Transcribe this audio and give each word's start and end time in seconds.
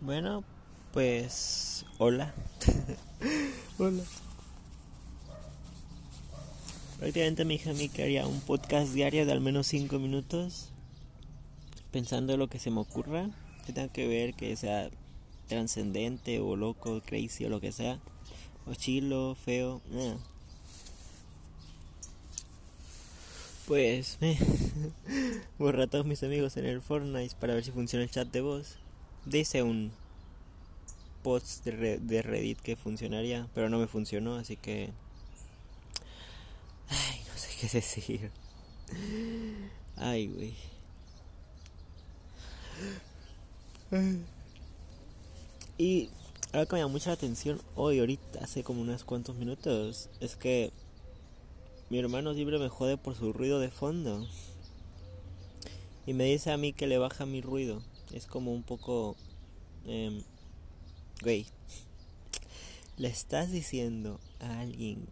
Bueno, 0.00 0.44
pues 0.92 1.84
hola. 1.98 2.32
hola. 3.78 4.04
Prácticamente 6.98 7.44
me 7.44 7.54
dije 7.54 7.70
a 7.70 7.74
mí 7.74 7.88
que 7.88 8.22
un 8.24 8.40
podcast 8.42 8.92
diario 8.92 9.26
de 9.26 9.32
al 9.32 9.40
menos 9.40 9.66
5 9.66 9.98
minutos, 9.98 10.68
pensando 11.90 12.32
en 12.32 12.38
lo 12.38 12.46
que 12.46 12.60
se 12.60 12.70
me 12.70 12.78
ocurra, 12.80 13.28
que 13.66 13.72
tenga 13.72 13.92
que 13.92 14.06
ver, 14.06 14.34
que 14.34 14.54
sea 14.54 14.88
trascendente 15.48 16.38
o 16.38 16.54
loco, 16.54 17.02
crazy 17.04 17.46
o 17.46 17.48
lo 17.48 17.60
que 17.60 17.72
sea, 17.72 17.98
o 18.66 18.74
chilo, 18.74 19.34
feo, 19.34 19.82
nada. 19.90 20.16
Pues, 23.66 24.16
eh, 24.20 24.38
borra 25.58 25.84
a 25.84 25.86
todos 25.88 26.06
mis 26.06 26.22
amigos 26.22 26.56
en 26.56 26.66
el 26.66 26.82
Fortnite 26.82 27.34
para 27.40 27.54
ver 27.54 27.64
si 27.64 27.72
funciona 27.72 28.04
el 28.04 28.10
chat 28.10 28.28
de 28.28 28.40
voz 28.42 28.78
dice 29.28 29.62
un 29.62 29.92
post 31.22 31.64
de, 31.64 32.22
Reddit 32.22 32.60
que 32.60 32.76
funcionaría, 32.76 33.48
pero 33.54 33.68
no 33.68 33.78
me 33.78 33.86
funcionó, 33.86 34.36
así 34.36 34.56
que... 34.56 34.90
Ay, 36.88 37.20
no 37.28 37.38
sé 37.38 37.48
qué 37.60 37.68
decir. 37.72 38.30
Ay, 39.96 40.28
güey. 40.28 40.54
Y 45.76 46.08
algo 46.52 46.66
que 46.66 46.76
me 46.76 46.80
llama 46.80 46.92
mucha 46.92 47.12
atención 47.12 47.60
hoy, 47.74 48.00
ahorita, 48.00 48.40
hace 48.42 48.62
como 48.62 48.80
unos 48.80 49.04
cuantos 49.04 49.36
minutos, 49.36 50.08
es 50.20 50.36
que 50.36 50.72
mi 51.90 51.98
hermano 51.98 52.34
siempre 52.34 52.58
me 52.58 52.68
jode 52.68 52.96
por 52.96 53.14
su 53.14 53.32
ruido 53.32 53.60
de 53.60 53.70
fondo. 53.70 54.26
Y 56.06 56.14
me 56.14 56.24
dice 56.24 56.52
a 56.52 56.56
mí 56.56 56.72
que 56.72 56.86
le 56.86 56.96
baja 56.96 57.26
mi 57.26 57.42
ruido 57.42 57.82
es 58.12 58.26
como 58.26 58.52
un 58.52 58.62
poco... 58.62 59.16
Eh, 59.86 60.22
güey, 61.22 61.46
le 62.96 63.08
estás 63.08 63.50
diciendo 63.50 64.20
a 64.40 64.60
alguien 64.60 65.06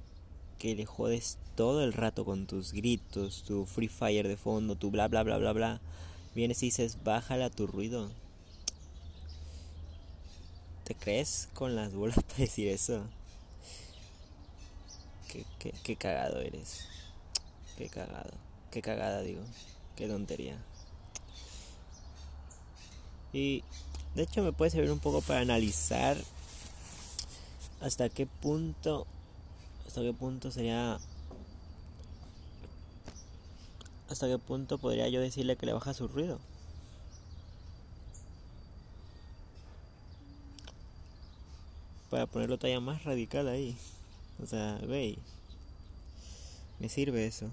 que 0.58 0.75
le 0.75 0.86
jodes 0.86 1.38
todo 1.55 1.84
el 1.84 1.92
rato 1.92 2.25
con 2.25 2.47
tus 2.47 2.72
gritos, 2.72 3.44
tu 3.44 3.66
Free 3.66 3.88
Fire 3.88 4.28
de 4.28 4.36
fondo, 4.36 4.77
tu 4.77 4.91
bla 4.91 5.08
bla 5.08 5.22
bla 5.22 5.38
bla 5.38 5.53
bla. 5.53 5.80
Vienes 6.34 6.62
y 6.62 6.66
dices, 6.66 7.03
bájala 7.05 7.50
tu 7.50 7.66
ruido. 7.66 8.11
¿Te 10.84 10.94
crees 10.94 11.48
con 11.55 11.75
las 11.75 11.94
bolas 11.94 12.16
para 12.27 12.38
decir 12.38 12.69
eso? 12.69 13.05
Qué, 15.28 15.44
qué, 15.58 15.72
qué 15.83 15.97
cagado 15.97 16.41
eres. 16.41 16.86
Qué 17.77 17.88
cagado. 17.88 18.33
Qué 18.70 18.83
cagada 18.83 19.22
digo. 19.22 19.42
Qué 19.97 20.08
tontería. 20.08 20.62
Y 23.32 23.62
de 24.14 24.22
hecho 24.22 24.42
me 24.42 24.52
puede 24.52 24.70
servir 24.70 24.91
un 24.91 24.98
poco 24.98 25.20
para 25.20 25.41
analizar 25.41 26.16
hasta 27.80 28.08
qué 28.08 28.27
punto, 28.27 29.06
hasta 29.86 30.00
qué 30.00 30.12
punto 30.12 30.50
sería, 30.50 30.98
hasta 34.08 34.27
qué 34.27 34.38
punto 34.38 34.78
podría 34.78 35.08
yo 35.08 35.20
decirle 35.20 35.56
que 35.56 35.66
le 35.66 35.72
baja 35.72 35.94
su 35.94 36.08
ruido. 36.08 36.41
Para 42.10 42.27
ponerlo 42.27 42.56
todavía 42.56 42.80
más 42.80 43.04
radical 43.04 43.48
ahí. 43.48 43.77
O 44.42 44.47
sea, 44.47 44.78
güey, 44.86 45.19
me 46.78 46.88
sirve 46.88 47.27
eso. 47.27 47.50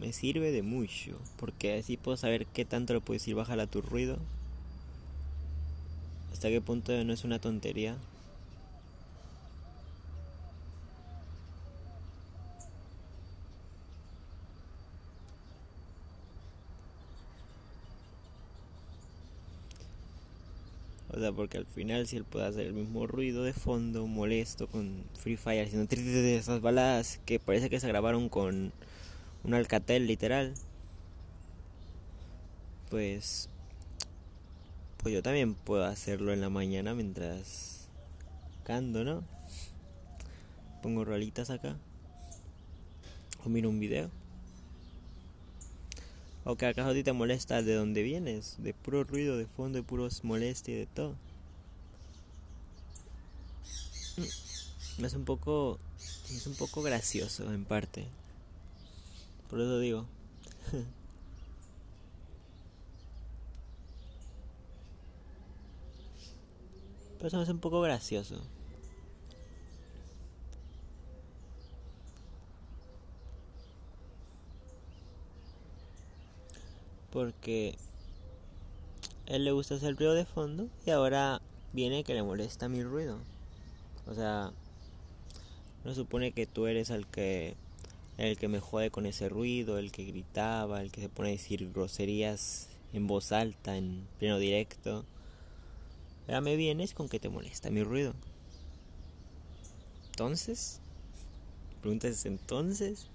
Me 0.00 0.12
sirve 0.12 0.52
de 0.52 0.62
mucho, 0.62 1.18
porque 1.38 1.78
así 1.78 1.96
puedo 1.96 2.16
saber 2.16 2.46
qué 2.46 2.64
tanto 2.64 2.94
le 2.94 3.00
puedes 3.00 3.22
decir 3.22 3.34
bajar 3.34 3.60
a 3.60 3.66
tu 3.66 3.82
ruido, 3.82 4.18
hasta 6.32 6.48
qué 6.48 6.60
punto 6.60 6.92
no 7.04 7.12
es 7.12 7.24
una 7.24 7.40
tontería. 7.40 7.96
O 21.10 21.20
sea, 21.20 21.32
porque 21.32 21.58
al 21.58 21.66
final 21.66 22.06
si 22.06 22.16
él 22.16 22.24
puede 22.24 22.46
hacer 22.46 22.66
el 22.66 22.74
mismo 22.74 23.06
ruido 23.08 23.42
de 23.42 23.52
fondo, 23.52 24.06
molesto, 24.06 24.68
con 24.68 25.02
Free 25.18 25.36
Fire, 25.36 25.66
haciendo 25.66 25.92
esas 25.92 26.60
baladas 26.60 27.18
que 27.26 27.40
parece 27.40 27.68
que 27.68 27.80
se 27.80 27.88
grabaron 27.88 28.28
con 28.28 28.72
un 29.44 29.54
alcatel 29.54 30.06
literal, 30.06 30.54
pues 32.90 33.48
pues 34.98 35.14
yo 35.14 35.22
también 35.22 35.54
puedo 35.54 35.84
hacerlo 35.84 36.32
en 36.32 36.40
la 36.40 36.50
mañana 36.50 36.92
mientras 36.94 37.88
canto, 38.64 39.04
¿no? 39.04 39.22
Pongo 40.82 41.04
rolitas 41.04 41.50
acá. 41.50 41.76
O 43.44 43.48
miro 43.48 43.68
un 43.70 43.78
video. 43.78 44.10
O 46.44 46.56
que 46.56 46.66
acaso 46.66 46.90
a 46.90 46.94
ti 46.94 47.04
te 47.04 47.12
molesta 47.12 47.62
de 47.62 47.74
dónde 47.74 48.02
vienes, 48.02 48.56
de 48.58 48.74
puro 48.74 49.04
ruido 49.04 49.36
de 49.36 49.46
fondo, 49.46 49.78
de 49.78 49.82
puros 49.84 50.24
molestias 50.24 50.76
y 50.76 50.78
de 50.80 50.86
todo. 50.86 51.14
Mm, 54.98 55.04
es 55.04 55.14
un 55.14 55.24
poco 55.24 55.78
es 56.30 56.46
un 56.46 56.54
poco 56.54 56.82
gracioso 56.82 57.52
en 57.52 57.64
parte. 57.64 58.06
Por 59.48 59.60
eso 59.60 59.78
digo. 59.78 60.06
Pero 67.16 67.28
eso 67.28 67.40
hace 67.40 67.52
un 67.52 67.60
poco 67.60 67.80
gracioso. 67.80 68.42
Porque 77.10 77.76
él 79.26 79.44
le 79.44 79.52
gusta 79.52 79.74
hacer 79.74 79.96
ruido 79.96 80.14
de 80.14 80.24
fondo 80.24 80.68
y 80.86 80.90
ahora 80.90 81.40
viene 81.72 82.04
que 82.04 82.14
le 82.14 82.22
molesta 82.22 82.68
mi 82.68 82.82
ruido. 82.82 83.18
O 84.06 84.14
sea, 84.14 84.52
no 85.84 85.94
supone 85.94 86.32
que 86.32 86.46
tú 86.46 86.66
eres 86.66 86.90
el 86.90 87.06
que 87.06 87.56
el 88.18 88.36
que 88.36 88.48
me 88.48 88.60
jode 88.60 88.90
con 88.90 89.06
ese 89.06 89.28
ruido, 89.28 89.78
el 89.78 89.92
que 89.92 90.04
gritaba, 90.04 90.82
el 90.82 90.90
que 90.90 91.00
se 91.00 91.08
pone 91.08 91.30
a 91.30 91.32
decir 91.32 91.70
groserías 91.72 92.68
en 92.92 93.06
voz 93.06 93.32
alta, 93.32 93.76
en 93.76 94.06
pleno 94.18 94.38
directo. 94.38 95.04
Ahora 96.26 96.40
me 96.40 96.56
vienes 96.56 96.94
con 96.94 97.08
que 97.08 97.20
te 97.20 97.28
molesta 97.28 97.70
mi 97.70 97.82
ruido. 97.82 98.14
Entonces, 100.10 100.80
preguntas 101.80 102.26
entonces. 102.26 103.06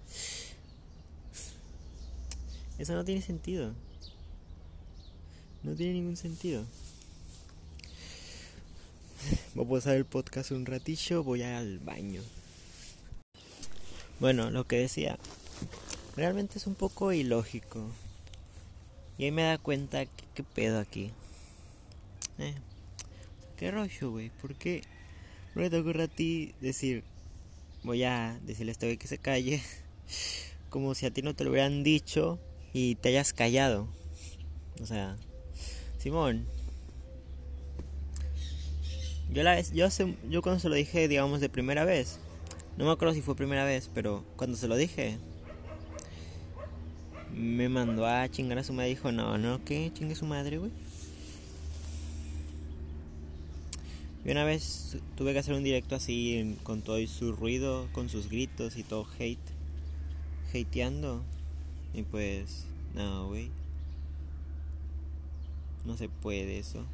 Eso 2.79 2.93
no 2.93 3.03
tiene 3.03 3.21
sentido. 3.21 3.73
No 5.63 5.75
tiene 5.75 5.93
ningún 5.93 6.15
sentido. 6.15 6.65
Voy 9.53 9.65
a 9.65 9.69
pasar 9.69 9.95
el 9.95 10.05
podcast 10.05 10.51
un 10.51 10.65
ratillo, 10.65 11.23
voy 11.23 11.43
al 11.43 11.79
baño. 11.79 12.21
Bueno, 14.19 14.51
lo 14.51 14.65
que 14.65 14.77
decía, 14.77 15.17
realmente 16.15 16.57
es 16.57 16.67
un 16.67 16.75
poco 16.75 17.11
ilógico. 17.11 17.89
Y 19.17 19.25
ahí 19.25 19.31
me 19.31 19.43
da 19.43 19.57
cuenta 19.57 20.05
que 20.05 20.23
qué 20.33 20.43
pedo 20.43 20.79
aquí. 20.79 21.11
Eh, 22.39 22.55
qué 23.57 23.71
rollo, 23.71 24.11
güey. 24.11 24.29
¿Por 24.29 24.55
qué 24.55 24.81
no 25.55 25.69
te 25.69 25.79
ocurre 25.79 26.03
a 26.03 26.07
ti 26.07 26.53
decir, 26.61 27.03
voy 27.83 28.03
a 28.03 28.39
decirle 28.43 28.71
a 28.71 28.73
este 28.73 28.87
güey 28.87 28.97
que 28.97 29.07
se 29.07 29.17
calle? 29.17 29.61
Como 30.69 30.95
si 30.95 31.05
a 31.05 31.11
ti 31.11 31.21
no 31.21 31.35
te 31.35 31.43
lo 31.43 31.51
hubieran 31.51 31.83
dicho 31.83 32.39
y 32.73 32.95
te 32.95 33.09
hayas 33.09 33.33
callado. 33.33 33.87
O 34.81 34.85
sea, 34.85 35.17
Simón. 35.99 36.45
Yo 39.31 39.41
la 39.43 39.55
vez, 39.55 39.71
yo, 39.71 39.87
yo 40.29 40.41
cuando 40.41 40.59
se 40.59 40.69
lo 40.69 40.75
dije, 40.75 41.07
digamos, 41.07 41.39
de 41.39 41.49
primera 41.49 41.85
vez, 41.85 42.19
no 42.77 42.85
me 42.85 42.91
acuerdo 42.91 43.13
si 43.13 43.21
fue 43.21 43.35
primera 43.35 43.65
vez, 43.65 43.89
pero 43.93 44.23
cuando 44.35 44.57
se 44.57 44.67
lo 44.67 44.75
dije, 44.75 45.17
me 47.35 47.69
mandó 47.69 48.05
a 48.05 48.29
chingar 48.29 48.57
a 48.57 48.63
su 48.63 48.73
madre. 48.73 48.89
Dijo, 48.89 49.11
no, 49.11 49.37
no, 49.37 49.63
¿qué? 49.63 49.91
Chingue 49.93 50.15
su 50.15 50.25
madre, 50.25 50.57
güey. 50.57 50.71
Y 54.25 54.31
una 54.31 54.45
vez 54.45 54.97
tuve 55.17 55.33
que 55.33 55.39
hacer 55.39 55.53
un 55.53 55.63
directo 55.63 55.95
así 55.95 56.57
con 56.63 56.81
todo 56.81 57.05
su 57.07 57.33
ruido, 57.33 57.89
con 57.91 58.07
sus 58.09 58.29
gritos 58.29 58.77
y 58.77 58.83
todo 58.83 59.05
hate, 59.19 59.37
hateando. 60.49 61.21
Y 61.93 62.03
pues, 62.03 62.65
no, 62.95 63.27
güey. 63.27 63.49
No 65.85 65.97
se 65.97 66.07
puede 66.07 66.57
eso. 66.57 66.85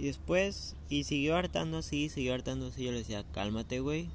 Y 0.00 0.04
después, 0.04 0.76
y 0.88 1.04
siguió 1.04 1.36
hartando 1.36 1.76
así, 1.76 2.08
siguió 2.08 2.32
hartando 2.32 2.68
así. 2.68 2.84
Yo 2.84 2.90
le 2.90 2.98
decía, 2.98 3.22
cálmate, 3.34 3.80
güey. 3.80 4.08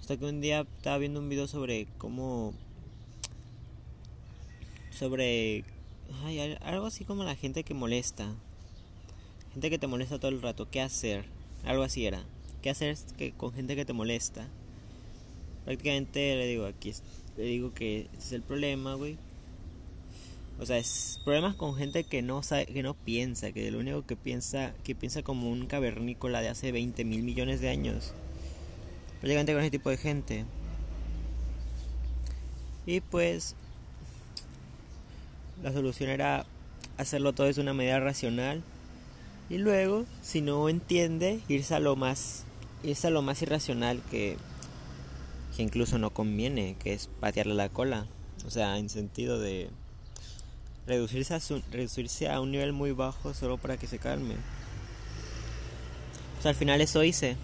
Hasta 0.00 0.18
que 0.18 0.26
un 0.26 0.42
día 0.42 0.66
estaba 0.76 0.98
viendo 0.98 1.18
un 1.20 1.30
video 1.30 1.48
sobre 1.48 1.86
cómo 1.96 2.52
sobre 4.90 5.64
ay, 6.24 6.58
algo 6.60 6.84
así 6.84 7.06
como 7.06 7.24
la 7.24 7.36
gente 7.36 7.64
que 7.64 7.72
molesta. 7.72 8.34
Gente 9.54 9.70
que 9.70 9.78
te 9.78 9.86
molesta 9.86 10.18
todo 10.18 10.30
el 10.30 10.42
rato, 10.42 10.68
¿qué 10.70 10.82
hacer? 10.82 11.24
Algo 11.64 11.82
así 11.82 12.04
era. 12.04 12.22
¿Qué 12.60 12.68
hacer 12.68 12.98
que, 13.16 13.32
con 13.32 13.54
gente 13.54 13.76
que 13.76 13.86
te 13.86 13.94
molesta? 13.94 14.46
Prácticamente 15.64 16.36
le 16.36 16.46
digo 16.46 16.66
aquí, 16.66 16.92
le 17.38 17.44
digo 17.44 17.72
que 17.72 18.10
ese 18.12 18.18
es 18.18 18.32
el 18.32 18.42
problema, 18.42 18.92
güey. 18.92 19.16
O 20.60 20.66
sea, 20.66 20.78
es 20.78 21.20
problemas 21.24 21.56
con 21.56 21.74
gente 21.74 22.04
que 22.04 22.22
no 22.22 22.42
sabe, 22.42 22.66
que 22.66 22.82
no 22.82 22.94
piensa, 22.94 23.52
que 23.52 23.70
lo 23.70 23.80
único 23.80 24.06
que 24.06 24.16
piensa, 24.16 24.72
que 24.84 24.94
piensa 24.94 25.22
como 25.22 25.50
un 25.50 25.66
cavernícola 25.66 26.40
de 26.40 26.48
hace 26.48 26.70
20 26.70 27.04
mil 27.04 27.22
millones 27.22 27.60
de 27.60 27.70
años. 27.70 28.12
Prácticamente 29.20 29.52
con 29.52 29.62
ese 29.62 29.70
tipo 29.70 29.90
de 29.90 29.96
gente. 29.96 30.44
Y 32.86 33.00
pues 33.00 33.56
la 35.62 35.72
solución 35.72 36.10
era 36.10 36.46
hacerlo 36.98 37.32
todo 37.32 37.52
de 37.52 37.60
una 37.60 37.74
medida 37.74 37.98
racional 37.98 38.62
y 39.48 39.58
luego, 39.58 40.04
si 40.22 40.40
no 40.40 40.68
entiende, 40.68 41.40
irse 41.48 41.74
a 41.74 41.80
lo 41.80 41.96
más 41.96 42.44
irse 42.82 43.06
a 43.06 43.10
lo 43.10 43.22
más 43.22 43.40
irracional 43.42 44.00
que 44.10 44.36
que 45.56 45.62
incluso 45.62 45.98
no 45.98 46.10
conviene, 46.10 46.76
que 46.82 46.92
es 46.92 47.08
patearle 47.20 47.54
la 47.54 47.68
cola, 47.68 48.06
o 48.44 48.50
sea, 48.50 48.76
en 48.78 48.88
sentido 48.88 49.38
de 49.38 49.70
reducirse 50.86 51.34
a 51.34 51.40
reducirse 51.70 52.28
a 52.28 52.40
un 52.40 52.52
nivel 52.52 52.72
muy 52.72 52.92
bajo 52.92 53.34
solo 53.34 53.58
para 53.58 53.76
que 53.76 53.86
se 53.86 53.98
calme. 53.98 54.36
Pues 56.34 56.46
al 56.46 56.54
final 56.54 56.80
eso 56.80 57.02
hice. 57.02 57.36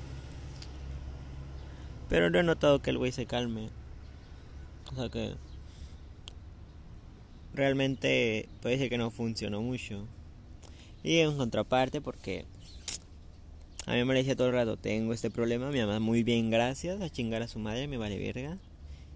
Pero 2.09 2.29
no 2.31 2.39
he 2.39 2.43
notado 2.43 2.83
que 2.83 2.91
el 2.91 2.99
güey 2.99 3.13
se 3.13 3.27
calme. 3.27 3.71
O 4.93 4.97
sea 4.97 5.09
que 5.09 5.35
realmente 7.55 8.49
puede 8.63 8.79
ser 8.79 8.89
que 8.89 8.99
no 8.99 9.11
funcionó 9.11 9.61
mucho. 9.63 10.07
Y 11.03 11.19
en 11.19 11.37
contraparte, 11.37 12.01
porque 12.01 12.45
a 13.87 13.95
mí 13.95 14.05
me 14.05 14.15
decía 14.15 14.37
todo 14.37 14.49
el 14.49 14.55
rato, 14.55 14.77
tengo 14.77 15.13
este 15.13 15.31
problema, 15.31 15.71
mi 15.71 15.81
mamá 15.81 15.99
muy 15.99 16.23
bien, 16.23 16.51
gracias, 16.51 17.01
a 17.01 17.11
chingar 17.11 17.43
a 17.43 17.49
su 17.49 17.59
madre, 17.59 17.89
me 17.89 17.97
vale 17.97 18.19
verga. 18.19 18.59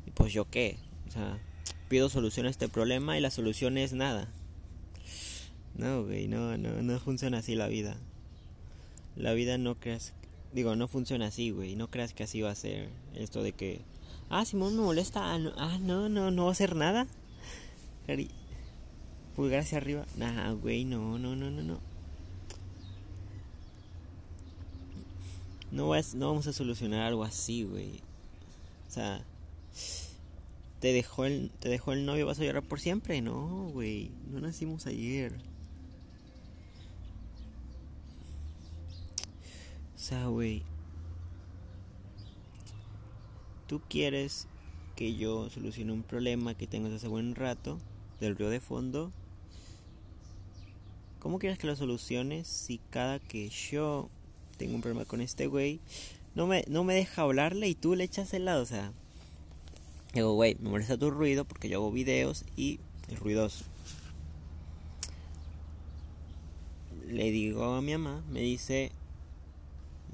Y 0.07 0.11
pues 0.11 0.33
yo 0.33 0.49
qué, 0.51 0.77
o 1.07 1.11
sea, 1.11 1.39
pido 1.95 2.09
solución 2.09 2.47
a 2.47 2.51
este 2.51 2.69
problema 2.69 3.17
y 3.17 3.21
la 3.21 3.31
solución 3.31 3.79
es 3.79 3.93
nada. 3.93 4.27
No, 5.77 6.03
güey, 6.03 6.27
no, 6.27 6.59
no, 6.59 6.83
no 6.83 6.99
funciona 6.99 7.39
así 7.39 7.55
la 7.55 7.69
vida. 7.69 7.97
La 9.15 9.33
vida 9.33 9.59
no 9.59 9.77
creas, 9.77 10.13
digo, 10.53 10.75
no 10.75 10.89
funciona 10.89 11.27
así, 11.27 11.53
güey, 11.53 11.77
no 11.77 11.93
creas 11.93 12.13
que 12.13 12.25
así 12.25 12.41
va 12.41 12.51
a 12.51 12.57
ser 12.57 12.89
esto 13.15 13.45
de 13.45 13.53
que, 13.53 13.83
ah, 14.29 14.45
Simón 14.45 14.75
me 14.75 14.83
molesta, 14.83 15.35
ah, 15.35 15.39
no, 15.39 15.53
ah, 15.57 15.79
no, 15.81 16.09
no, 16.09 16.33
no 16.33 16.43
va 16.43 16.49
a 16.49 16.53
hacer 16.53 16.75
nada. 16.75 17.07
Pulgar 19.37 19.61
hacia 19.61 19.79
arriba. 19.79 20.05
Nah, 20.17 20.51
güey, 20.51 20.85
no, 20.85 21.17
no, 21.21 21.37
no, 21.37 21.49
no, 21.49 21.63
no. 21.63 21.79
No, 25.71 25.95
no 25.95 26.27
vamos 26.27 26.47
a 26.49 26.53
solucionar 26.53 27.03
algo 27.03 27.23
así, 27.23 27.63
güey. 27.63 28.01
O 28.89 28.91
sea, 28.91 29.25
te 30.85 30.93
dejó 30.93 31.25
el, 31.25 31.51
te 31.61 31.71
dejó 31.71 31.95
el 31.95 32.05
novio, 32.05 32.27
vas 32.27 32.39
a 32.39 32.45
llorar 32.45 32.63
por 32.63 32.79
siempre. 32.79 33.23
No, 33.23 33.71
güey, 33.73 34.11
no 34.31 34.39
nacimos 34.41 34.87
ayer. 34.87 35.33
O 39.95 39.99
sea, 39.99 40.27
güey. 40.27 40.63
Tú 43.67 43.81
quieres 43.89 44.47
que 44.95 45.15
yo 45.15 45.49
solucione 45.49 45.91
un 45.91 46.03
problema 46.03 46.55
que 46.55 46.67
tengo 46.67 46.95
hace 46.95 47.09
buen 47.09 47.35
rato 47.35 47.79
del 48.21 48.37
río 48.37 48.51
de 48.51 48.61
fondo 48.61 49.11
¿Cómo 51.19 51.39
quieres 51.39 51.59
que 51.59 51.67
lo 51.67 51.77
soluciones 51.77 52.47
si 52.47 52.77
cada 52.91 53.21
que 53.21 53.49
yo 53.49 54.11
tengo 54.59 54.75
un 54.75 54.83
problema 54.83 55.07
con 55.07 55.23
este 55.23 55.47
güey, 55.47 55.81
no 56.35 56.47
me, 56.47 56.63
no 56.69 56.85
me 56.85 56.93
deja 56.93 57.23
hablarle 57.23 57.69
y 57.69 57.75
tú 57.75 57.95
le 57.95 58.05
echas 58.05 58.35
el 58.35 58.45
lado? 58.45 58.63
O 58.63 58.67
sea, 58.67 58.93
digo, 60.21 60.35
güey, 60.35 60.57
me 60.61 60.71
molesta 60.71 60.97
tu 60.97 61.11
ruido 61.11 61.45
porque 61.45 61.69
yo 61.69 61.79
hago 61.79 61.91
videos 61.91 62.45
y 62.57 62.81
es 63.09 63.19
ruidoso. 63.19 63.65
Le 67.09 67.31
digo 67.31 67.75
a 67.75 67.83
mi 67.83 67.93
mamá, 67.93 68.23
me 68.31 68.41
dice, 68.41 68.91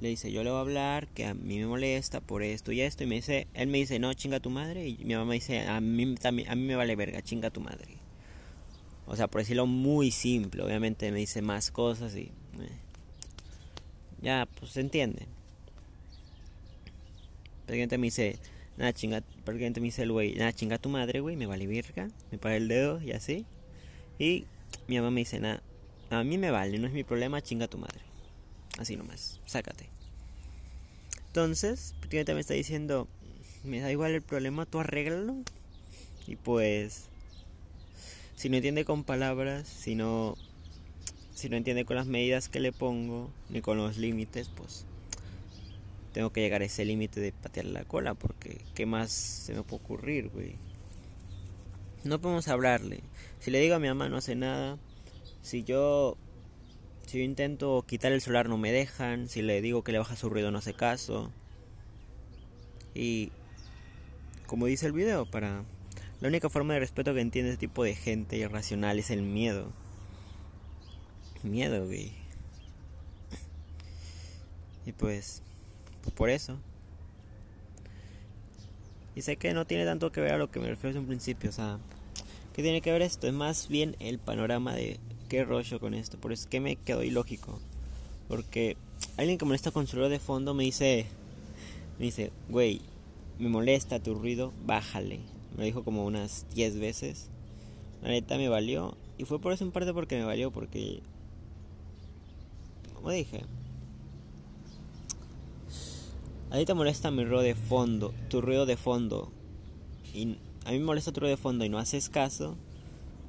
le 0.00 0.08
dice, 0.08 0.32
yo 0.32 0.42
le 0.42 0.50
voy 0.50 0.58
a 0.58 0.62
hablar, 0.62 1.08
que 1.08 1.26
a 1.26 1.34
mí 1.34 1.58
me 1.58 1.66
molesta 1.66 2.20
por 2.20 2.42
esto 2.42 2.72
y 2.72 2.80
esto, 2.80 3.04
y 3.04 3.06
me 3.06 3.16
dice, 3.16 3.46
él 3.54 3.68
me 3.68 3.78
dice, 3.78 3.98
no, 3.98 4.12
chinga 4.14 4.40
tu 4.40 4.50
madre, 4.50 4.88
y 4.88 5.04
mi 5.04 5.14
mamá 5.14 5.34
dice, 5.34 5.66
a 5.66 5.80
mí, 5.80 6.14
también, 6.16 6.50
a 6.50 6.54
mí 6.54 6.62
me 6.62 6.76
vale 6.76 6.96
verga, 6.96 7.22
chinga 7.22 7.50
tu 7.50 7.60
madre. 7.60 7.96
O 9.06 9.16
sea, 9.16 9.28
por 9.28 9.40
decirlo 9.40 9.66
muy 9.66 10.10
simple, 10.10 10.62
obviamente 10.62 11.10
me 11.12 11.18
dice 11.18 11.42
más 11.42 11.70
cosas 11.70 12.14
y... 12.14 12.30
Eh, 12.60 12.78
ya, 14.22 14.46
pues 14.58 14.72
se 14.72 14.80
entiende. 14.80 15.26
Prácticamente 17.66 17.98
me 17.98 18.06
dice, 18.08 18.38
nada 18.80 18.94
chinga, 18.94 19.20
prácticamente 19.44 19.80
me 19.80 19.88
dice 19.88 20.02
el 20.02 20.10
güey, 20.10 20.34
nada 20.34 20.52
chinga 20.54 20.78
tu 20.78 20.88
madre, 20.88 21.20
güey, 21.20 21.36
me 21.36 21.44
vale 21.44 21.66
virga, 21.66 22.08
me 22.32 22.38
para 22.38 22.56
el 22.56 22.66
dedo 22.66 23.00
y 23.02 23.12
así. 23.12 23.44
Y 24.18 24.46
mi 24.88 24.96
mamá 24.96 25.10
me 25.10 25.20
dice, 25.20 25.38
nada, 25.38 25.62
a 26.08 26.24
mí 26.24 26.38
me 26.38 26.50
vale, 26.50 26.78
no 26.78 26.86
es 26.86 26.92
mi 26.94 27.04
problema, 27.04 27.42
chinga 27.42 27.68
tu 27.68 27.76
madre. 27.76 28.00
Así 28.78 28.96
nomás, 28.96 29.38
sácate. 29.44 29.86
Entonces, 31.26 31.94
prácticamente 31.98 32.34
me 32.34 32.40
está 32.40 32.54
diciendo, 32.54 33.06
me 33.64 33.80
da 33.80 33.92
igual 33.92 34.12
el 34.12 34.22
problema, 34.22 34.64
tú 34.64 34.80
arréglalo. 34.80 35.36
Y 36.26 36.36
pues 36.36 37.04
si 38.34 38.48
no 38.48 38.56
entiende 38.56 38.86
con 38.86 39.04
palabras, 39.04 39.68
si 39.68 39.94
no, 39.94 40.38
si 41.34 41.50
no 41.50 41.56
entiende 41.58 41.84
con 41.84 41.96
las 41.96 42.06
medidas 42.06 42.48
que 42.48 42.60
le 42.60 42.72
pongo, 42.72 43.30
ni 43.50 43.60
con 43.60 43.76
los 43.76 43.98
límites, 43.98 44.48
pues 44.48 44.86
tengo 46.12 46.30
que 46.30 46.40
llegar 46.40 46.62
a 46.62 46.66
ese 46.66 46.84
límite 46.84 47.20
de 47.20 47.32
patear 47.32 47.66
la 47.66 47.84
cola, 47.84 48.14
porque 48.14 48.60
¿qué 48.74 48.86
más 48.86 49.10
se 49.10 49.54
me 49.54 49.62
puede 49.62 49.82
ocurrir, 49.82 50.28
güey? 50.28 50.56
No 52.04 52.20
podemos 52.20 52.48
hablarle. 52.48 53.00
Si 53.40 53.50
le 53.50 53.60
digo 53.60 53.74
a 53.74 53.78
mi 53.78 53.88
mamá 53.88 54.08
no 54.08 54.16
hace 54.16 54.34
nada, 54.34 54.78
si 55.42 55.64
yo 55.64 56.16
si 57.06 57.18
yo 57.18 57.24
intento 57.24 57.84
quitar 57.88 58.12
el 58.12 58.20
celular 58.20 58.48
no 58.48 58.56
me 58.56 58.70
dejan, 58.70 59.28
si 59.28 59.42
le 59.42 59.60
digo 59.60 59.82
que 59.82 59.92
le 59.92 59.98
baja 59.98 60.14
su 60.16 60.30
ruido 60.30 60.50
no 60.50 60.58
hace 60.58 60.74
caso. 60.74 61.32
Y 62.94 63.32
como 64.46 64.66
dice 64.66 64.86
el 64.86 64.92
video, 64.92 65.28
para 65.30 65.64
la 66.20 66.28
única 66.28 66.48
forma 66.48 66.74
de 66.74 66.80
respeto 66.80 67.14
que 67.14 67.20
entiende 67.20 67.50
ese 67.50 67.58
tipo 67.58 67.82
de 67.82 67.94
gente 67.94 68.36
irracional 68.36 68.98
es 68.98 69.10
el 69.10 69.22
miedo. 69.22 69.72
Miedo, 71.42 71.84
güey. 71.86 72.12
Y 74.86 74.92
pues 74.92 75.42
por 76.16 76.30
eso. 76.30 76.58
Y 79.14 79.22
sé 79.22 79.36
que 79.36 79.52
no 79.54 79.66
tiene 79.66 79.84
tanto 79.84 80.12
que 80.12 80.20
ver 80.20 80.34
a 80.34 80.38
lo 80.38 80.50
que 80.50 80.60
me 80.60 80.68
refiero 80.68 80.88
desde 80.88 81.00
un 81.00 81.06
principio, 81.06 81.50
o 81.50 81.52
sea, 81.52 81.78
¿qué 82.54 82.62
tiene 82.62 82.80
que 82.80 82.92
ver 82.92 83.02
esto? 83.02 83.26
Es 83.26 83.34
más 83.34 83.68
bien 83.68 83.96
el 83.98 84.18
panorama 84.18 84.74
de 84.74 84.98
qué 85.28 85.44
rollo 85.44 85.80
con 85.80 85.94
esto, 85.94 86.18
por 86.18 86.32
eso 86.32 86.44
es 86.44 86.48
que 86.48 86.60
me 86.60 86.76
quedó 86.76 87.02
ilógico. 87.02 87.60
Porque 88.28 88.76
alguien 89.16 89.38
que 89.38 89.44
molesta 89.44 89.72
con 89.72 89.86
su 89.86 89.96
ruido 89.96 90.08
de 90.08 90.20
fondo 90.20 90.54
me 90.54 90.62
dice, 90.62 91.06
me 91.98 92.06
dice, 92.06 92.30
güey, 92.48 92.80
me 93.38 93.48
molesta 93.48 94.00
tu 94.00 94.14
ruido, 94.14 94.52
bájale. 94.64 95.20
Me 95.52 95.58
lo 95.58 95.64
dijo 95.64 95.84
como 95.84 96.04
unas 96.04 96.46
10 96.54 96.78
veces. 96.78 97.28
La 98.02 98.08
neta 98.08 98.36
me 98.36 98.48
valió. 98.48 98.96
Y 99.18 99.24
fue 99.24 99.40
por 99.40 99.52
eso 99.52 99.64
en 99.64 99.72
parte 99.72 99.92
porque 99.92 100.18
me 100.18 100.24
valió, 100.24 100.50
porque... 100.50 101.00
Como 102.94 103.10
dije. 103.10 103.42
A 106.50 106.56
ti 106.56 106.64
te 106.64 106.74
molesta 106.74 107.12
mi 107.12 107.24
ruido 107.24 107.42
de 107.42 107.54
fondo, 107.54 108.12
tu 108.28 108.40
ruido 108.40 108.66
de 108.66 108.76
fondo. 108.76 109.30
Y 110.12 110.36
a 110.64 110.72
mí 110.72 110.78
me 110.80 110.84
molesta 110.84 111.12
tu 111.12 111.20
ruido 111.20 111.36
de 111.36 111.40
fondo 111.40 111.64
y 111.64 111.68
no 111.68 111.78
haces 111.78 112.08
caso. 112.08 112.56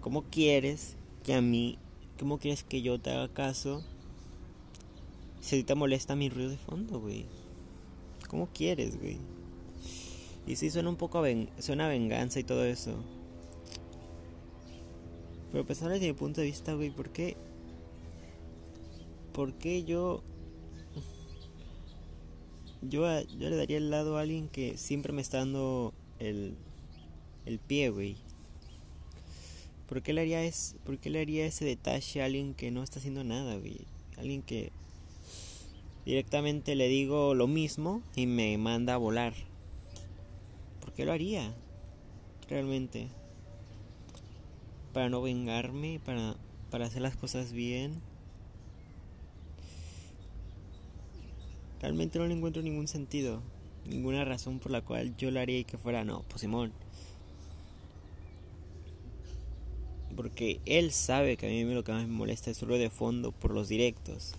¿Cómo 0.01 0.23
quieres 0.23 0.95
que 1.23 1.35
a 1.35 1.41
mí, 1.41 1.77
cómo 2.17 2.39
quieres 2.39 2.63
que 2.63 2.81
yo 2.81 2.99
te 2.99 3.11
haga 3.11 3.27
caso? 3.27 3.83
Si 5.39 5.55
a 5.55 5.59
ti 5.59 5.63
te 5.63 5.75
molesta 5.75 6.15
mi 6.15 6.29
ruido 6.29 6.49
de 6.49 6.57
fondo, 6.57 6.99
güey. 6.99 7.27
¿Cómo 8.27 8.47
quieres, 8.47 8.99
güey? 8.99 9.19
Y 10.47 10.55
sí 10.55 10.71
suena 10.71 10.89
un 10.89 10.95
poco 10.95 11.23
a 11.23 11.27
suena 11.59 11.87
venganza 11.87 12.39
y 12.39 12.43
todo 12.43 12.65
eso. 12.65 12.95
Pero 15.51 15.63
pensando 15.65 15.93
desde 15.93 16.07
mi 16.07 16.13
punto 16.13 16.41
de 16.41 16.47
vista, 16.47 16.73
güey, 16.73 16.89
¿por 16.89 17.09
qué? 17.09 17.37
¿Por 19.31 19.53
qué 19.53 19.83
yo... 19.83 20.23
Yo, 22.81 23.05
yo 23.21 23.49
le 23.49 23.55
daría 23.55 23.77
el 23.77 23.91
lado 23.91 24.17
a 24.17 24.21
alguien 24.21 24.47
que 24.47 24.77
siempre 24.77 25.13
me 25.13 25.21
está 25.21 25.37
dando 25.37 25.93
el, 26.19 26.55
el 27.45 27.59
pie, 27.59 27.89
güey. 27.89 28.17
¿Por 29.87 30.01
qué, 30.01 30.13
le 30.13 30.21
haría 30.21 30.43
es, 30.43 30.75
¿Por 30.85 30.97
qué 30.99 31.09
le 31.09 31.19
haría 31.19 31.45
ese 31.45 31.65
detalle 31.65 32.21
a 32.21 32.25
alguien 32.25 32.53
que 32.53 32.71
no 32.71 32.81
está 32.81 32.99
haciendo 32.99 33.23
nada, 33.23 33.57
güey? 33.57 33.81
Alguien 34.17 34.41
que 34.41 34.71
directamente 36.05 36.75
le 36.75 36.87
digo 36.87 37.35
lo 37.35 37.47
mismo 37.47 38.01
y 38.15 38.25
me 38.25 38.57
manda 38.57 38.93
a 38.93 38.97
volar. 38.97 39.33
¿Por 40.79 40.93
qué 40.93 41.05
lo 41.05 41.11
haría? 41.11 41.53
Realmente. 42.49 43.09
para 44.93 45.09
no 45.09 45.21
vengarme, 45.21 45.99
para, 46.03 46.35
para 46.69 46.85
hacer 46.85 47.01
las 47.01 47.15
cosas 47.15 47.51
bien. 47.51 48.01
Realmente 51.81 52.19
no 52.19 52.27
le 52.27 52.35
encuentro 52.35 52.61
ningún 52.61 52.87
sentido, 52.87 53.41
ninguna 53.87 54.23
razón 54.23 54.59
por 54.59 54.71
la 54.71 54.81
cual 54.81 55.17
yo 55.17 55.31
lo 55.31 55.39
haría 55.39 55.57
y 55.57 55.63
que 55.63 55.79
fuera, 55.79 56.03
no, 56.03 56.23
pues 56.29 56.41
Simón. 56.41 56.71
Porque 60.15 60.61
él 60.65 60.91
sabe 60.91 61.37
que 61.37 61.47
a 61.47 61.49
mí 61.49 61.63
lo 61.73 61.83
que 61.83 61.91
más 61.91 62.07
me 62.07 62.13
molesta 62.13 62.51
es 62.51 62.61
ruido 62.61 62.79
de 62.79 62.91
fondo 62.91 63.31
por 63.31 63.51
los 63.51 63.67
directos. 63.67 64.35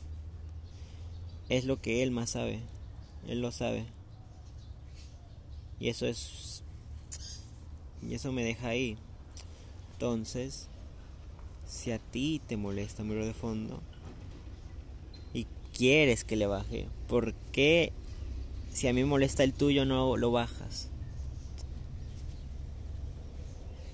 Es 1.49 1.65
lo 1.65 1.83
que 1.83 2.05
él 2.05 2.13
más 2.13 2.31
sabe. 2.31 2.61
Él 3.27 3.41
lo 3.41 3.51
sabe. 3.51 3.87
Y 5.81 5.89
eso 5.89 6.07
es... 6.07 6.63
Y 8.09 8.15
eso 8.15 8.31
me 8.31 8.45
deja 8.45 8.69
ahí. 8.69 8.97
Entonces, 9.95 10.69
si 11.67 11.91
a 11.91 11.99
ti 11.99 12.41
te 12.47 12.57
molesta 12.57 13.03
mi 13.03 13.15
de 13.15 13.35
fondo 13.35 13.81
quieres 15.83 16.23
que 16.23 16.37
le 16.37 16.47
baje, 16.47 16.87
¿por 17.09 17.35
qué 17.51 17.93
si 18.71 18.87
a 18.87 18.93
mí 18.93 19.03
molesta 19.03 19.43
el 19.43 19.53
tuyo 19.53 19.85
no 19.85 20.17
lo 20.17 20.31
bajas? 20.31 20.91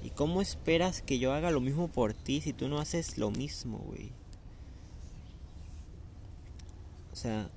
¿Y 0.04 0.10
cómo 0.10 0.42
esperas 0.42 1.00
que 1.00 1.18
yo 1.18 1.32
haga 1.32 1.50
lo 1.50 1.62
mismo 1.62 1.88
por 1.88 2.12
ti 2.12 2.42
si 2.42 2.52
tú 2.52 2.68
no 2.68 2.78
haces 2.78 3.16
lo 3.16 3.30
mismo, 3.30 3.78
güey? 3.78 4.10
O 7.10 7.16
sea, 7.16 7.48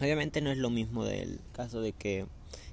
obviamente 0.00 0.40
no 0.40 0.50
es 0.50 0.56
lo 0.56 0.70
mismo 0.70 1.04
del 1.04 1.40
caso 1.52 1.82
de 1.82 1.92
que, 1.92 2.24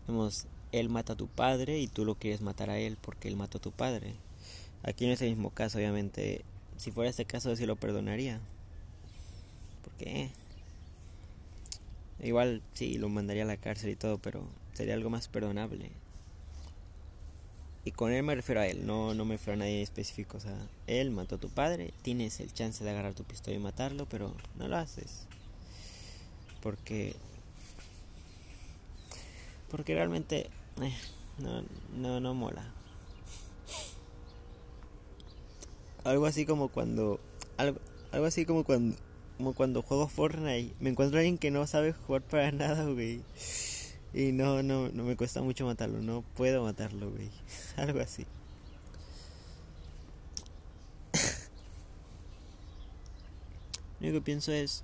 digamos, 0.07 0.47
él 0.71 0.87
mata 0.87 1.11
a 1.11 1.17
tu 1.17 1.27
padre 1.27 1.77
y 1.77 1.87
tú 1.87 2.05
lo 2.05 2.15
quieres 2.15 2.39
matar 2.39 2.69
a 2.69 2.79
él 2.79 2.97
porque 3.01 3.27
él 3.27 3.35
mató 3.35 3.57
a 3.57 3.61
tu 3.61 3.73
padre. 3.73 4.13
Aquí 4.81 5.05
no 5.05 5.11
es 5.11 5.21
el 5.21 5.31
mismo 5.31 5.49
caso, 5.49 5.77
obviamente. 5.77 6.45
Si 6.77 6.89
fuera 6.89 7.09
este 7.09 7.25
caso, 7.25 7.53
sí 7.57 7.65
lo 7.65 7.75
perdonaría. 7.75 8.39
Porque 9.99 10.29
igual 12.21 12.61
sí 12.73 12.97
lo 12.97 13.09
mandaría 13.09 13.43
a 13.43 13.45
la 13.45 13.57
cárcel 13.57 13.89
y 13.89 13.95
todo, 13.97 14.17
pero 14.17 14.47
sería 14.73 14.93
algo 14.93 15.09
más 15.09 15.27
perdonable. 15.27 15.91
Y 17.83 17.91
con 17.91 18.13
él 18.13 18.23
me 18.23 18.35
refiero 18.35 18.61
a 18.61 18.67
él, 18.67 18.85
no, 18.85 19.13
no 19.13 19.25
me 19.25 19.35
refiero 19.35 19.53
a 19.53 19.57
nadie 19.57 19.81
específico. 19.81 20.37
O 20.37 20.39
sea, 20.39 20.55
él 20.87 21.11
mató 21.11 21.35
a 21.35 21.39
tu 21.39 21.49
padre, 21.49 21.93
tienes 22.01 22.39
el 22.39 22.53
chance 22.53 22.81
de 22.83 22.89
agarrar 22.89 23.13
tu 23.13 23.25
pistola 23.25 23.57
y 23.57 23.59
matarlo, 23.59 24.05
pero 24.07 24.33
no 24.55 24.69
lo 24.69 24.77
haces. 24.77 25.27
Porque. 26.61 27.15
Porque 29.69 29.95
realmente 29.95 30.49
eh, 30.81 30.93
no, 31.39 31.63
no, 31.97 32.19
no 32.21 32.33
mola. 32.33 32.71
Algo 36.05 36.25
así 36.25 36.45
como 36.45 36.69
cuando. 36.69 37.19
Algo, 37.57 37.79
algo 38.13 38.25
así 38.25 38.45
como 38.45 38.63
cuando. 38.63 38.95
Como 39.39 39.53
cuando 39.53 39.81
juego 39.81 40.09
Fortnite. 40.09 40.75
Me 40.81 40.89
encuentro 40.89 41.17
a 41.17 41.21
alguien 41.21 41.37
que 41.37 41.49
no 41.49 41.65
sabe 41.65 41.93
jugar 41.93 42.21
para 42.23 42.51
nada, 42.51 42.83
güey. 42.83 43.21
Y 44.13 44.33
no, 44.33 44.61
no, 44.63 44.89
no 44.89 45.03
me 45.05 45.15
cuesta 45.15 45.41
mucho 45.41 45.65
matarlo. 45.65 46.01
No 46.01 46.25
puedo 46.35 46.61
matarlo, 46.65 47.09
güey. 47.09 47.29
Algo 47.77 48.01
así. 48.01 48.25
Lo 54.01 54.07
único 54.07 54.19
que 54.19 54.25
pienso 54.25 54.51
es. 54.51 54.83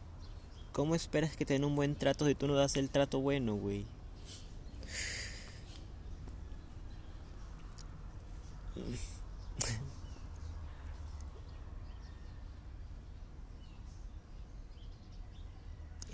¿Cómo 0.71 0.95
esperas 0.95 1.35
que 1.35 1.45
te 1.45 1.55
den 1.55 1.65
un 1.65 1.75
buen 1.75 1.95
trato 1.95 2.25
si 2.25 2.33
tú 2.33 2.47
no 2.47 2.53
das 2.55 2.77
el 2.77 2.89
trato 2.89 3.19
bueno, 3.19 3.55
güey? 3.55 3.85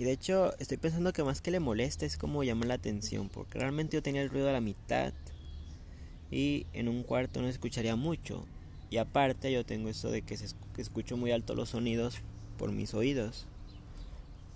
Y 0.02 0.04
de 0.04 0.14
hecho 0.14 0.58
estoy 0.58 0.78
pensando 0.78 1.14
que 1.14 1.24
más 1.24 1.42
que 1.42 1.52
le 1.52 1.60
moleste 1.60 2.08
es 2.08 2.18
como 2.18 2.44
llamar 2.44 2.70
la 2.70 2.74
atención, 2.74 3.30
porque 3.30 3.60
realmente 3.60 3.98
yo 3.98 4.02
tenía 4.02 4.24
el 4.24 4.32
ruido 4.32 4.50
a 4.50 4.52
la 4.52 4.60
mitad 4.60 5.14
y 6.32 6.66
en 6.74 6.88
un 6.88 7.04
cuarto 7.04 7.40
no 7.40 7.48
escucharía 7.48 7.96
mucho. 7.96 8.44
Y 8.90 8.98
aparte 8.98 9.52
yo 9.52 9.64
tengo 9.64 9.90
eso 9.90 10.10
de 10.10 10.24
que, 10.24 10.38
se, 10.38 10.56
escucho 10.78 11.18
muy 11.18 11.32
alto 11.32 11.54
los 11.54 11.70
sonidos 11.70 12.16
por 12.58 12.72
mis 12.72 12.96
oídos. 12.96 13.46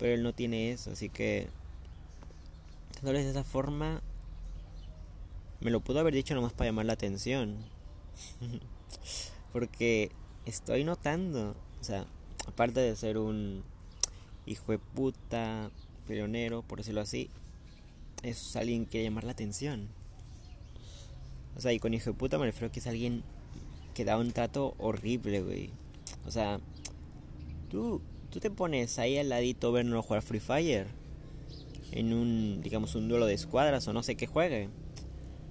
Pero 0.00 0.14
él 0.14 0.24
no 0.24 0.32
tiene 0.32 0.72
eso, 0.72 0.90
así 0.90 1.10
que... 1.10 1.46
Entonces 2.96 3.26
de 3.26 3.30
esa 3.30 3.44
forma... 3.44 4.02
Me 5.60 5.70
lo 5.70 5.78
pudo 5.78 6.00
haber 6.00 6.14
dicho 6.14 6.34
nomás 6.34 6.54
para 6.54 6.70
llamar 6.70 6.86
la 6.86 6.94
atención. 6.94 7.58
Porque 9.52 10.10
estoy 10.44 10.82
notando, 10.82 11.54
o 11.80 11.84
sea, 11.84 12.04
aparte 12.48 12.80
de 12.80 12.96
ser 12.96 13.16
un 13.16 13.62
hijo 14.46 14.72
de 14.72 14.78
puta, 14.78 15.70
pionero, 16.06 16.62
por 16.62 16.78
decirlo 16.78 17.00
así, 17.00 17.28
es 18.22 18.56
alguien 18.56 18.86
que 18.86 19.02
llamar 19.02 19.24
la 19.24 19.32
atención. 19.32 19.88
O 21.56 21.60
sea, 21.60 21.72
y 21.72 21.78
con 21.78 21.94
hijo 21.94 22.10
de 22.10 22.16
puta 22.16 22.38
me 22.38 22.46
refiero 22.46 22.68
a 22.68 22.72
que 22.72 22.80
es 22.80 22.86
alguien 22.86 23.22
que 23.94 24.04
da 24.04 24.18
un 24.18 24.32
trato 24.32 24.74
horrible, 24.78 25.40
güey. 25.42 25.70
O 26.26 26.30
sea, 26.30 26.60
tú, 27.70 28.00
tú 28.30 28.40
te 28.40 28.50
pones 28.50 28.98
ahí 28.98 29.18
al 29.18 29.28
ladito 29.28 29.72
verlo 29.72 30.02
jugar 30.02 30.22
Free 30.22 30.40
Fire. 30.40 30.86
En 31.92 32.12
un, 32.12 32.60
digamos, 32.62 32.94
un 32.94 33.08
duelo 33.08 33.26
de 33.26 33.34
escuadras 33.34 33.86
o 33.88 33.92
no 33.92 34.02
sé 34.02 34.16
qué 34.16 34.26
juegue. 34.26 34.68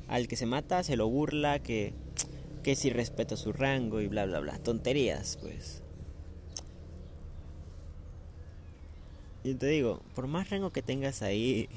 Al 0.08 0.28
que 0.28 0.36
se 0.36 0.46
mata 0.46 0.84
se 0.84 0.96
lo 0.96 1.08
burla, 1.10 1.60
que 1.60 1.94
que 2.66 2.76
si 2.76 2.90
respeta 2.90 3.38
su 3.38 3.54
rango 3.54 4.02
y 4.02 4.08
bla 4.08 4.26
bla 4.26 4.40
bla. 4.40 4.58
Tonterías, 4.58 5.38
pues. 5.40 5.84
Y 9.46 9.54
te 9.54 9.68
digo, 9.68 10.02
por 10.16 10.26
más 10.26 10.50
rango 10.50 10.72
que 10.72 10.82
tengas 10.82 11.22
ahí, 11.22 11.70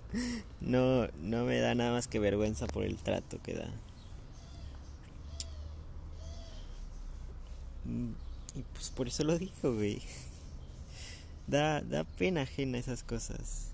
no, 0.62 1.08
no 1.20 1.44
me 1.44 1.58
da 1.58 1.74
nada 1.74 1.92
más 1.92 2.08
que 2.08 2.18
vergüenza 2.18 2.66
por 2.66 2.84
el 2.84 2.96
trato 2.96 3.38
que 3.42 3.52
da. 3.52 3.68
Y 8.54 8.62
pues 8.72 8.88
por 8.88 9.08
eso 9.08 9.24
lo 9.24 9.38
dijo, 9.38 9.74
güey. 9.74 10.00
Da, 11.46 11.82
da 11.82 12.04
pena 12.04 12.42
ajena 12.42 12.78
esas 12.78 13.02
cosas. 13.02 13.72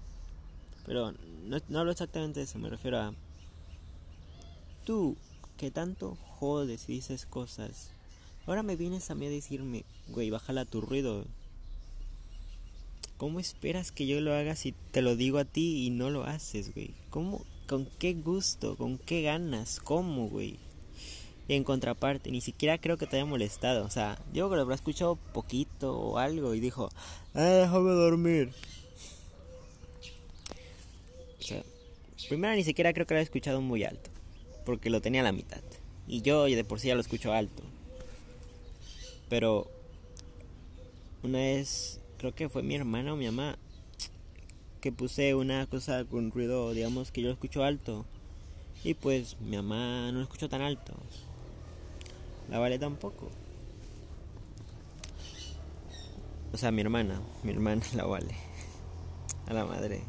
Pero 0.85 1.13
no, 1.45 1.59
no 1.69 1.79
hablo 1.79 1.93
exactamente 1.93 2.41
de 2.41 2.45
eso, 2.45 2.59
me 2.59 2.71
refiero 2.71 2.99
a... 2.99 3.15
Tú, 4.85 5.17
que 5.57 5.71
tanto 5.71 6.17
jodes 6.17 6.89
y 6.89 6.95
dices 6.95 7.25
cosas. 7.25 7.93
Ahora 8.49 8.65
me 8.65 8.75
vienes 8.75 9.13
a 9.13 9.15
mí 9.15 9.27
a 9.27 9.31
decirme, 9.31 9.85
güey, 10.09 10.29
bájala 10.29 10.65
tu 10.65 10.81
ruido. 10.81 11.25
¿Cómo 13.19 13.41
esperas 13.41 13.93
que 13.93 14.07
yo 14.07 14.21
lo 14.21 14.33
haga 14.33 14.57
si 14.57 14.73
te 14.93 15.03
lo 15.03 15.17
digo 15.17 15.39
a 15.39 15.45
ti 15.45 15.85
y 15.85 15.91
no 15.91 16.09
lo 16.09 16.25
haces, 16.25 16.73
güey? 16.73 16.95
¿Cómo? 17.11 17.45
¿Con 17.67 17.87
qué 17.99 18.15
gusto? 18.15 18.77
¿Con 18.77 18.97
qué 18.97 19.23
ganas? 19.23 19.81
¿Cómo, 19.81 20.29
güey? 20.29 20.57
Y 21.49 21.55
en 21.55 21.65
contraparte, 21.65 22.31
ni 22.31 22.41
siquiera 22.41 22.79
creo 22.79 22.97
que 22.97 23.07
te 23.07 23.17
haya 23.17 23.25
molestado. 23.25 23.85
O 23.85 23.91
sea, 23.91 24.19
yo 24.33 24.49
que 24.49 24.57
lo 24.57 24.63
habrá 24.63 24.77
escuchado 24.77 25.17
poquito 25.35 25.99
o 25.99 26.19
algo 26.19 26.55
y 26.55 26.61
dijo, 26.61 26.91
ah, 27.35 27.43
déjame 27.43 27.91
dormir. 27.91 28.53
O 31.41 31.43
sea, 31.43 31.63
primero 32.29 32.55
ni 32.55 32.65
siquiera 32.65 32.93
creo 32.93 33.05
que 33.05 33.15
lo 33.15 33.19
haya 33.19 33.25
escuchado 33.25 33.61
muy 33.61 33.85
alto 33.85 34.11
porque 34.65 34.91
lo 34.91 35.01
tenía 35.01 35.23
a 35.23 35.25
la 35.25 35.33
mitad. 35.33 35.63
Y 36.07 36.21
yo 36.21 36.45
de 36.45 36.63
por 36.63 36.79
sí 36.79 36.89
ya 36.89 36.95
lo 36.95 37.01
escucho 37.01 37.33
alto. 37.33 37.63
Pero 39.31 39.67
una 41.23 41.39
vez, 41.39 42.01
creo 42.19 42.35
que 42.35 42.49
fue 42.49 42.63
mi 42.63 42.75
hermana 42.75 43.15
o 43.15 43.17
mi 43.17 43.27
mamá, 43.27 43.57
que 44.81 44.93
puse 44.93 45.35
una 45.35 45.67
cosa 45.67 46.05
con 46.05 46.31
ruido, 46.31 46.73
digamos 46.73 47.11
que 47.11 47.23
yo 47.23 47.29
lo 47.29 47.33
escucho 47.35 47.65
alto. 47.65 48.05
Y 48.85 48.95
pues 48.95 49.41
mi 49.41 49.57
mamá 49.57 50.13
no 50.13 50.19
lo 50.19 50.23
escuchó 50.25 50.49
tan 50.49 50.61
alto. 50.61 50.93
La 52.51 52.59
vale 52.59 52.79
tampoco. 52.79 53.31
O 56.53 56.57
sea, 56.57 56.71
mi 56.71 56.81
hermana, 56.81 57.21
mi 57.43 57.53
hermana 57.53 57.83
la 57.95 58.05
vale. 58.05 58.35
A 59.47 59.53
la 59.55 59.65
madre. 59.65 60.03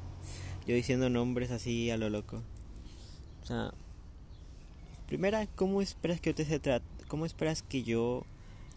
Yo 0.68 0.76
diciendo 0.76 1.10
nombres 1.10 1.52
así 1.52 1.90
a 1.90 1.98
lo 1.98 2.10
loco. 2.10 2.42
O 3.42 3.46
sea, 3.46 3.74
Primera, 5.10 5.48
¿cómo 5.56 5.82
esperas 5.82 6.22
que 6.22 6.30
yo 6.30 6.36
te 6.36 6.60
trate? 6.60 6.86
¿Cómo 7.08 7.26
esperas 7.26 7.64
que 7.64 7.82
yo 7.82 8.28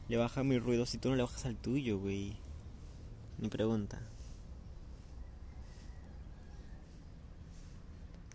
le 0.08 0.16
baja 0.16 0.42
mi 0.42 0.58
ruido 0.58 0.86
si 0.86 0.96
tú 0.96 1.10
no 1.10 1.16
le 1.16 1.22
bajas 1.22 1.44
al 1.44 1.56
tuyo, 1.56 1.98
güey? 1.98 2.38
Mi 3.38 3.48
pregunta. 3.48 4.00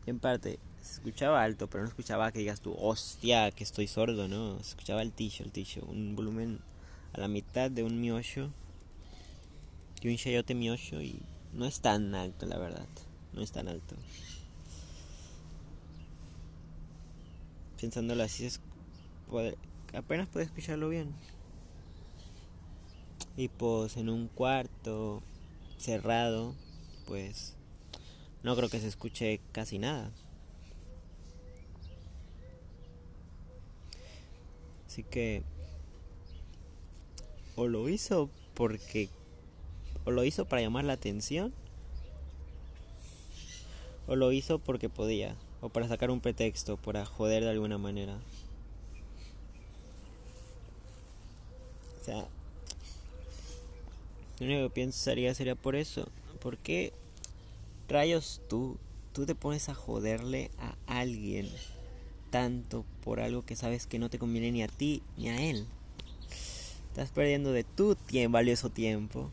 En 0.05 0.19
parte, 0.19 0.59
se 0.81 0.93
escuchaba 0.93 1.43
alto, 1.43 1.67
pero 1.69 1.83
no 1.83 1.89
escuchaba 1.89 2.31
que 2.31 2.39
digas 2.39 2.61
tú, 2.61 2.73
hostia, 2.77 3.51
que 3.51 3.63
estoy 3.63 3.87
sordo, 3.87 4.27
¿no? 4.27 4.55
Se 4.63 4.69
escuchaba 4.69 5.01
el 5.01 5.11
ticho, 5.11 5.43
un 5.85 6.15
volumen 6.15 6.59
a 7.13 7.19
la 7.19 7.27
mitad 7.27 7.69
de 7.69 7.83
un 7.83 7.99
miocho, 7.99 8.51
de 10.01 10.09
un 10.09 10.17
chayote 10.17 10.55
miocho 10.55 11.01
y 11.01 11.21
no 11.53 11.65
es 11.65 11.81
tan 11.81 12.15
alto, 12.15 12.45
la 12.45 12.57
verdad, 12.57 12.87
no 13.33 13.41
es 13.41 13.51
tan 13.51 13.67
alto. 13.67 13.95
pensándolo 17.79 18.23
así, 18.23 18.45
es, 18.45 18.59
apenas 19.93 20.27
puede 20.27 20.45
escucharlo 20.45 20.89
bien. 20.89 21.13
Y 23.37 23.49
pues 23.49 23.97
en 23.97 24.09
un 24.09 24.27
cuarto 24.27 25.21
cerrado, 25.77 26.55
pues 27.05 27.55
no 28.43 28.55
creo 28.55 28.67
que 28.67 28.79
se 28.79 28.87
escuche 28.87 29.39
casi 29.51 29.77
nada. 29.77 30.11
Así 34.87 35.03
que 35.03 35.43
o 37.55 37.67
lo 37.67 37.87
hizo 37.89 38.29
porque 38.55 39.09
o 40.05 40.11
lo 40.11 40.23
hizo 40.23 40.45
para 40.45 40.61
llamar 40.61 40.85
la 40.85 40.93
atención 40.93 41.53
o 44.07 44.15
lo 44.15 44.31
hizo 44.31 44.57
porque 44.57 44.89
podía 44.89 45.35
o 45.61 45.69
para 45.69 45.87
sacar 45.87 46.09
un 46.09 46.21
pretexto 46.21 46.77
para 46.77 47.05
joder 47.05 47.43
de 47.43 47.49
alguna 47.49 47.77
manera. 47.77 48.17
O 52.01 52.05
sea, 52.05 52.27
lo 54.39 54.45
único 54.45 54.69
que 54.69 54.81
pensaría 54.81 55.33
sería 55.33 55.55
por 55.55 55.75
eso. 55.75 56.09
¿Por 56.41 56.57
qué 56.57 56.93
rayos 57.87 58.41
tú, 58.47 58.77
tú 59.13 59.25
te 59.25 59.35
pones 59.35 59.69
a 59.69 59.75
joderle 59.75 60.51
a 60.59 60.75
alguien 60.85 61.49
tanto 62.29 62.85
por 63.03 63.19
algo 63.19 63.45
que 63.45 63.55
sabes 63.55 63.87
que 63.87 63.99
no 63.99 64.09
te 64.09 64.19
conviene 64.19 64.51
ni 64.51 64.63
a 64.63 64.67
ti 64.67 65.01
ni 65.17 65.29
a 65.29 65.41
él? 65.41 65.65
Estás 66.89 67.09
perdiendo 67.11 67.51
de 67.51 67.63
tu 67.63 67.95
tiempo, 67.95 68.33
valioso 68.33 68.69
tiempo, 68.69 69.31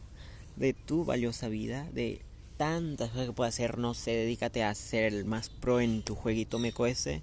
de 0.57 0.75
tu 0.75 1.05
valiosa 1.05 1.49
vida, 1.49 1.89
de 1.93 2.21
tantas 2.57 3.11
cosas 3.11 3.27
que 3.27 3.33
puedes 3.33 3.55
hacer. 3.55 3.79
No 3.79 3.95
sé, 3.95 4.13
dedícate 4.13 4.63
a 4.63 4.75
ser 4.75 5.13
el 5.13 5.25
más 5.25 5.49
pro 5.49 5.81
en 5.81 6.03
tu 6.03 6.15
jueguito 6.15 6.59
me 6.59 6.73
ese. 6.87 7.23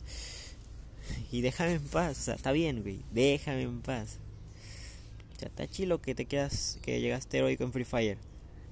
Y 1.32 1.42
déjame 1.42 1.74
en 1.74 1.88
paz. 1.88 2.20
O 2.20 2.22
sea, 2.22 2.36
está 2.36 2.52
bien, 2.52 2.82
güey. 2.82 3.00
Déjame 3.12 3.64
en 3.64 3.82
paz. 3.82 4.18
Sea, 5.42 5.50
está 5.50 5.68
chilo 5.68 6.00
que 6.04 6.14
te 6.14 6.26
quedas, 6.26 6.78
que 6.84 7.02
llegaste 7.02 7.40
heroico 7.40 7.64
en 7.64 7.74
Free 7.74 7.84
Fire. 7.84 8.20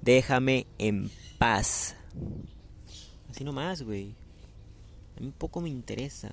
Déjame 0.04 0.68
en 0.78 1.10
paz. 1.40 1.96
Así 3.28 3.44
nomás, 3.44 3.82
güey. 3.82 4.14
A 5.18 5.20
mí 5.20 5.26
un 5.26 5.32
poco 5.32 5.62
me 5.62 5.70
interesa. 5.70 6.30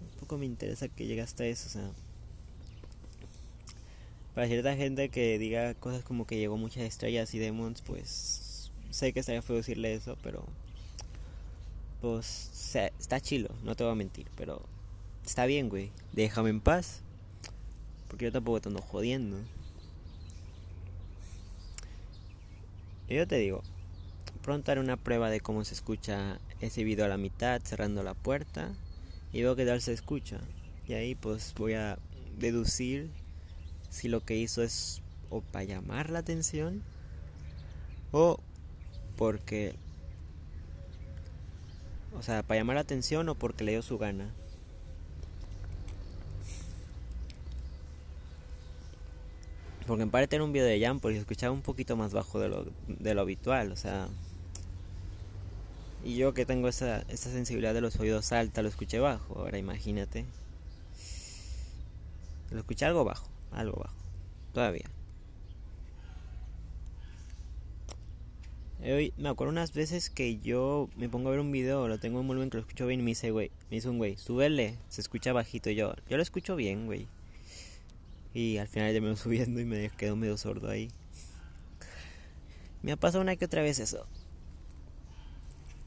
Un 0.00 0.18
poco 0.18 0.38
me 0.38 0.46
interesa 0.46 0.88
que 0.88 1.06
llegaste 1.06 1.44
a 1.44 1.46
eso, 1.48 1.66
o 1.66 1.72
sea. 1.72 1.90
Para 4.34 4.46
cierta 4.46 4.74
gente 4.76 5.10
que 5.10 5.38
diga 5.38 5.74
cosas 5.74 6.02
como 6.04 6.26
que 6.26 6.38
llegó 6.38 6.56
muchas 6.56 6.84
estrellas 6.84 7.34
y 7.34 7.38
demons, 7.38 7.82
pues 7.82 8.70
sé 8.88 9.12
que 9.12 9.20
estaría 9.20 9.42
feo 9.42 9.56
decirle 9.56 9.92
eso, 9.92 10.16
pero 10.22 10.46
pues 12.00 12.50
está 12.98 13.20
chilo, 13.20 13.50
no 13.62 13.76
te 13.76 13.84
voy 13.84 13.92
a 13.92 13.94
mentir, 13.94 14.26
pero 14.36 14.62
está 15.22 15.44
bien, 15.44 15.68
güey. 15.68 15.92
Déjame 16.14 16.48
en 16.48 16.62
paz. 16.62 17.03
Porque 18.14 18.26
yo 18.26 18.32
tampoco 18.32 18.60
te 18.60 18.68
ando 18.68 18.80
jodiendo. 18.80 19.38
yo 23.08 23.26
te 23.26 23.38
digo, 23.38 23.64
pronto 24.40 24.70
haré 24.70 24.80
una 24.80 24.96
prueba 24.96 25.30
de 25.30 25.40
cómo 25.40 25.64
se 25.64 25.74
escucha 25.74 26.38
ese 26.60 26.84
video 26.84 27.06
a 27.06 27.08
la 27.08 27.16
mitad, 27.16 27.60
cerrando 27.64 28.04
la 28.04 28.14
puerta, 28.14 28.72
y 29.32 29.42
veo 29.42 29.56
que 29.56 29.66
tal 29.66 29.80
se 29.80 29.92
escucha. 29.92 30.38
Y 30.86 30.92
ahí 30.92 31.16
pues 31.16 31.54
voy 31.56 31.72
a 31.72 31.98
deducir 32.38 33.10
si 33.90 34.06
lo 34.06 34.24
que 34.24 34.36
hizo 34.36 34.62
es 34.62 35.02
o 35.28 35.40
para 35.40 35.64
llamar 35.64 36.08
la 36.10 36.20
atención 36.20 36.84
o 38.12 38.38
porque 39.16 39.74
o 42.16 42.22
sea, 42.22 42.44
para 42.44 42.60
llamar 42.60 42.76
la 42.76 42.82
atención 42.82 43.28
o 43.28 43.34
porque 43.34 43.64
le 43.64 43.72
dio 43.72 43.82
su 43.82 43.98
gana. 43.98 44.32
Porque 49.86 50.02
en 50.02 50.10
parte 50.10 50.36
era 50.36 50.44
un 50.44 50.52
video 50.52 50.66
de 50.66 50.80
Jam 50.80 51.00
porque 51.00 51.18
escuchaba 51.18 51.52
un 51.52 51.62
poquito 51.62 51.96
más 51.96 52.12
bajo 52.12 52.40
de 52.40 52.48
lo, 52.48 52.66
de 52.88 53.14
lo 53.14 53.20
habitual, 53.20 53.72
o 53.72 53.76
sea. 53.76 54.08
Y 56.04 56.16
yo 56.16 56.34
que 56.34 56.46
tengo 56.46 56.68
esa, 56.68 57.02
esa 57.08 57.30
sensibilidad 57.30 57.74
de 57.74 57.80
los 57.80 57.98
oídos 57.98 58.32
alta, 58.32 58.62
lo 58.62 58.68
escuché 58.68 58.98
bajo. 58.98 59.38
Ahora 59.38 59.58
imagínate. 59.58 60.26
Lo 62.50 62.60
escuché 62.60 62.84
algo 62.84 63.04
bajo 63.04 63.34
algo 63.54 63.76
bajo. 63.78 63.96
Todavía. 64.52 64.90
Hoy 68.82 69.14
me 69.16 69.30
acuerdo 69.30 69.50
unas 69.50 69.72
veces 69.72 70.10
que 70.10 70.38
yo 70.38 70.90
me 70.96 71.08
pongo 71.08 71.28
a 71.28 71.30
ver 71.32 71.40
un 71.40 71.50
video, 71.50 71.88
lo 71.88 71.98
tengo 71.98 72.20
en 72.20 72.26
volumen 72.26 72.50
que 72.50 72.58
lo 72.58 72.60
escucho 72.60 72.86
bien 72.86 73.00
y 73.00 73.02
me 73.02 73.10
dice, 73.12 73.30
güey, 73.30 73.50
me 73.70 73.76
dice 73.76 73.88
un 73.88 73.96
güey, 73.96 74.18
súbele, 74.18 74.76
se 74.88 75.00
escucha 75.00 75.32
bajito. 75.32 75.70
Y 75.70 75.76
yo, 75.76 75.94
yo 76.08 76.16
lo 76.16 76.22
escucho 76.22 76.54
bien, 76.54 76.84
güey. 76.86 77.06
Y 78.34 78.58
al 78.58 78.68
final 78.68 78.92
ya 78.92 79.00
me 79.00 79.08
voy 79.08 79.16
subiendo 79.22 79.60
y 79.60 79.64
me 79.64 79.88
quedo 79.90 80.16
medio 80.16 80.36
sordo 80.36 80.68
ahí. 80.68 80.90
Me 82.82 82.92
ha 82.92 82.96
pasado 82.96 83.22
una 83.22 83.36
que 83.36 83.46
otra 83.46 83.62
vez 83.62 83.78
eso. 83.78 84.06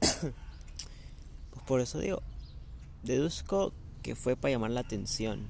pues 0.00 0.32
por 1.66 1.80
eso 1.80 2.00
digo, 2.00 2.22
deduzco 3.04 3.72
que 4.02 4.16
fue 4.16 4.34
para 4.34 4.52
llamar 4.52 4.72
la 4.72 4.80
atención. 4.80 5.46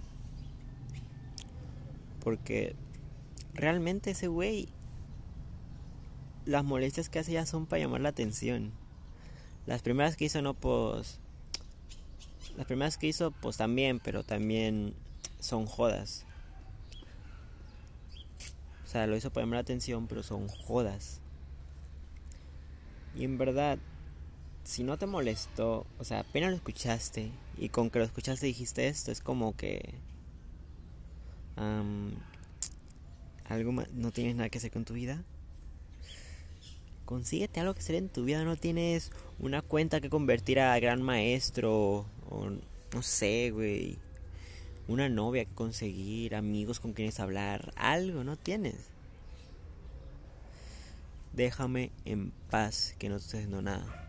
Porque 2.22 2.74
realmente 3.54 4.10
ese 4.10 4.26
güey, 4.26 4.68
las 6.44 6.64
molestias 6.64 7.08
que 7.08 7.20
hace 7.20 7.32
ya 7.32 7.46
son 7.46 7.66
para 7.66 7.80
llamar 7.80 8.00
la 8.02 8.10
atención. 8.10 8.72
Las 9.66 9.82
primeras 9.82 10.16
que 10.16 10.26
hizo 10.26 10.42
no, 10.42 10.54
pues... 10.54 11.20
Las 12.56 12.66
primeras 12.66 12.98
que 12.98 13.06
hizo, 13.06 13.30
pues 13.30 13.56
también, 13.56 14.00
pero 14.00 14.24
también 14.24 14.94
son 15.38 15.66
jodas. 15.66 16.26
O 18.88 18.90
sea, 18.90 19.06
lo 19.06 19.18
hizo 19.18 19.30
para 19.30 19.44
llamar 19.44 19.58
la 19.58 19.60
atención, 19.60 20.06
pero 20.06 20.22
son 20.22 20.48
jodas. 20.48 21.20
Y 23.14 23.24
en 23.24 23.36
verdad, 23.36 23.78
si 24.64 24.82
no 24.82 24.96
te 24.96 25.04
molestó, 25.04 25.86
o 25.98 26.04
sea, 26.04 26.20
apenas 26.20 26.48
lo 26.48 26.56
escuchaste 26.56 27.30
y 27.58 27.68
con 27.68 27.90
que 27.90 27.98
lo 27.98 28.06
escuchaste 28.06 28.46
dijiste 28.46 28.88
esto, 28.88 29.12
es 29.12 29.20
como 29.20 29.54
que 29.54 29.92
algo 33.44 33.72
no 33.92 34.10
tienes 34.10 34.36
nada 34.36 34.48
que 34.48 34.56
hacer 34.56 34.70
con 34.70 34.86
tu 34.86 34.94
vida. 34.94 35.22
Consíguete 37.04 37.60
algo 37.60 37.74
que 37.74 37.80
hacer 37.80 37.96
en 37.96 38.08
tu 38.08 38.24
vida. 38.24 38.42
No 38.42 38.56
tienes 38.56 39.12
una 39.38 39.60
cuenta 39.60 40.00
que 40.00 40.08
convertir 40.08 40.60
a 40.60 40.80
gran 40.80 41.02
maestro. 41.02 42.06
O 42.30 42.48
no 42.94 43.02
sé, 43.02 43.50
güey. 43.50 43.98
Una 44.88 45.08
novia 45.08 45.44
conseguir. 45.44 46.34
Amigos 46.34 46.80
con 46.80 46.92
quienes 46.92 47.20
hablar. 47.20 47.72
Algo 47.76 48.24
no 48.24 48.36
tienes. 48.36 48.90
Déjame 51.34 51.92
en 52.04 52.32
paz 52.50 52.96
que 52.98 53.08
no 53.08 53.16
estoy 53.16 53.38
haciendo 53.38 53.62
nada. 53.62 54.08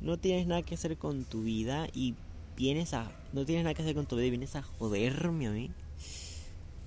no 0.00 0.18
tienes 0.18 0.46
nada 0.46 0.62
que 0.62 0.74
hacer 0.74 0.96
con 0.96 1.24
tu 1.24 1.42
vida 1.42 1.86
y 1.92 2.14
vienes 2.56 2.94
a 2.94 3.12
no 3.32 3.44
tienes 3.44 3.64
nada 3.64 3.74
que 3.74 3.82
hacer 3.82 3.94
con 3.94 4.06
tu 4.06 4.16
vida 4.16 4.26
y 4.26 4.30
vienes 4.30 4.56
a 4.56 4.62
joderme 4.62 5.46
a 5.46 5.50
mí. 5.50 5.70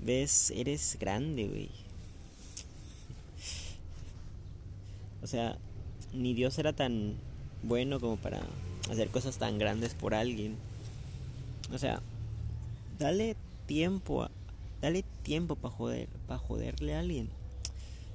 Ves, 0.02 0.52
eres 0.52 0.98
grande, 1.00 1.48
güey. 1.48 1.70
O 5.22 5.28
sea, 5.28 5.58
ni 6.14 6.34
Dios 6.34 6.58
era 6.60 6.74
tan 6.74 7.16
bueno 7.64 8.00
como 8.00 8.18
para 8.18 8.42
hacer 8.90 9.10
cosas 9.10 9.38
tan 9.38 9.58
grandes 9.58 9.94
por 9.94 10.14
alguien. 10.14 10.58
O 11.74 11.78
sea, 11.78 12.02
dale 13.00 13.36
tiempo, 13.66 14.28
dale 14.82 15.04
tiempo 15.24 15.56
para 15.56 15.74
joder, 15.74 16.08
para 16.28 16.40
joderle 16.40 16.96
a 16.96 17.00
alguien 17.00 17.30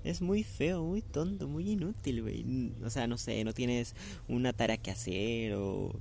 es 0.04 0.22
muy 0.22 0.42
feo, 0.42 0.82
muy 0.82 1.02
tonto, 1.02 1.48
muy 1.48 1.70
inútil, 1.70 2.22
güey. 2.22 2.72
O 2.84 2.90
sea, 2.90 3.06
no 3.06 3.18
sé, 3.18 3.44
no 3.44 3.52
tienes 3.52 3.94
una 4.28 4.52
tarea 4.52 4.76
que 4.76 4.90
hacer 4.90 5.54
o 5.54 5.92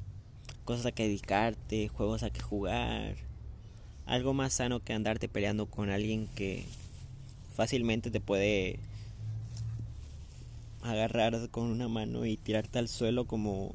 cosas 0.65 0.85
a 0.87 0.91
que 0.91 1.03
dedicarte, 1.03 1.87
juegos 1.89 2.23
a 2.23 2.29
que 2.29 2.41
jugar. 2.41 3.15
Algo 4.05 4.33
más 4.33 4.53
sano 4.53 4.79
que 4.79 4.93
andarte 4.93 5.27
peleando 5.27 5.65
con 5.65 5.89
alguien 5.89 6.27
que 6.35 6.63
fácilmente 7.55 8.11
te 8.11 8.21
puede 8.21 8.79
agarrar 10.87 11.49
con 11.49 11.65
una 11.65 11.87
mano 11.87 12.25
y 12.25 12.37
tirarte 12.37 12.79
al 12.79 12.87
suelo 12.87 13.25
como 13.25 13.73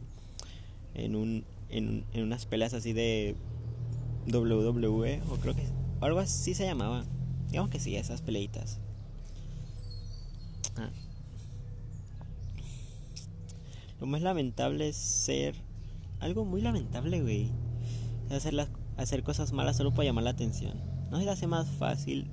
en 0.95 1.17
un 1.17 1.45
en, 1.69 2.05
en 2.13 2.23
unas 2.23 2.47
peleas 2.47 2.75
así 2.75 2.93
de 2.93 3.35
WWE 4.27 5.23
o 5.31 5.37
creo 5.37 5.55
que 5.55 5.67
algo 6.01 6.19
así 6.19 6.55
se 6.55 6.67
llamaba. 6.67 7.05
Digamos 7.49 7.71
que 7.71 7.81
sí, 7.81 7.97
esas 7.97 8.23
peleitas. 8.23 8.81
Ah. 10.77 10.91
Lo 14.01 14.07
más 14.07 14.23
lamentable 14.23 14.89
es 14.89 14.97
ser 14.97 15.55
algo 16.21 16.45
muy 16.45 16.61
lamentable, 16.61 17.21
güey. 17.21 17.51
Hacer, 18.31 18.55
las, 18.55 18.69
hacer 18.97 19.23
cosas 19.23 19.53
malas 19.53 19.77
solo 19.77 19.93
para 19.93 20.05
llamar 20.05 20.25
la 20.25 20.31
atención. 20.31 20.81
No 21.11 21.19
se 21.19 21.25
le 21.25 21.31
hace 21.31 21.47
más 21.47 21.69
fácil 21.69 22.31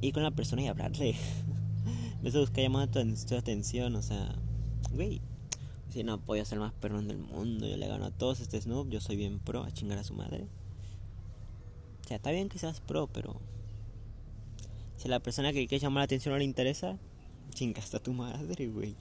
ir 0.00 0.12
con 0.12 0.22
la 0.22 0.30
persona 0.30 0.62
y 0.62 0.68
hablarle. 0.68 1.16
De 2.22 2.38
buscar 2.38 2.62
llamar 2.62 2.88
tu, 2.88 3.00
atención, 3.36 3.96
o 3.96 4.02
sea, 4.02 4.32
güey. 4.92 5.20
Si 5.90 6.04
no, 6.04 6.20
podía 6.20 6.44
ser 6.44 6.60
más 6.60 6.72
perrón 6.72 7.08
del 7.08 7.18
mundo. 7.18 7.66
Yo 7.66 7.76
le 7.76 7.88
gano 7.88 8.06
a 8.06 8.10
todos 8.12 8.40
este 8.40 8.60
Snoop. 8.60 8.88
Yo 8.90 9.00
soy 9.00 9.16
bien 9.16 9.40
pro 9.40 9.64
a 9.64 9.72
chingar 9.72 9.98
a 9.98 10.04
su 10.04 10.14
madre. 10.14 10.46
O 12.04 12.08
sea, 12.08 12.16
está 12.18 12.30
bien 12.30 12.48
que 12.48 12.58
seas 12.58 12.80
pro, 12.80 13.08
pero. 13.08 13.40
Si 14.96 15.08
a 15.08 15.10
la 15.10 15.20
persona 15.20 15.52
que 15.52 15.66
quiere 15.66 15.82
llamar 15.82 16.02
la 16.02 16.04
atención 16.04 16.32
no 16.32 16.38
le 16.38 16.44
interesa, 16.44 16.96
chingaste 17.50 17.96
a 17.96 18.02
tu 18.02 18.12
madre, 18.12 18.68
güey. 18.68 18.94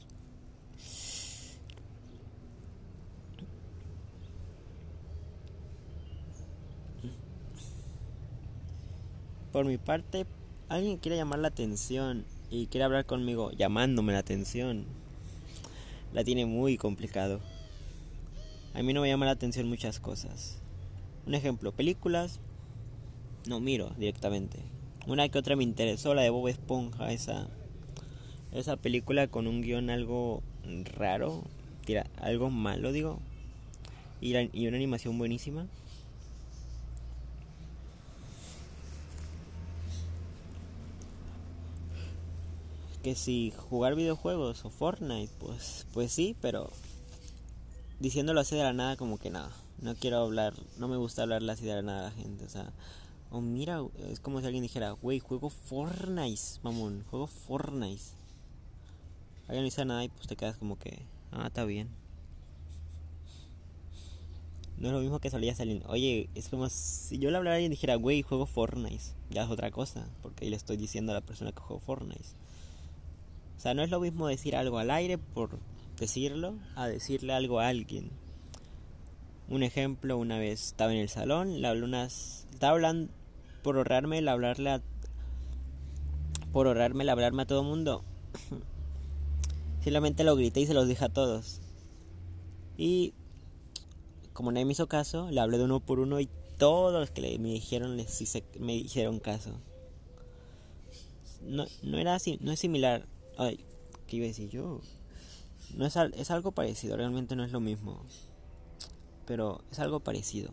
Por 9.51 9.65
mi 9.65 9.77
parte, 9.77 10.25
alguien 10.69 10.97
quiere 10.97 11.17
llamar 11.17 11.39
la 11.39 11.49
atención 11.49 12.25
y 12.51 12.67
quiere 12.67 12.83
hablar 12.83 13.05
conmigo 13.05 13.51
llamándome 13.51 14.13
la 14.13 14.19
atención. 14.19 14.85
La 16.13 16.23
tiene 16.23 16.45
muy 16.45 16.77
complicado. 16.77 17.39
A 18.73 18.83
mí 18.83 18.93
no 18.93 19.01
me 19.01 19.07
llama 19.07 19.25
la 19.25 19.31
atención 19.31 19.67
muchas 19.69 19.99
cosas. 19.99 20.61
Un 21.25 21.33
ejemplo, 21.33 21.71
películas 21.71 22.39
no 23.47 23.59
miro 23.61 23.91
directamente. 23.97 24.59
Una 25.07 25.29
que 25.29 25.39
otra 25.39 25.55
me 25.55 25.63
interesó, 25.63 26.13
la 26.13 26.21
de 26.21 26.29
Bob 26.29 26.49
Esponja, 26.49 27.11
esa 27.11 27.47
esa 28.51 28.75
película 28.75 29.27
con 29.27 29.47
un 29.47 29.61
guion 29.61 29.89
algo 29.89 30.43
raro, 30.97 31.43
tira, 31.85 32.07
algo 32.17 32.49
malo 32.49 32.91
digo, 32.91 33.19
y, 34.19 34.35
y 34.51 34.67
una 34.67 34.75
animación 34.75 35.17
buenísima. 35.17 35.67
Que 43.01 43.15
si 43.15 43.51
jugar 43.51 43.95
videojuegos 43.95 44.63
o 44.65 44.69
Fortnite, 44.69 45.33
pues, 45.39 45.87
pues 45.93 46.11
sí, 46.11 46.35
pero 46.41 46.69
diciéndolo 47.99 48.39
así 48.39 48.55
de 48.55 48.63
la 48.63 48.73
nada 48.73 48.95
como 48.95 49.17
que 49.17 49.29
nada, 49.29 49.51
no 49.81 49.95
quiero 49.95 50.17
hablar, 50.17 50.53
no 50.77 50.87
me 50.87 50.97
gusta 50.97 51.23
hablarle 51.23 51.51
así 51.51 51.65
de 51.65 51.75
la 51.75 51.81
nada 51.81 51.99
a 51.99 52.09
la 52.09 52.11
gente, 52.11 52.45
o 52.45 52.49
sea, 52.49 52.71
o 53.31 53.39
mira, 53.39 53.81
es 54.09 54.19
como 54.19 54.41
si 54.41 54.45
alguien 54.45 54.61
dijera, 54.61 54.93
wey, 55.01 55.19
juego 55.19 55.49
Fortnite, 55.49 56.41
mamón, 56.63 57.05
juego 57.09 57.27
Fortnite. 57.27 58.03
Alguien 59.47 59.63
no 59.63 59.65
dice 59.65 59.85
nada 59.85 60.03
y 60.03 60.09
pues 60.09 60.27
te 60.27 60.35
quedas 60.35 60.57
como 60.57 60.77
que, 60.77 61.05
ah, 61.31 61.47
está 61.47 61.63
bien. 61.63 61.89
No 64.77 64.87
es 64.87 64.93
lo 64.93 64.99
mismo 64.99 65.19
que 65.19 65.29
salía 65.29 65.55
saliendo. 65.55 65.87
Oye, 65.87 66.29
es 66.35 66.49
como 66.49 66.67
si 66.67 67.19
yo 67.19 67.31
le 67.31 67.37
hablara 67.37 67.53
a 67.53 67.55
alguien 67.57 67.71
y 67.71 67.75
dijera, 67.75 67.97
wey, 67.97 68.21
juego 68.21 68.45
Fortnite. 68.45 69.03
Ya 69.29 69.43
es 69.43 69.49
otra 69.49 69.71
cosa, 69.71 70.09
porque 70.21 70.43
ahí 70.43 70.49
le 70.49 70.57
estoy 70.57 70.75
diciendo 70.75 71.13
a 71.13 71.15
la 71.15 71.21
persona 71.21 71.53
que 71.53 71.61
juego 71.61 71.79
Fortnite. 71.79 72.40
O 73.61 73.63
sea, 73.63 73.75
no 73.75 73.83
es 73.83 73.91
lo 73.91 73.99
mismo 73.99 74.27
decir 74.27 74.55
algo 74.55 74.79
al 74.79 74.89
aire 74.89 75.19
por 75.19 75.59
decirlo 75.99 76.55
a 76.75 76.87
decirle 76.87 77.31
algo 77.31 77.59
a 77.59 77.67
alguien. 77.67 78.09
Un 79.49 79.61
ejemplo, 79.61 80.17
una 80.17 80.39
vez 80.39 80.69
estaba 80.69 80.91
en 80.91 80.97
el 80.97 81.09
salón, 81.09 81.61
le 81.61 81.67
hablé 81.67 81.83
unas... 81.83 82.47
Estaba 82.51 82.73
hablando... 82.73 83.13
Por 83.61 83.77
ahorrarme 83.77 84.17
el 84.17 84.27
hablarle 84.29 84.71
a... 84.71 84.81
Por 86.51 86.65
ahorrarme 86.65 87.03
el 87.03 87.09
hablarme 87.09 87.43
a 87.43 87.45
todo 87.45 87.61
mundo. 87.61 88.03
Simplemente 89.83 90.23
lo 90.23 90.35
grité 90.35 90.61
y 90.61 90.65
se 90.65 90.73
los 90.73 90.87
dije 90.87 91.05
a 91.05 91.09
todos. 91.09 91.61
Y... 92.77 93.13
Como 94.33 94.51
nadie 94.51 94.65
me 94.65 94.71
hizo 94.71 94.87
caso, 94.87 95.29
le 95.29 95.39
hablé 95.39 95.59
de 95.59 95.65
uno 95.65 95.81
por 95.81 95.99
uno 95.99 96.19
y 96.19 96.27
todos 96.57 96.99
los 96.99 97.11
que 97.11 97.37
me 97.37 97.49
dijeron 97.49 97.95
les 97.95 98.43
me 98.59 98.73
hicieron 98.73 99.19
caso. 99.19 99.51
No, 101.43 101.67
no 101.83 101.99
era 101.99 102.17
no 102.39 102.51
es 102.51 102.59
similar 102.59 103.05
Ay, 103.41 103.65
¿qué 104.05 104.17
iba 104.17 104.25
a 104.25 104.27
decir 104.27 104.51
yo? 104.51 104.81
No 105.75 105.87
es, 105.87 105.95
es 105.95 106.29
algo 106.29 106.51
parecido, 106.51 106.95
realmente 106.95 107.35
no 107.35 107.43
es 107.43 107.51
lo 107.51 107.59
mismo. 107.59 107.99
Pero 109.25 109.63
es 109.71 109.79
algo 109.79 109.99
parecido. 109.99 110.51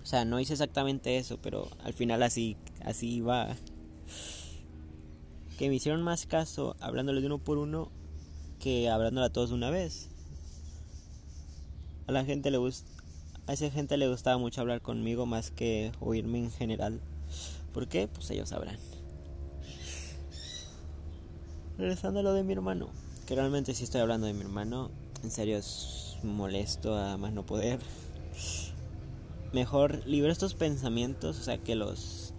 O 0.00 0.06
sea, 0.06 0.24
no 0.24 0.38
hice 0.38 0.52
exactamente 0.52 1.18
eso, 1.18 1.38
pero 1.42 1.68
al 1.82 1.92
final 1.92 2.22
así, 2.22 2.56
así 2.84 3.20
va. 3.20 3.56
Que 5.58 5.68
me 5.68 5.74
hicieron 5.74 6.02
más 6.02 6.26
caso 6.26 6.76
hablándole 6.78 7.20
de 7.20 7.26
uno 7.26 7.38
por 7.38 7.58
uno 7.58 7.90
que 8.60 8.88
hablándole 8.88 9.28
todos 9.30 9.48
de 9.48 9.56
una 9.56 9.70
vez. 9.70 10.08
A 12.06 12.12
la 12.12 12.24
gente 12.24 12.52
le 12.52 12.58
gusta, 12.58 12.88
a 13.48 13.54
esa 13.54 13.68
gente 13.72 13.96
le 13.96 14.08
gustaba 14.08 14.38
mucho 14.38 14.60
hablar 14.60 14.82
conmigo 14.82 15.26
más 15.26 15.50
que 15.50 15.90
oírme 15.98 16.38
en 16.38 16.52
general. 16.52 17.00
¿Por 17.74 17.88
qué? 17.88 18.06
Pues 18.06 18.30
ellos 18.30 18.50
sabrán. 18.50 18.78
Regresando 21.78 22.20
a 22.20 22.22
lo 22.22 22.32
de 22.32 22.42
mi 22.42 22.54
hermano, 22.54 22.88
que 23.26 23.34
realmente 23.34 23.74
sí 23.74 23.84
estoy 23.84 24.00
hablando 24.00 24.26
de 24.26 24.32
mi 24.32 24.40
hermano, 24.40 24.90
en 25.22 25.30
serio 25.30 25.58
es 25.58 26.16
molesto 26.22 26.96
a 26.96 27.18
más 27.18 27.34
no 27.34 27.44
poder. 27.44 27.80
Mejor 29.52 30.06
libero 30.06 30.32
estos 30.32 30.54
pensamientos, 30.54 31.38
o 31.38 31.42
sea 31.42 31.58
que 31.58 31.74
los 31.74 32.32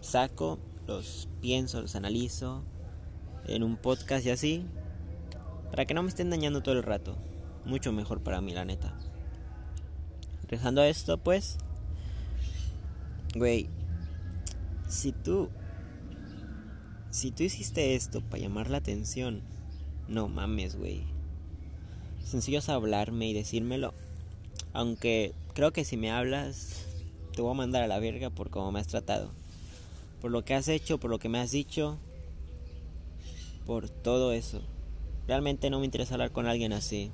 saco, 0.00 0.58
los 0.88 1.28
pienso, 1.40 1.80
los 1.80 1.94
analizo 1.94 2.64
en 3.46 3.62
un 3.62 3.76
podcast 3.76 4.26
y 4.26 4.30
así, 4.30 4.66
para 5.70 5.84
que 5.86 5.94
no 5.94 6.02
me 6.02 6.08
estén 6.08 6.28
dañando 6.28 6.60
todo 6.60 6.74
el 6.74 6.82
rato. 6.82 7.16
Mucho 7.64 7.92
mejor 7.92 8.22
para 8.24 8.40
mí, 8.40 8.52
la 8.52 8.64
neta. 8.64 8.98
Regresando 10.42 10.80
a 10.80 10.88
esto, 10.88 11.16
pues, 11.16 11.58
güey, 13.36 13.68
si 14.88 15.12
tú 15.12 15.48
si 17.10 17.32
tú 17.32 17.42
hiciste 17.42 17.94
esto 17.94 18.20
para 18.20 18.42
llamar 18.42 18.70
la 18.70 18.78
atención, 18.78 19.42
no 20.08 20.28
mames, 20.28 20.76
güey. 20.76 21.02
Sencillo 22.24 22.60
es 22.60 22.68
hablarme 22.68 23.28
y 23.28 23.34
decírmelo. 23.34 23.92
Aunque 24.72 25.32
creo 25.54 25.72
que 25.72 25.84
si 25.84 25.96
me 25.96 26.12
hablas, 26.12 26.86
te 27.34 27.42
voy 27.42 27.50
a 27.50 27.54
mandar 27.54 27.82
a 27.82 27.88
la 27.88 27.98
verga 27.98 28.30
por 28.30 28.50
cómo 28.50 28.70
me 28.70 28.80
has 28.80 28.86
tratado. 28.86 29.30
Por 30.20 30.30
lo 30.30 30.44
que 30.44 30.54
has 30.54 30.68
hecho, 30.68 30.98
por 30.98 31.10
lo 31.10 31.18
que 31.18 31.28
me 31.28 31.38
has 31.38 31.50
dicho. 31.50 31.98
Por 33.66 33.88
todo 33.88 34.32
eso. 34.32 34.62
Realmente 35.26 35.70
no 35.70 35.80
me 35.80 35.86
interesa 35.86 36.14
hablar 36.14 36.30
con 36.30 36.46
alguien 36.46 36.72
así. 36.72 37.10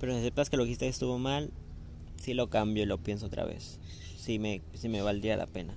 Pero 0.00 0.14
si 0.14 0.22
sepas 0.22 0.48
que 0.48 0.56
lo 0.56 0.64
que 0.64 0.70
hiciste 0.70 0.88
estuvo 0.88 1.18
mal, 1.18 1.50
si 2.16 2.34
lo 2.34 2.48
cambio 2.48 2.84
y 2.84 2.86
lo 2.86 2.98
pienso 2.98 3.26
otra 3.26 3.44
vez. 3.44 3.78
Si 4.18 4.38
me, 4.38 4.62
si 4.74 4.88
me 4.88 5.02
valdría 5.02 5.36
la 5.36 5.46
pena. 5.46 5.74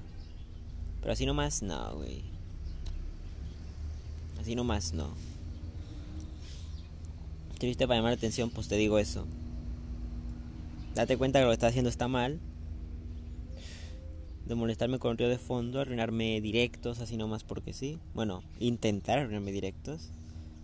Pero 1.02 1.14
así 1.14 1.26
nomás, 1.26 1.62
no, 1.62 1.96
güey. 1.96 2.24
Así 4.40 4.56
nomás, 4.56 4.94
no. 4.94 5.10
Si 7.60 7.68
viste 7.68 7.88
para 7.88 8.00
llamar 8.00 8.14
la 8.14 8.18
atención, 8.18 8.50
pues 8.50 8.68
te 8.68 8.76
digo 8.76 8.98
eso. 8.98 9.28
Date 10.96 11.18
cuenta 11.18 11.40
que 11.40 11.46
lo 11.46 11.52
que 11.52 11.54
estás 11.54 11.70
haciendo 11.70 11.90
está 11.90 12.08
mal. 12.08 12.40
De 14.48 14.56
molestarme 14.56 14.98
con 14.98 15.18
río 15.18 15.30
de 15.30 15.38
fondo, 15.38 15.80
arruinarme 15.80 16.42
directos, 16.42 17.00
así 17.00 17.18
nomás 17.18 17.44
porque 17.44 17.74
sí. 17.74 18.00
Bueno, 18.14 18.44
intentar 18.60 19.20
arruinarme 19.20 19.52
directos. 19.52 20.10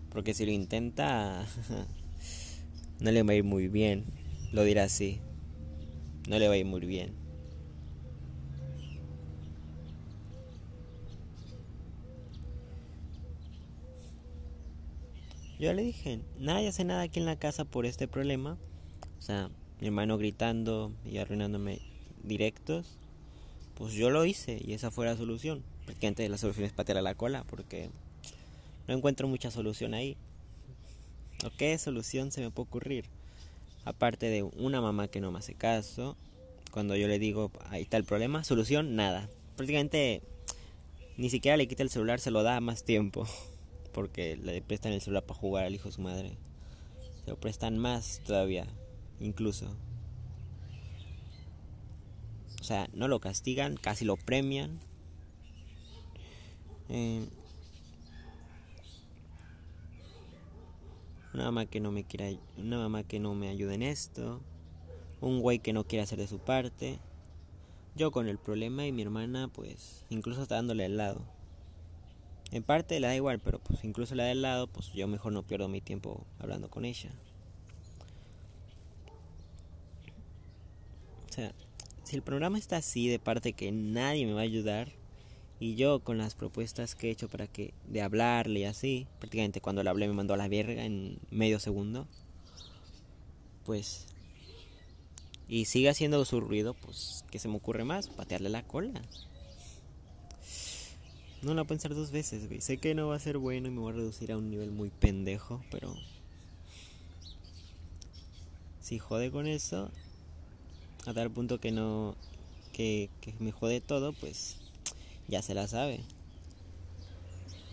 Porque 0.09 0.33
si 0.33 0.45
lo 0.45 0.51
intenta, 0.51 1.45
no 2.99 3.11
le 3.11 3.23
va 3.23 3.33
a 3.33 3.35
ir 3.35 3.43
muy 3.43 3.67
bien. 3.67 4.03
Lo 4.51 4.63
dirá 4.63 4.83
así. 4.83 5.19
No 6.27 6.39
le 6.39 6.47
va 6.47 6.55
a 6.55 6.57
ir 6.57 6.65
muy 6.65 6.81
bien. 6.81 7.26
Yo 15.59 15.73
le 15.73 15.81
dije, 15.81 16.19
nadie 16.37 16.67
hace 16.67 16.83
nada 16.83 17.01
aquí 17.01 17.19
en 17.19 17.25
la 17.25 17.39
casa 17.39 17.65
por 17.65 17.87
este 17.87 18.07
problema. 18.07 18.57
O 19.17 19.21
sea, 19.21 19.49
mi 19.81 19.87
hermano 19.87 20.17
gritando 20.19 20.91
y 21.03 21.17
arruinándome 21.17 21.79
directos. 22.23 22.97
Pues 23.75 23.93
yo 23.93 24.11
lo 24.11 24.23
hice 24.25 24.61
y 24.63 24.73
esa 24.73 24.91
fue 24.91 25.07
la 25.07 25.17
solución. 25.17 25.63
Porque 25.85 26.05
antes 26.05 26.29
la 26.29 26.37
solución 26.37 26.65
es 26.65 26.73
patear 26.73 26.99
a 26.99 27.01
la 27.01 27.15
cola 27.15 27.43
porque 27.49 27.89
no 28.87 28.93
encuentro 28.93 29.27
mucha 29.27 29.49
solución 29.49 29.95
ahí. 29.95 30.15
¿O 31.43 31.49
qué 31.57 31.75
solución 31.79 32.31
se 32.31 32.41
me 32.41 32.51
puede 32.51 32.67
ocurrir? 32.67 33.05
Aparte 33.83 34.27
de 34.27 34.43
una 34.43 34.79
mamá 34.79 35.07
que 35.07 35.21
no 35.21 35.31
me 35.31 35.39
hace 35.39 35.55
caso, 35.55 36.17
cuando 36.71 36.95
yo 36.95 37.07
le 37.07 37.19
digo, 37.19 37.51
ahí 37.69 37.81
está 37.81 37.97
el 37.97 38.03
problema, 38.03 38.43
solución, 38.43 38.95
nada. 38.95 39.29
Prácticamente 39.55 40.21
ni 41.17 41.29
siquiera 41.29 41.57
le 41.57 41.67
quita 41.67 41.83
el 41.83 41.89
celular, 41.89 42.19
se 42.19 42.29
lo 42.31 42.43
da 42.43 42.59
más 42.59 42.83
tiempo. 42.83 43.27
Porque 43.97 44.37
le 44.37 44.61
prestan 44.61 44.93
el 44.93 45.01
celular 45.01 45.25
para 45.25 45.39
jugar 45.39 45.65
al 45.65 45.73
hijo 45.73 45.89
de 45.89 45.95
su 45.95 46.03
madre. 46.03 46.37
Se 47.25 47.31
lo 47.31 47.39
prestan 47.39 47.79
más 47.79 48.21
todavía, 48.23 48.67
incluso. 49.19 49.75
O 52.61 52.63
sea, 52.63 52.87
no 52.93 53.07
lo 53.07 53.19
castigan, 53.19 53.75
casi 53.75 54.05
lo 54.05 54.15
premian. 54.15 54.77
Eh, 56.89 57.27
una 61.33 61.45
mamá 61.45 61.65
que 61.65 61.79
no 61.79 61.91
me 61.91 62.03
quiera, 62.03 62.39
una 62.55 62.77
mamá 62.77 63.01
que 63.01 63.19
no 63.19 63.33
me 63.33 63.49
ayude 63.49 63.73
en 63.73 63.81
esto, 63.81 64.41
un 65.21 65.41
güey 65.41 65.57
que 65.57 65.73
no 65.73 65.85
quiere 65.85 66.03
hacer 66.03 66.19
de 66.19 66.27
su 66.27 66.37
parte, 66.37 66.99
yo 67.95 68.11
con 68.11 68.27
el 68.27 68.37
problema 68.37 68.85
y 68.85 68.91
mi 68.91 69.01
hermana 69.01 69.47
pues 69.47 70.05
incluso 70.11 70.43
está 70.43 70.53
dándole 70.53 70.85
el 70.85 70.97
lado. 70.97 71.36
En 72.51 72.63
parte 72.63 72.99
le 72.99 73.07
da 73.07 73.15
igual, 73.15 73.39
pero 73.39 73.59
pues 73.59 73.83
incluso 73.83 74.15
la 74.15 74.23
del 74.23 74.41
lado, 74.41 74.67
pues 74.67 74.93
yo 74.93 75.07
mejor 75.07 75.33
no 75.33 75.43
pierdo 75.43 75.67
mi 75.67 75.81
tiempo 75.81 76.25
hablando 76.39 76.69
con 76.69 76.85
ella. 76.85 77.09
O 81.29 81.33
sea, 81.33 81.51
si 82.03 82.15
el 82.15 82.21
programa 82.21 82.57
está 82.57 82.77
así 82.77 83.09
de 83.09 83.19
parte 83.19 83.53
que 83.53 83.71
nadie 83.71 84.25
me 84.25 84.33
va 84.33 84.39
a 84.39 84.43
ayudar 84.43 84.91
y 85.59 85.75
yo 85.75 85.99
con 85.99 86.17
las 86.17 86.35
propuestas 86.35 86.95
que 86.95 87.07
he 87.07 87.11
hecho 87.11 87.27
para 87.27 87.47
que 87.47 87.73
de 87.87 88.01
hablarle 88.01 88.61
y 88.61 88.65
así, 88.65 89.07
prácticamente 89.19 89.59
cuando 89.59 89.83
le 89.83 89.89
hablé 89.89 90.07
me 90.07 90.13
mandó 90.13 90.33
a 90.33 90.37
la 90.37 90.47
verga 90.47 90.85
en 90.85 91.19
medio 91.29 91.59
segundo. 91.59 92.07
Pues 93.65 94.07
y 95.49 95.65
sigue 95.65 95.89
haciendo 95.89 96.23
su 96.25 96.41
ruido, 96.41 96.73
pues 96.73 97.23
que 97.31 97.39
se 97.39 97.47
me 97.47 97.55
ocurre 97.55 97.83
más, 97.83 98.09
patearle 98.09 98.49
la 98.49 98.63
cola. 98.63 99.01
No 101.41 101.53
la 101.53 101.65
pensar 101.65 101.93
dos 101.93 102.11
veces, 102.11 102.47
güey. 102.47 102.61
Sé 102.61 102.77
que 102.77 102.95
no 102.95 103.07
va 103.07 103.15
a 103.15 103.19
ser 103.19 103.37
bueno 103.37 103.67
y 103.67 103.71
me 103.71 103.79
voy 103.79 103.93
a 103.93 103.95
reducir 103.95 104.31
a 104.31 104.37
un 104.37 104.49
nivel 104.49 104.71
muy 104.71 104.89
pendejo, 104.89 105.63
pero 105.69 105.95
si 108.81 108.99
jode 108.99 109.31
con 109.31 109.47
eso, 109.47 109.91
a 111.05 111.13
tal 111.13 111.29
punto 111.31 111.59
que 111.59 111.71
no 111.71 112.15
que, 112.73 113.09
que 113.21 113.33
me 113.39 113.51
jode 113.51 113.81
todo, 113.81 114.13
pues 114.13 114.57
ya 115.27 115.41
se 115.41 115.53
la 115.53 115.67
sabe. 115.67 116.01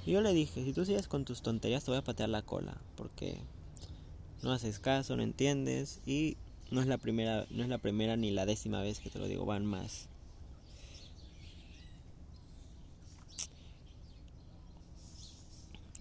Y 0.07 0.13
yo 0.13 0.21
le 0.21 0.33
dije, 0.33 0.65
si 0.65 0.73
tú 0.73 0.85
sigues 0.85 1.09
con 1.09 1.25
tus 1.25 1.41
tonterías 1.41 1.85
te 1.85 1.91
voy 1.91 1.99
a 1.99 2.05
patear 2.05 2.29
la 2.29 2.43
cola, 2.43 2.77
porque 2.97 3.39
no 4.43 4.53
haces 4.53 4.79
caso, 4.79 5.17
no 5.17 5.23
entiendes 5.23 6.01
y 6.05 6.37
no 6.71 6.81
es 6.81 6.87
la 6.87 6.99
primera, 6.99 7.47
no 7.51 7.63
es 7.63 7.69
la 7.69 7.79
primera 7.79 8.17
ni 8.17 8.31
la 8.31 8.45
décima 8.45 8.83
vez 8.83 9.01
que 9.01 9.09
te 9.09 9.19
lo 9.19 9.27
digo, 9.27 9.47
van 9.47 9.65
más. 9.65 10.09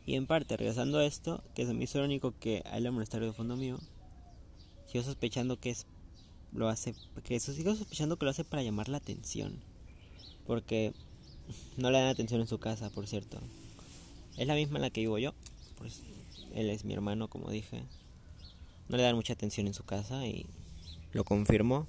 Y 0.06 0.16
en 0.16 0.28
parte, 0.28 0.58
regresando 0.58 1.00
a 1.00 1.06
esto, 1.06 1.44
que 1.56 1.66
se 1.66 1.74
me 1.74 1.86
hizo 1.86 2.04
único 2.04 2.38
que 2.38 2.64
a 2.66 2.78
él 2.78 2.84
le 2.84 2.92
molestaría 2.92 3.28
de 3.28 3.34
fondo 3.34 3.56
mío, 3.56 3.80
sigo 4.88 5.04
sospechando 5.04 5.60
que 5.60 5.70
es 5.70 5.88
lo 6.52 6.70
hace, 6.70 6.94
que 7.24 7.36
eso 7.36 7.54
sigo 7.54 7.76
sospechando 7.76 8.18
que 8.18 8.26
lo 8.26 8.32
hace 8.32 8.44
para 8.44 8.64
llamar 8.64 8.90
la 8.90 8.98
atención, 8.98 9.60
porque 10.46 10.94
no 11.78 11.90
le 11.90 12.00
dan 12.00 12.10
atención 12.10 12.42
en 12.42 12.48
su 12.48 12.60
casa, 12.60 12.90
por 12.90 13.08
cierto. 13.08 13.40
Es 14.38 14.48
la 14.48 14.56
misma 14.56 14.78
en 14.78 14.82
la 14.84 14.90
que 14.90 15.02
vivo 15.02 15.18
yo, 15.20 15.34
pues 15.78 16.02
él 16.54 16.70
es 16.70 16.86
mi 16.86 16.94
hermano, 16.94 17.30
como 17.30 17.50
dije. 17.50 17.84
No 18.90 18.98
le 18.98 19.04
dan 19.04 19.16
mucha 19.16 19.34
atención 19.34 19.68
en 19.68 19.74
su 19.74 19.84
casa 19.84 20.28
y 20.28 20.46
lo 21.14 21.24
confirmó. 21.24 21.88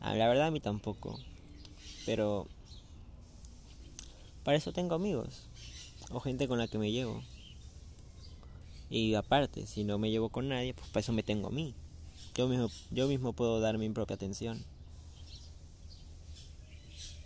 Ah, 0.00 0.14
la 0.14 0.26
verdad 0.26 0.48
a 0.48 0.50
mí 0.50 0.60
tampoco, 0.60 1.20
pero 2.06 2.48
para 4.44 4.56
eso 4.56 4.72
tengo 4.72 4.94
amigos 4.94 5.48
o 6.10 6.20
gente 6.20 6.48
con 6.48 6.58
la 6.58 6.68
que 6.68 6.78
me 6.78 6.92
llevo. 6.92 7.22
Y 8.90 9.14
aparte, 9.14 9.66
si 9.66 9.84
no 9.84 9.98
me 9.98 10.10
llevo 10.10 10.28
con 10.28 10.48
nadie, 10.48 10.74
pues 10.74 10.88
para 10.88 11.00
eso 11.00 11.12
me 11.12 11.22
tengo 11.22 11.48
a 11.48 11.50
mí. 11.50 11.74
Yo 12.34 12.48
mismo, 12.48 12.68
yo 12.90 13.08
mismo 13.08 13.32
puedo 13.32 13.60
dar 13.60 13.78
mi 13.78 13.88
propia 13.88 14.16
atención. 14.16 14.62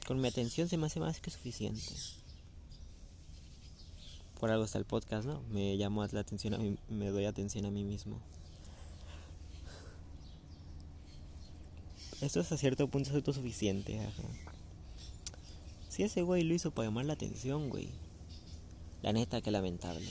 Con 0.06 0.20
mi 0.20 0.28
atención 0.28 0.68
se 0.68 0.76
me 0.76 0.86
hace 0.86 1.00
más 1.00 1.20
que 1.20 1.30
suficiente. 1.30 1.82
Por 4.38 4.50
algo 4.50 4.64
está 4.64 4.78
el 4.78 4.84
podcast, 4.84 5.26
¿no? 5.26 5.40
Me 5.50 5.74
llamo 5.76 6.06
la 6.06 6.20
atención 6.20 6.54
a 6.54 6.58
mí, 6.58 6.76
me 6.88 7.08
doy 7.08 7.24
atención 7.24 7.64
a 7.66 7.70
mí 7.70 7.82
mismo. 7.82 8.20
Esto 12.20 12.40
es 12.40 12.52
a 12.52 12.56
cierto 12.56 12.86
punto 12.88 13.10
es 13.10 13.16
autosuficiente, 13.16 13.98
ajá. 13.98 14.22
Si 15.96 16.02
ese 16.02 16.20
güey 16.20 16.42
lo 16.42 16.52
hizo 16.52 16.72
para 16.72 16.88
llamar 16.88 17.06
la 17.06 17.14
atención, 17.14 17.70
güey. 17.70 17.88
La 19.00 19.14
neta, 19.14 19.40
que 19.40 19.50
lamentable. 19.50 20.06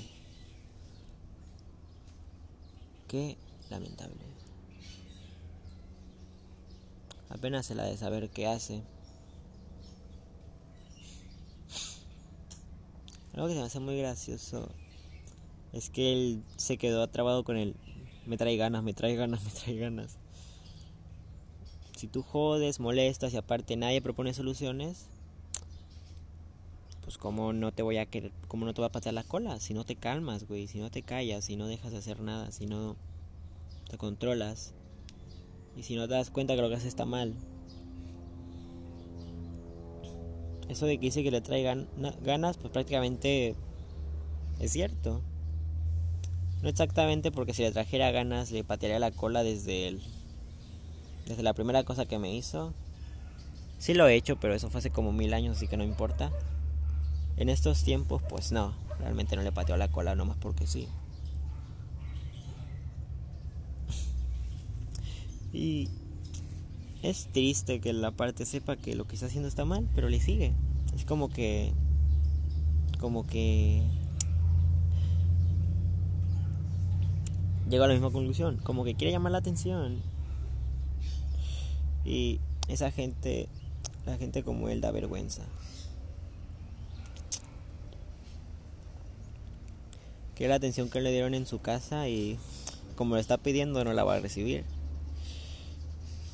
Qué 3.07 3.37
lamentable. 3.69 4.17
Apenas 7.29 7.67
se 7.67 7.75
la 7.75 7.83
de 7.83 7.97
saber 7.97 8.31
qué 8.31 8.47
hace. 8.47 8.81
Algo 13.35 13.47
que 13.47 13.53
se 13.53 13.59
me 13.59 13.65
hace 13.67 13.79
muy 13.79 13.95
gracioso 13.95 14.71
es 15.71 15.91
que 15.91 16.13
él 16.13 16.43
se 16.57 16.79
quedó 16.79 17.03
atrabado 17.03 17.43
con 17.43 17.57
él. 17.57 17.75
Me 18.25 18.37
trae 18.37 18.57
ganas, 18.57 18.81
me 18.81 18.95
trae 18.95 19.15
ganas, 19.15 19.43
me 19.43 19.51
trae 19.51 19.75
ganas. 19.75 20.17
Si 21.95 22.07
tú 22.07 22.23
jodes, 22.23 22.79
molestas 22.79 23.35
y 23.35 23.37
aparte 23.37 23.75
nadie 23.75 24.01
propone 24.01 24.33
soluciones, 24.33 25.09
pues 27.05 27.19
como 27.19 27.53
no 27.53 27.71
te 27.71 27.83
voy 27.83 27.97
a 27.97 28.07
querer, 28.07 28.31
como 28.47 28.65
no 28.65 28.73
te 28.73 28.81
va 28.81 28.87
a 28.87 28.91
patear 28.91 29.13
la 29.13 29.21
cola, 29.21 29.59
si 29.59 29.75
no 29.75 29.85
te 29.85 29.95
calmas, 29.95 30.47
güey, 30.47 30.65
si 30.65 30.79
no 30.79 30.89
te 30.89 31.03
callas, 31.03 31.45
si 31.45 31.55
no 31.55 31.67
dejas 31.67 31.91
de 31.91 31.99
hacer 31.99 32.19
nada, 32.19 32.51
si 32.51 32.65
no 32.65 32.95
te 33.87 33.97
controlas 33.99 34.73
y 35.77 35.83
si 35.83 35.95
no 35.95 36.07
te 36.07 36.15
das 36.15 36.31
cuenta 36.31 36.55
que 36.55 36.63
lo 36.63 36.67
que 36.67 36.75
haces 36.75 36.87
está 36.87 37.05
mal. 37.05 37.35
Eso 40.67 40.87
de 40.87 40.97
que 40.97 41.05
dice 41.05 41.23
que 41.23 41.29
le 41.29 41.41
traigan 41.41 41.87
ganas, 42.23 42.57
pues 42.57 42.73
prácticamente 42.73 43.53
es 44.59 44.71
cierto. 44.71 45.21
No 46.63 46.69
exactamente 46.69 47.31
porque 47.31 47.53
si 47.53 47.61
le 47.61 47.71
trajera 47.71 48.09
ganas 48.09 48.49
le 48.49 48.63
patearía 48.63 48.97
la 48.97 49.11
cola 49.11 49.43
desde 49.43 49.89
el 49.89 50.01
desde 51.27 51.43
la 51.43 51.53
primera 51.53 51.83
cosa 51.83 52.07
que 52.07 52.17
me 52.17 52.33
hizo. 52.33 52.73
Sí 53.77 53.93
lo 53.93 54.07
he 54.07 54.15
hecho, 54.15 54.39
pero 54.39 54.55
eso 54.55 54.71
fue 54.71 54.79
hace 54.79 54.89
como 54.89 55.11
mil 55.11 55.35
años, 55.35 55.57
así 55.57 55.67
que 55.67 55.77
no 55.77 55.83
importa. 55.83 56.31
En 57.37 57.49
estos 57.49 57.83
tiempos, 57.83 58.21
pues 58.29 58.51
no, 58.51 58.73
realmente 58.99 59.35
no 59.35 59.41
le 59.41 59.51
pateó 59.51 59.75
la 59.77 59.91
cola 59.91 60.15
nomás 60.15 60.37
porque 60.37 60.67
sí. 60.67 60.87
Y 65.55 65.89
es 67.01 67.27
triste 67.31 67.79
que 67.79 67.93
la 67.93 68.11
parte 68.11 68.45
sepa 68.45 68.75
que 68.75 68.93
lo 68.93 69.05
que 69.05 69.15
está 69.15 69.27
haciendo 69.27 69.47
está 69.47 69.63
mal, 69.63 69.87
pero 69.95 70.09
le 70.09 70.19
sigue. 70.19 70.53
Es 70.93 71.05
como 71.05 71.29
que. 71.29 71.71
Como 72.99 73.25
que. 73.25 73.83
Llega 77.69 77.85
a 77.85 77.87
la 77.87 77.93
misma 77.93 78.11
conclusión. 78.11 78.57
Como 78.63 78.83
que 78.83 78.95
quiere 78.95 79.11
llamar 79.11 79.31
la 79.31 79.37
atención. 79.37 80.01
Y 82.03 82.39
esa 82.67 82.91
gente. 82.91 83.47
La 84.05 84.17
gente 84.17 84.43
como 84.43 84.67
él 84.67 84.81
da 84.81 84.91
vergüenza. 84.91 85.43
Que 90.35 90.47
la 90.47 90.55
atención 90.55 90.89
que 90.89 91.01
le 91.01 91.11
dieron 91.11 91.33
en 91.33 91.45
su 91.45 91.59
casa 91.59 92.09
y 92.09 92.37
como 92.95 93.15
lo 93.15 93.21
está 93.21 93.37
pidiendo 93.37 93.83
no 93.83 93.93
la 93.93 94.03
va 94.03 94.15
a 94.15 94.19
recibir. 94.19 94.65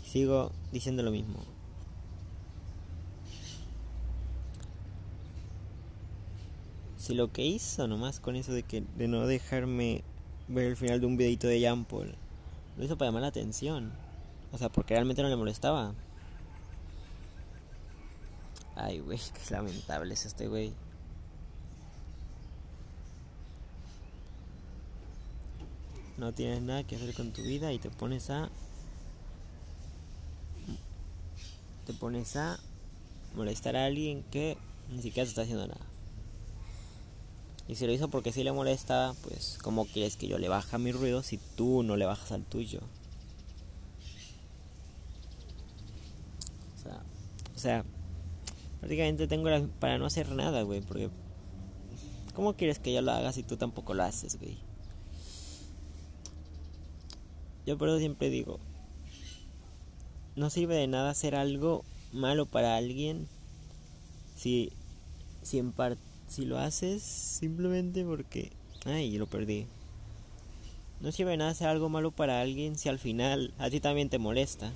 Sigo 0.05 0.51
diciendo 0.71 1.03
lo 1.03 1.11
mismo. 1.11 1.39
Si 6.97 7.13
lo 7.13 7.31
que 7.31 7.45
hizo 7.45 7.87
nomás 7.87 8.19
con 8.19 8.35
eso 8.35 8.53
de 8.53 8.63
que 8.63 8.83
de 8.97 9.07
no 9.07 9.25
dejarme 9.25 10.03
ver 10.47 10.65
el 10.65 10.75
final 10.75 10.99
de 10.99 11.05
un 11.07 11.17
videito 11.17 11.47
de 11.47 11.61
Jampol, 11.61 12.15
lo 12.77 12.83
hizo 12.83 12.97
para 12.97 13.09
llamar 13.09 13.21
la 13.21 13.29
atención. 13.29 13.91
O 14.51 14.57
sea, 14.57 14.69
porque 14.69 14.93
realmente 14.93 15.21
no 15.21 15.29
le 15.29 15.35
molestaba. 15.35 15.93
Ay, 18.75 18.99
güey, 18.99 19.19
qué 19.47 19.53
lamentable 19.53 20.13
es 20.13 20.25
este 20.25 20.47
güey. 20.47 20.73
No 26.21 26.33
tienes 26.33 26.61
nada 26.61 26.83
que 26.83 26.95
hacer 26.95 27.15
con 27.15 27.31
tu 27.31 27.41
vida 27.41 27.73
y 27.73 27.79
te 27.79 27.89
pones 27.89 28.29
a 28.29 28.49
te 31.87 31.93
pones 31.93 32.35
a 32.35 32.59
molestar 33.33 33.75
a 33.75 33.85
alguien 33.85 34.23
que 34.29 34.55
ni 34.91 35.01
siquiera 35.01 35.25
te 35.25 35.29
está 35.29 35.41
haciendo 35.41 35.65
nada. 35.65 35.81
Y 37.67 37.73
si 37.73 37.87
lo 37.87 37.91
hizo 37.91 38.07
porque 38.09 38.31
sí 38.31 38.43
le 38.43 38.51
molesta, 38.51 39.15
pues 39.23 39.57
¿cómo 39.63 39.85
quieres 39.85 40.15
que 40.15 40.27
yo 40.27 40.37
le 40.37 40.47
baja 40.47 40.77
mi 40.77 40.91
ruido 40.91 41.23
si 41.23 41.39
tú 41.55 41.81
no 41.81 41.95
le 41.95 42.05
bajas 42.05 42.31
al 42.31 42.43
tuyo? 42.43 42.81
O 46.75 46.83
sea, 46.83 47.01
o 47.55 47.59
sea 47.59 47.83
prácticamente 48.79 49.27
tengo 49.27 49.49
la, 49.49 49.65
para 49.79 49.97
no 49.97 50.05
hacer 50.05 50.29
nada, 50.29 50.61
güey, 50.61 50.81
porque 50.81 51.09
¿cómo 52.35 52.53
quieres 52.53 52.77
que 52.77 52.93
yo 52.93 53.01
lo 53.01 53.11
haga 53.11 53.31
si 53.31 53.41
tú 53.41 53.57
tampoco 53.57 53.95
lo 53.95 54.03
haces, 54.03 54.37
güey? 54.39 54.70
Yo 57.71 57.77
por 57.77 57.87
eso 57.87 57.99
siempre 57.99 58.29
digo, 58.29 58.59
no 60.35 60.49
sirve 60.49 60.75
de 60.75 60.87
nada 60.87 61.09
hacer 61.09 61.35
algo 61.35 61.85
malo 62.11 62.45
para 62.45 62.75
alguien 62.75 63.29
si, 64.35 64.73
si, 65.41 65.57
en 65.57 65.73
si 66.27 66.43
lo 66.43 66.57
haces 66.59 67.01
simplemente 67.01 68.03
porque... 68.03 68.51
Ay, 68.83 69.17
lo 69.17 69.25
perdí. 69.25 69.67
No 70.99 71.13
sirve 71.13 71.31
de 71.31 71.37
nada 71.37 71.51
hacer 71.51 71.69
algo 71.69 71.87
malo 71.87 72.11
para 72.11 72.41
alguien 72.41 72.77
si 72.77 72.89
al 72.89 72.99
final 72.99 73.53
a 73.57 73.69
ti 73.69 73.79
también 73.79 74.09
te 74.09 74.17
molesta. 74.17 74.73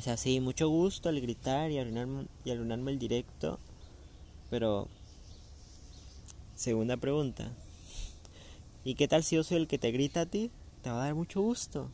sea, 0.00 0.16
sí, 0.16 0.40
mucho 0.40 0.70
gusto 0.70 1.10
al 1.10 1.20
gritar 1.20 1.70
y 1.70 1.78
arruinarme, 1.78 2.28
y 2.46 2.50
arruinarme 2.50 2.92
el 2.92 2.98
directo. 2.98 3.58
Pero, 4.48 4.88
segunda 6.54 6.96
pregunta. 6.96 7.52
¿Y 8.84 8.94
qué 8.94 9.08
tal 9.08 9.24
si 9.24 9.36
yo 9.36 9.44
soy 9.44 9.58
el 9.58 9.68
que 9.68 9.78
te 9.78 9.90
grita 9.90 10.22
a 10.22 10.26
ti? 10.26 10.50
Te 10.82 10.90
va 10.90 11.02
a 11.02 11.06
dar 11.06 11.14
mucho 11.14 11.40
gusto. 11.40 11.90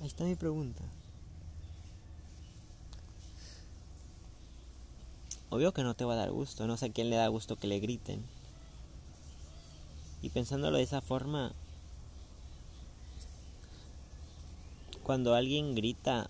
Ahí 0.00 0.06
está 0.06 0.24
mi 0.24 0.34
pregunta. 0.34 0.82
Obvio 5.50 5.72
que 5.72 5.82
no 5.82 5.94
te 5.94 6.04
va 6.04 6.14
a 6.14 6.16
dar 6.16 6.30
gusto, 6.30 6.66
no 6.66 6.76
sé 6.76 6.86
a 6.86 6.92
quién 6.92 7.10
le 7.10 7.16
da 7.16 7.28
gusto 7.28 7.56
que 7.56 7.68
le 7.68 7.78
griten. 7.78 8.22
Y 10.20 10.30
pensándolo 10.30 10.78
de 10.78 10.82
esa 10.82 11.00
forma, 11.00 11.52
cuando 15.04 15.34
alguien 15.34 15.74
grita, 15.74 16.28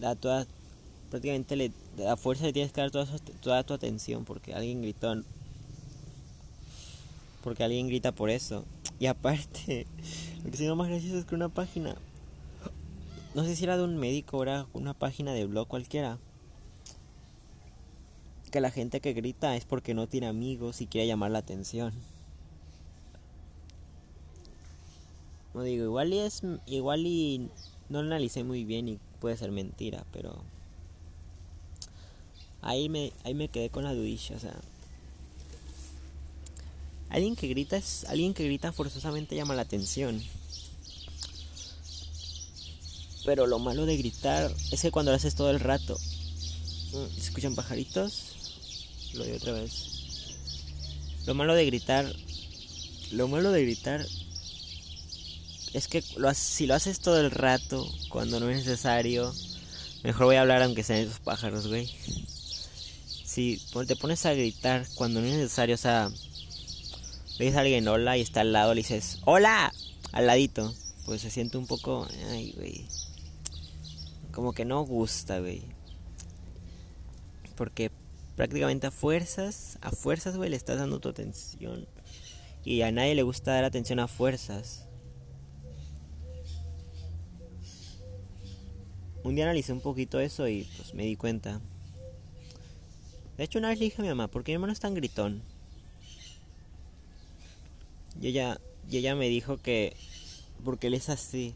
da 0.00 0.16
toda, 0.16 0.46
prácticamente 1.08 1.56
le 1.56 1.72
da 1.96 2.16
fuerza 2.16 2.44
le 2.44 2.52
tienes 2.52 2.72
que 2.72 2.80
dar 2.80 2.90
toda, 2.90 3.06
toda 3.40 3.62
tu 3.64 3.74
atención 3.74 4.24
porque 4.24 4.54
alguien 4.54 4.82
gritó. 4.82 5.22
Porque 7.42 7.64
alguien 7.64 7.88
grita 7.88 8.12
por 8.12 8.30
eso. 8.30 8.64
Y 8.98 9.06
aparte, 9.06 9.86
lo 10.44 10.50
que 10.50 10.56
sido 10.56 10.76
más 10.76 10.88
gracioso 10.88 11.18
es 11.18 11.24
que 11.24 11.34
una 11.34 11.48
página, 11.48 11.96
no 13.34 13.44
sé 13.44 13.56
si 13.56 13.64
era 13.64 13.76
de 13.76 13.84
un 13.84 13.96
médico 13.96 14.38
o 14.38 14.42
era 14.42 14.66
una 14.72 14.94
página 14.94 15.32
de 15.32 15.46
blog 15.46 15.66
cualquiera, 15.68 16.18
que 18.50 18.60
la 18.60 18.70
gente 18.70 19.00
que 19.00 19.12
grita 19.12 19.56
es 19.56 19.64
porque 19.64 19.94
no 19.94 20.08
tiene 20.08 20.26
amigos 20.26 20.80
y 20.80 20.86
quiere 20.86 21.06
llamar 21.06 21.30
la 21.30 21.38
atención. 21.38 21.92
No 25.54 25.62
digo, 25.62 25.84
igual 25.84 26.12
y 26.12 26.18
es 26.18 26.42
igual 26.66 27.06
y 27.06 27.48
no 27.88 28.02
lo 28.02 28.08
analicé 28.08 28.44
muy 28.44 28.64
bien 28.64 28.88
y 28.88 28.98
puede 29.20 29.36
ser 29.36 29.50
mentira, 29.50 30.04
pero 30.12 30.42
ahí 32.62 32.88
me 32.88 33.12
ahí 33.24 33.34
me 33.34 33.48
quedé 33.48 33.70
con 33.70 33.84
la 33.84 33.94
dudilla, 33.94 34.36
o 34.36 34.38
sea, 34.38 34.54
alguien 37.10 37.36
que 37.36 37.48
grita 37.48 37.76
es 37.76 38.04
alguien 38.08 38.34
que 38.34 38.44
grita 38.44 38.72
forzosamente 38.72 39.36
llama 39.36 39.54
la 39.54 39.62
atención. 39.62 40.22
Pero 43.24 43.46
lo 43.46 43.58
malo 43.58 43.84
de 43.84 43.96
gritar 43.96 44.50
es 44.70 44.80
que 44.80 44.90
cuando 44.90 45.12
lo 45.12 45.16
haces 45.16 45.34
todo 45.34 45.50
el 45.50 45.60
rato, 45.60 45.98
mm, 46.92 47.18
¿escuchan 47.18 47.54
pajaritos? 47.54 48.30
Lo 49.14 49.24
digo 49.24 49.36
otra 49.36 49.52
vez. 49.52 49.90
Lo 51.26 51.34
malo 51.34 51.54
de 51.54 51.66
gritar. 51.66 52.10
Lo 53.10 53.28
malo 53.28 53.52
de 53.52 53.62
gritar. 53.62 54.06
Es 55.72 55.86
que 55.86 56.02
si 56.34 56.66
lo 56.66 56.74
haces 56.74 57.00
todo 57.00 57.20
el 57.20 57.30
rato, 57.30 57.86
cuando 58.08 58.40
no 58.40 58.48
es 58.50 58.58
necesario. 58.58 59.32
Mejor 60.02 60.26
voy 60.26 60.36
a 60.36 60.40
hablar 60.40 60.62
aunque 60.62 60.82
sean 60.82 61.00
esos 61.00 61.20
pájaros, 61.20 61.66
güey. 61.66 61.88
Si 63.24 63.62
te 63.86 63.96
pones 63.96 64.24
a 64.26 64.32
gritar 64.32 64.86
cuando 64.94 65.20
no 65.20 65.26
es 65.26 65.34
necesario, 65.34 65.74
o 65.74 65.78
sea. 65.78 66.10
Le 67.40 67.56
a 67.56 67.60
alguien 67.60 67.88
hola 67.88 68.18
y 68.18 68.20
está 68.20 68.42
al 68.42 68.52
lado, 68.52 68.74
le 68.74 68.82
dices 68.82 69.22
hola 69.24 69.72
al 70.12 70.26
ladito. 70.26 70.74
Pues 71.06 71.22
se 71.22 71.30
siente 71.30 71.56
un 71.56 71.66
poco. 71.66 72.06
Ay, 72.28 72.52
güey. 72.52 72.86
Como 74.30 74.52
que 74.52 74.66
no 74.66 74.82
gusta, 74.82 75.40
güey. 75.40 75.62
Porque 77.56 77.90
prácticamente 78.36 78.88
a 78.88 78.90
fuerzas, 78.90 79.78
a 79.80 79.90
fuerzas, 79.90 80.36
güey, 80.36 80.50
le 80.50 80.56
estás 80.56 80.76
dando 80.76 81.00
tu 81.00 81.08
atención. 81.08 81.88
Y 82.62 82.82
a 82.82 82.92
nadie 82.92 83.14
le 83.14 83.22
gusta 83.22 83.54
dar 83.54 83.64
atención 83.64 84.00
a 84.00 84.06
fuerzas. 84.06 84.86
Un 89.24 89.34
día 89.34 89.44
analicé 89.44 89.72
un 89.72 89.80
poquito 89.80 90.20
eso 90.20 90.46
y 90.46 90.64
pues 90.76 90.92
me 90.92 91.04
di 91.04 91.16
cuenta. 91.16 91.62
De 93.38 93.44
hecho, 93.44 93.58
una 93.58 93.70
vez 93.70 93.78
le 93.78 93.86
dije 93.86 94.02
a 94.02 94.02
mi 94.02 94.08
mamá, 94.10 94.28
¿por 94.28 94.44
qué 94.44 94.52
mi 94.52 94.56
hermano 94.56 94.74
es 94.74 94.80
tan 94.80 94.92
gritón? 94.92 95.42
Y 98.18 98.28
ella, 98.28 98.60
y 98.88 98.96
ella 98.96 99.14
me 99.14 99.28
dijo 99.28 99.58
que 99.58 99.94
porque 100.64 100.86
él 100.86 100.94
es 100.94 101.08
así. 101.08 101.54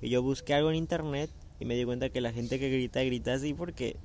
Y 0.00 0.08
yo 0.08 0.22
busqué 0.22 0.54
algo 0.54 0.70
en 0.70 0.76
internet 0.76 1.30
y 1.60 1.64
me 1.64 1.76
di 1.76 1.84
cuenta 1.84 2.10
que 2.10 2.20
la 2.20 2.32
gente 2.32 2.58
que 2.58 2.68
grita 2.68 3.02
grita 3.04 3.34
así 3.34 3.54
porque 3.54 3.96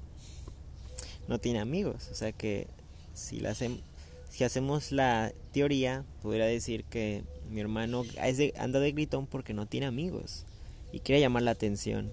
no 1.27 1.39
tiene 1.39 1.60
amigos. 1.60 2.10
O 2.12 2.15
sea 2.15 2.31
que 2.31 2.67
si, 3.13 3.39
la 3.39 3.55
si 3.55 4.43
hacemos 4.43 4.91
la 4.91 5.33
teoría, 5.51 6.05
podría 6.21 6.45
decir 6.45 6.83
que 6.83 7.23
mi 7.49 7.62
hermano 7.62 8.03
anda 8.57 8.79
de 8.79 8.91
gritón 8.91 9.25
porque 9.25 9.53
no 9.53 9.65
tiene 9.65 9.86
amigos 9.86 10.45
y 10.91 10.99
quiere 10.99 11.21
llamar 11.21 11.43
la 11.43 11.51
atención. 11.51 12.12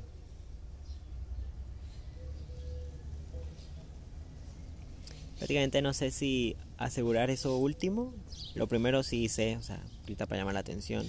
Prácticamente 5.38 5.82
no 5.82 5.92
sé 5.92 6.10
si 6.10 6.56
asegurar 6.78 7.30
eso 7.30 7.58
último. 7.58 8.14
Lo 8.54 8.68
primero 8.68 9.02
sí 9.02 9.28
sé, 9.28 9.56
o 9.56 9.62
sea, 9.62 9.82
grita 10.06 10.26
para 10.26 10.40
llamar 10.40 10.54
la 10.54 10.60
atención. 10.60 11.06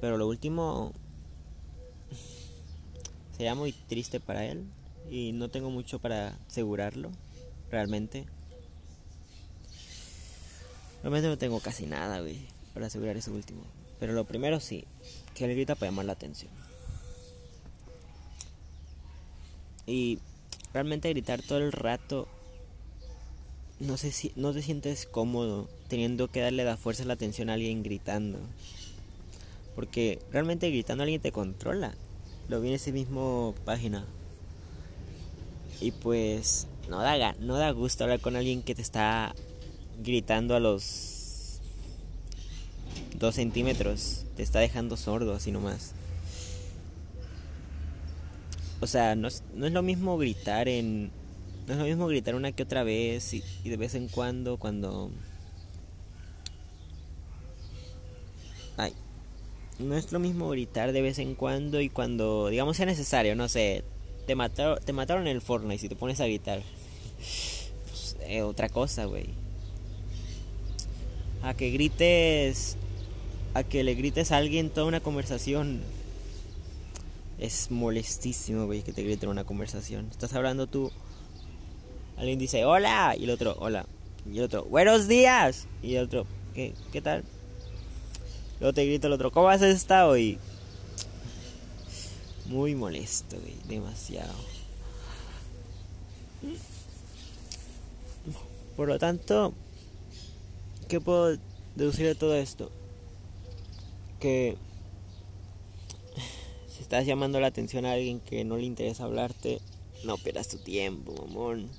Pero 0.00 0.18
lo 0.18 0.28
último 0.28 0.92
sería 3.36 3.54
muy 3.54 3.72
triste 3.72 4.20
para 4.20 4.44
él 4.44 4.64
y 5.10 5.32
no 5.32 5.48
tengo 5.48 5.70
mucho 5.70 5.98
para 5.98 6.36
asegurarlo, 6.48 7.10
realmente. 7.70 8.26
Realmente 11.02 11.28
no 11.28 11.38
tengo 11.38 11.60
casi 11.60 11.86
nada, 11.86 12.20
güey, 12.20 12.46
para 12.72 12.86
asegurar 12.86 13.16
eso 13.16 13.32
último. 13.32 13.62
Pero 13.98 14.12
lo 14.12 14.24
primero 14.24 14.60
sí, 14.60 14.84
que 15.34 15.44
él 15.44 15.52
grita 15.52 15.74
para 15.74 15.90
llamar 15.90 16.06
la 16.06 16.12
atención. 16.12 16.50
Y 19.86 20.18
realmente 20.72 21.10
gritar 21.10 21.42
todo 21.42 21.58
el 21.58 21.72
rato 21.72 22.26
no 23.80 23.96
sé 23.96 24.12
si 24.12 24.32
no 24.36 24.52
te 24.52 24.62
sientes 24.62 25.06
cómodo 25.06 25.68
teniendo 25.88 26.28
que 26.28 26.40
darle 26.40 26.64
la 26.64 26.76
fuerza 26.76 27.02
a 27.02 27.06
la 27.06 27.14
atención 27.14 27.50
a 27.50 27.54
alguien 27.54 27.82
gritando. 27.82 28.38
Porque 29.74 30.20
realmente 30.30 30.70
gritando 30.70 31.02
alguien 31.02 31.20
te 31.20 31.32
controla. 31.32 31.94
Lo 32.48 32.60
vi 32.60 32.68
en 32.68 32.74
esa 32.74 32.92
misma 32.92 33.52
página. 33.64 34.04
Y 35.80 35.90
pues 35.90 36.66
no 36.88 37.00
da, 37.00 37.34
no 37.40 37.56
da 37.56 37.70
gusto 37.72 38.04
hablar 38.04 38.20
con 38.20 38.36
alguien 38.36 38.62
que 38.62 38.74
te 38.74 38.82
está 38.82 39.34
gritando 40.02 40.54
a 40.54 40.60
los 40.60 41.60
dos 43.18 43.34
centímetros. 43.34 44.24
Te 44.36 44.42
está 44.42 44.60
dejando 44.60 44.96
sordo 44.96 45.34
así 45.34 45.50
nomás. 45.50 45.92
O 48.80 48.86
sea, 48.86 49.16
no 49.16 49.28
no 49.54 49.66
es 49.66 49.72
lo 49.72 49.82
mismo 49.82 50.16
gritar 50.18 50.68
en... 50.68 51.10
No 51.66 51.72
es 51.72 51.78
lo 51.78 51.84
mismo 51.84 52.06
gritar 52.06 52.34
una 52.34 52.52
que 52.52 52.62
otra 52.62 52.84
vez 52.84 53.32
y, 53.32 53.42
de 53.64 53.76
vez 53.76 53.94
en 53.94 54.08
cuando 54.08 54.58
cuando... 54.58 55.10
Ay. 58.76 58.92
No 59.78 59.96
es 59.96 60.12
lo 60.12 60.18
mismo 60.18 60.50
gritar 60.50 60.92
de 60.92 61.02
vez 61.02 61.18
en 61.18 61.34
cuando 61.34 61.80
y 61.80 61.88
cuando, 61.88 62.48
digamos, 62.48 62.76
sea 62.76 62.86
necesario, 62.86 63.34
no 63.34 63.48
sé, 63.48 63.82
te 64.26 64.34
mataron, 64.34 64.78
te 64.84 64.92
mataron 64.92 65.26
en 65.26 65.34
el 65.34 65.40
Fortnite 65.40 65.78
si 65.78 65.88
te 65.88 65.96
pones 65.96 66.20
a 66.20 66.26
gritar. 66.26 66.62
Pues, 67.16 68.16
eh, 68.20 68.42
otra 68.42 68.68
cosa, 68.68 69.06
güey. 69.06 69.26
A 71.42 71.54
que 71.54 71.70
grites. 71.70 72.76
A 73.54 73.62
que 73.62 73.84
le 73.84 73.94
grites 73.94 74.32
a 74.32 74.36
alguien 74.36 74.70
toda 74.70 74.86
una 74.86 75.00
conversación. 75.00 75.82
Es 77.38 77.70
molestísimo, 77.70 78.66
güey, 78.66 78.82
que 78.82 78.92
te 78.92 79.02
griten 79.02 79.28
una 79.28 79.44
conversación. 79.44 80.08
Estás 80.10 80.34
hablando 80.34 80.66
tú. 80.66 80.90
Alguien 82.16 82.38
dice 82.38 82.64
hola. 82.64 83.14
Y 83.18 83.24
el 83.24 83.30
otro, 83.30 83.56
hola. 83.58 83.86
Y 84.26 84.38
el 84.38 84.44
otro, 84.44 84.64
buenos 84.64 85.08
días. 85.08 85.66
Y 85.82 85.96
el 85.96 86.04
otro, 86.04 86.26
¿qué, 86.54 86.74
qué 86.92 87.00
tal? 87.00 87.24
Luego 88.60 88.72
te 88.72 88.86
grita 88.86 89.08
el 89.08 89.12
otro, 89.12 89.30
¿cómo 89.30 89.48
has 89.48 89.62
estado? 89.62 90.16
Y 90.16 90.38
muy 92.46 92.74
molesto, 92.74 93.36
güey. 93.38 93.54
Demasiado. 93.68 94.32
Por 98.76 98.88
lo 98.88 98.98
tanto, 98.98 99.54
¿qué 100.88 101.00
puedo 101.00 101.38
deducir 101.76 102.06
de 102.06 102.14
todo 102.14 102.34
esto? 102.34 102.70
Que 104.20 104.56
si 106.68 106.82
estás 106.82 107.06
llamando 107.06 107.40
la 107.40 107.46
atención 107.46 107.86
a 107.86 107.92
alguien 107.92 108.20
que 108.20 108.44
no 108.44 108.56
le 108.56 108.64
interesa 108.64 109.04
hablarte, 109.04 109.60
no 110.04 110.18
pierdas 110.18 110.48
tu 110.48 110.58
tiempo, 110.58 111.14
mamón. 111.14 111.70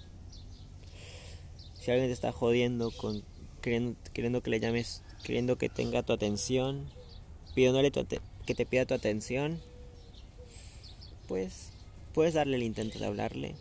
Si 1.86 1.91
alguien 1.91 2.09
te 2.09 2.13
está 2.13 2.31
jodiendo 2.31 2.89
con 2.89 3.21
queriendo, 3.61 3.95
queriendo 4.11 4.41
que 4.41 4.49
le 4.49 4.59
llames, 4.59 5.03
queriendo 5.23 5.59
que 5.59 5.69
tenga 5.69 6.01
tu 6.01 6.13
atención, 6.13 6.89
pidiéndole 7.53 7.91
que 7.91 8.55
te 8.55 8.65
pida 8.65 8.88
tu 8.88 8.95
atención, 8.95 9.61
pues 11.27 11.69
puedes 12.15 12.33
darle 12.33 12.55
el 12.55 12.63
intento 12.63 12.97
de 12.97 13.05
hablarle. 13.05 13.55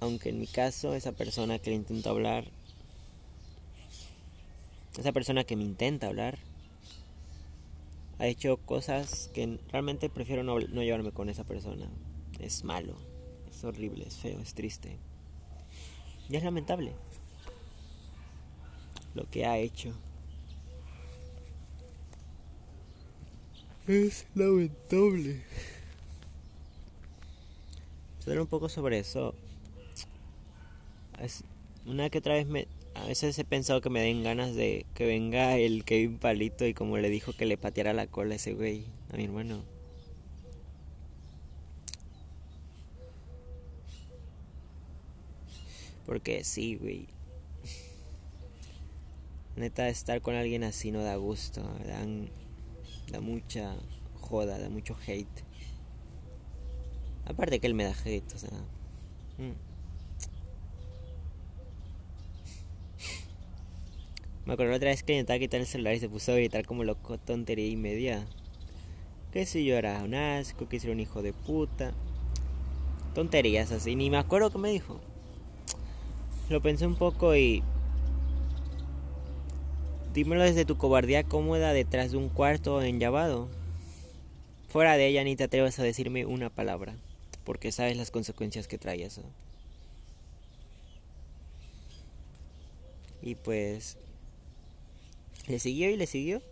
Aunque 0.00 0.28
en 0.28 0.38
mi 0.38 0.46
caso, 0.46 0.92
esa 0.92 1.12
persona 1.12 1.58
que 1.58 1.70
le 1.70 1.76
intento 1.76 2.10
hablar, 2.10 2.44
esa 4.98 5.12
persona 5.12 5.44
que 5.44 5.56
me 5.56 5.64
intenta 5.64 6.08
hablar, 6.08 6.36
ha 8.18 8.26
hecho 8.26 8.58
cosas 8.58 9.30
que 9.32 9.58
realmente 9.72 10.10
prefiero 10.10 10.42
no 10.42 10.58
llevarme 10.58 11.12
con 11.12 11.30
esa 11.30 11.44
persona. 11.44 11.88
Es 12.40 12.62
malo, 12.62 12.94
es 13.48 13.64
horrible, 13.64 14.06
es 14.06 14.18
feo, 14.18 14.38
es 14.38 14.52
triste. 14.52 14.98
Y 16.28 16.36
es 16.36 16.44
lamentable 16.44 16.92
lo 19.18 19.28
que 19.28 19.46
ha 19.46 19.58
hecho. 19.58 19.92
Es 23.86 24.26
lamentable. 24.34 25.42
Hablar 28.22 28.42
un 28.42 28.46
poco 28.46 28.68
sobre 28.68 28.98
eso. 28.98 29.34
Es 31.18 31.42
una 31.86 32.10
que 32.10 32.18
otra 32.18 32.34
vez 32.34 32.46
me. 32.46 32.68
A 32.94 33.06
veces 33.06 33.38
he 33.38 33.44
pensado 33.44 33.80
que 33.80 33.90
me 33.90 34.02
den 34.02 34.22
ganas 34.22 34.54
de 34.54 34.84
que 34.94 35.06
venga 35.06 35.56
el 35.56 35.84
Kevin 35.84 36.18
Palito 36.18 36.66
y 36.66 36.74
como 36.74 36.98
le 36.98 37.08
dijo 37.08 37.32
que 37.32 37.46
le 37.46 37.56
pateara 37.56 37.92
la 37.94 38.06
cola 38.06 38.34
a 38.34 38.36
ese 38.36 38.52
güey, 38.52 38.84
a 39.12 39.16
mi 39.16 39.24
hermano. 39.24 39.62
Porque 46.08 46.42
sí, 46.42 46.76
güey. 46.76 47.06
Neta, 49.56 49.90
estar 49.90 50.22
con 50.22 50.34
alguien 50.34 50.64
así 50.64 50.90
no 50.90 51.02
da 51.02 51.16
gusto. 51.16 51.62
Da 53.12 53.20
mucha 53.20 53.76
joda, 54.14 54.58
da 54.58 54.70
mucho 54.70 54.96
hate. 55.06 55.44
Aparte 57.26 57.60
que 57.60 57.66
él 57.66 57.74
me 57.74 57.84
da 57.84 57.94
hate, 58.06 58.34
o 58.34 58.38
sea. 58.38 58.48
Mm. 59.36 59.52
Me 64.46 64.54
acuerdo 64.54 64.76
otra 64.76 64.88
vez 64.88 65.02
que 65.02 65.12
intentaba 65.12 65.38
quitar 65.38 65.60
el 65.60 65.66
celular 65.66 65.92
y 65.92 66.00
se 66.00 66.08
puso 66.08 66.32
a 66.32 66.36
gritar 66.36 66.64
como 66.64 66.84
loco, 66.84 67.18
tontería 67.18 67.66
y 67.66 67.76
media. 67.76 68.26
Que 69.30 69.44
si 69.44 69.62
yo 69.66 69.76
era 69.76 70.02
un 70.02 70.14
asco, 70.14 70.70
que 70.70 70.80
si 70.80 70.86
era 70.86 70.94
un 70.94 71.00
hijo 71.00 71.20
de 71.20 71.34
puta. 71.34 71.92
Tonterías 73.14 73.72
así, 73.72 73.94
ni 73.94 74.08
me 74.08 74.16
acuerdo 74.16 74.50
qué 74.50 74.56
me 74.56 74.70
dijo. 74.70 75.02
Lo 76.48 76.62
pensé 76.62 76.86
un 76.86 76.96
poco 76.96 77.36
y. 77.36 77.62
Dímelo 80.14 80.42
desde 80.42 80.64
tu 80.64 80.78
cobardía 80.78 81.22
cómoda 81.22 81.72
detrás 81.72 82.10
de 82.12 82.16
un 82.16 82.28
cuarto 82.28 82.82
enllavado. 82.82 83.48
Fuera 84.68 84.96
de 84.96 85.06
ella 85.06 85.24
ni 85.24 85.36
te 85.36 85.44
atrevas 85.44 85.78
a 85.78 85.82
decirme 85.82 86.26
una 86.26 86.50
palabra 86.50 86.94
porque 87.48 87.72
sabes 87.72 87.96
las 87.96 88.10
consecuencias 88.10 88.68
que 88.68 88.76
trae 88.76 89.02
eso. 89.02 89.22
Y 93.22 93.36
pues 93.36 93.96
le 95.46 95.58
siguió 95.58 95.88
y 95.88 95.96
le 95.96 96.06
siguió. 96.06 96.42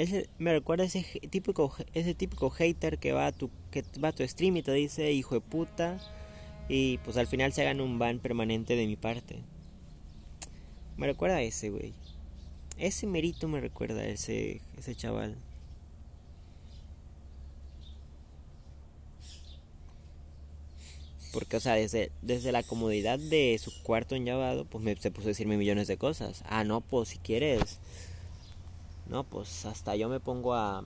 Ese, 0.00 0.30
me 0.38 0.50
recuerda 0.54 0.84
ese 0.84 1.04
típico 1.28 1.76
ese 1.92 2.14
típico 2.14 2.48
hater 2.48 2.96
que 2.96 3.12
va 3.12 3.26
a 3.26 3.32
tu 3.32 3.50
que 3.70 3.84
va 4.02 4.08
a 4.08 4.12
tu 4.12 4.26
stream 4.26 4.56
y 4.56 4.62
te 4.62 4.72
dice 4.72 5.12
hijo 5.12 5.34
de 5.34 5.42
puta 5.42 5.98
y 6.70 6.96
pues 7.04 7.18
al 7.18 7.26
final 7.26 7.52
se 7.52 7.60
hagan 7.60 7.82
un 7.82 7.98
ban 7.98 8.18
permanente 8.18 8.76
de 8.76 8.86
mi 8.86 8.96
parte. 8.96 9.40
Me 10.96 11.06
recuerda 11.06 11.36
a 11.36 11.42
ese 11.42 11.68
güey. 11.68 11.92
Ese 12.78 13.06
merito 13.06 13.46
me 13.46 13.60
recuerda 13.60 14.00
a 14.00 14.06
ese 14.06 14.62
ese 14.78 14.94
chaval. 14.94 15.36
Porque, 21.30 21.58
o 21.58 21.60
sea, 21.60 21.74
desde, 21.74 22.10
desde 22.22 22.52
la 22.52 22.62
comodidad 22.62 23.18
de 23.18 23.60
su 23.62 23.70
cuarto 23.82 24.14
en 24.14 24.24
llavado, 24.24 24.64
pues 24.64 24.82
me, 24.82 24.96
se 24.96 25.10
puso 25.10 25.28
a 25.28 25.28
decirme 25.28 25.58
millones 25.58 25.88
de 25.88 25.98
cosas. 25.98 26.42
Ah, 26.46 26.64
no, 26.64 26.80
pues 26.80 27.10
si 27.10 27.18
quieres. 27.18 27.78
No, 29.10 29.24
pues 29.24 29.66
hasta 29.66 29.96
yo 29.96 30.08
me 30.08 30.20
pongo 30.20 30.54
a. 30.54 30.84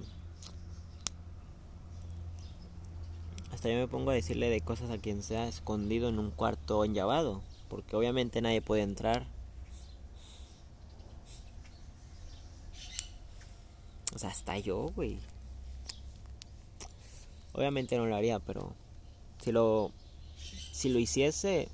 Hasta 3.52 3.68
yo 3.68 3.76
me 3.76 3.86
pongo 3.86 4.10
a 4.10 4.14
decirle 4.14 4.48
de 4.48 4.62
cosas 4.62 4.88
a 4.90 4.96
quien 4.96 5.22
sea 5.22 5.46
escondido 5.46 6.08
en 6.08 6.18
un 6.18 6.30
cuarto 6.30 6.86
en 6.86 6.94
llavado. 6.94 7.42
Porque 7.68 7.96
obviamente 7.96 8.40
nadie 8.40 8.62
puede 8.62 8.80
entrar. 8.80 9.26
O 14.14 14.18
sea, 14.18 14.30
hasta 14.30 14.56
yo, 14.58 14.90
güey. 14.96 15.18
Obviamente 17.52 17.98
no 17.98 18.06
lo 18.06 18.16
haría, 18.16 18.38
pero 18.38 18.72
si 19.38 19.52
lo 19.52 19.92
si 20.72 20.88
lo 20.88 20.98
hiciese, 20.98 21.68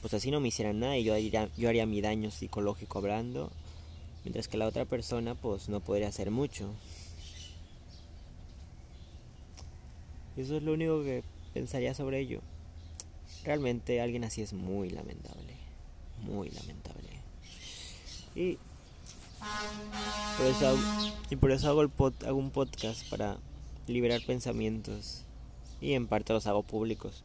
pues 0.00 0.14
así 0.14 0.30
no 0.30 0.38
me 0.38 0.48
hiciera 0.48 0.72
nada 0.72 0.96
y 0.96 1.02
yo 1.02 1.14
haría, 1.14 1.48
yo 1.56 1.68
haría 1.68 1.86
mi 1.86 2.00
daño 2.00 2.30
psicológico 2.30 2.98
hablando, 2.98 3.50
mientras 4.24 4.48
que 4.48 4.56
la 4.56 4.66
otra 4.66 4.84
persona 4.84 5.34
pues 5.34 5.68
no 5.68 5.80
podría 5.80 6.08
hacer 6.08 6.30
mucho. 6.30 6.72
Eso 10.36 10.56
es 10.56 10.62
lo 10.62 10.72
único 10.72 11.02
que 11.02 11.22
pensaría 11.52 11.94
sobre 11.94 12.20
ello. 12.20 12.40
Realmente 13.44 14.00
alguien 14.00 14.24
así 14.24 14.42
es 14.42 14.52
muy 14.52 14.90
lamentable, 14.90 15.54
muy 16.22 16.50
lamentable. 16.50 17.08
Y 18.34 18.58
por 20.38 20.46
eso 20.46 20.68
hago, 20.68 20.78
y 21.30 21.36
por 21.36 21.50
eso 21.50 21.68
hago, 21.68 21.82
el 21.82 21.90
hago 22.26 22.38
un 22.38 22.50
podcast 22.50 23.08
para 23.10 23.38
liberar 23.86 24.20
pensamientos 24.24 25.24
y 25.80 25.94
en 25.94 26.06
parte 26.06 26.32
los 26.32 26.46
hago 26.46 26.62
públicos. 26.62 27.24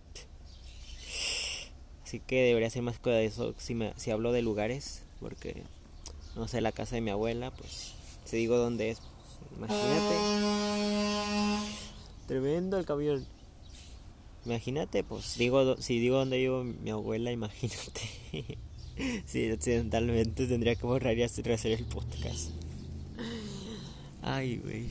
Así 2.03 2.19
que 2.19 2.41
debería 2.43 2.69
ser 2.69 2.81
más 2.81 3.01
de 3.01 3.25
eso 3.25 3.53
si, 3.57 3.75
me, 3.75 3.93
si 3.97 4.11
hablo 4.11 4.31
de 4.31 4.41
lugares, 4.41 5.03
porque 5.19 5.63
no 6.37 6.47
sé, 6.47 6.61
la 6.61 6.71
casa 6.71 6.95
de 6.95 7.01
mi 7.01 7.09
abuela, 7.11 7.51
pues 7.51 7.93
si 8.25 8.37
digo 8.37 8.57
dónde 8.57 8.91
es, 8.91 8.99
pues, 8.99 9.71
imagínate. 9.71 10.15
Tremendo 12.27 12.77
el 12.77 12.85
camión. 12.85 13.25
Imagínate, 14.45 15.03
pues 15.03 15.37
digo 15.37 15.75
si 15.77 15.99
digo 15.99 16.17
dónde 16.17 16.37
vivo 16.37 16.63
mi 16.63 16.91
abuela, 16.91 17.31
imagínate. 17.33 18.57
si 19.25 19.49
accidentalmente 19.51 20.47
tendría 20.47 20.75
que 20.75 20.85
borrar 20.85 21.17
y 21.17 21.23
hacer 21.23 21.47
el 21.49 21.85
podcast. 21.85 22.51
Ay, 24.21 24.57
güey. 24.57 24.87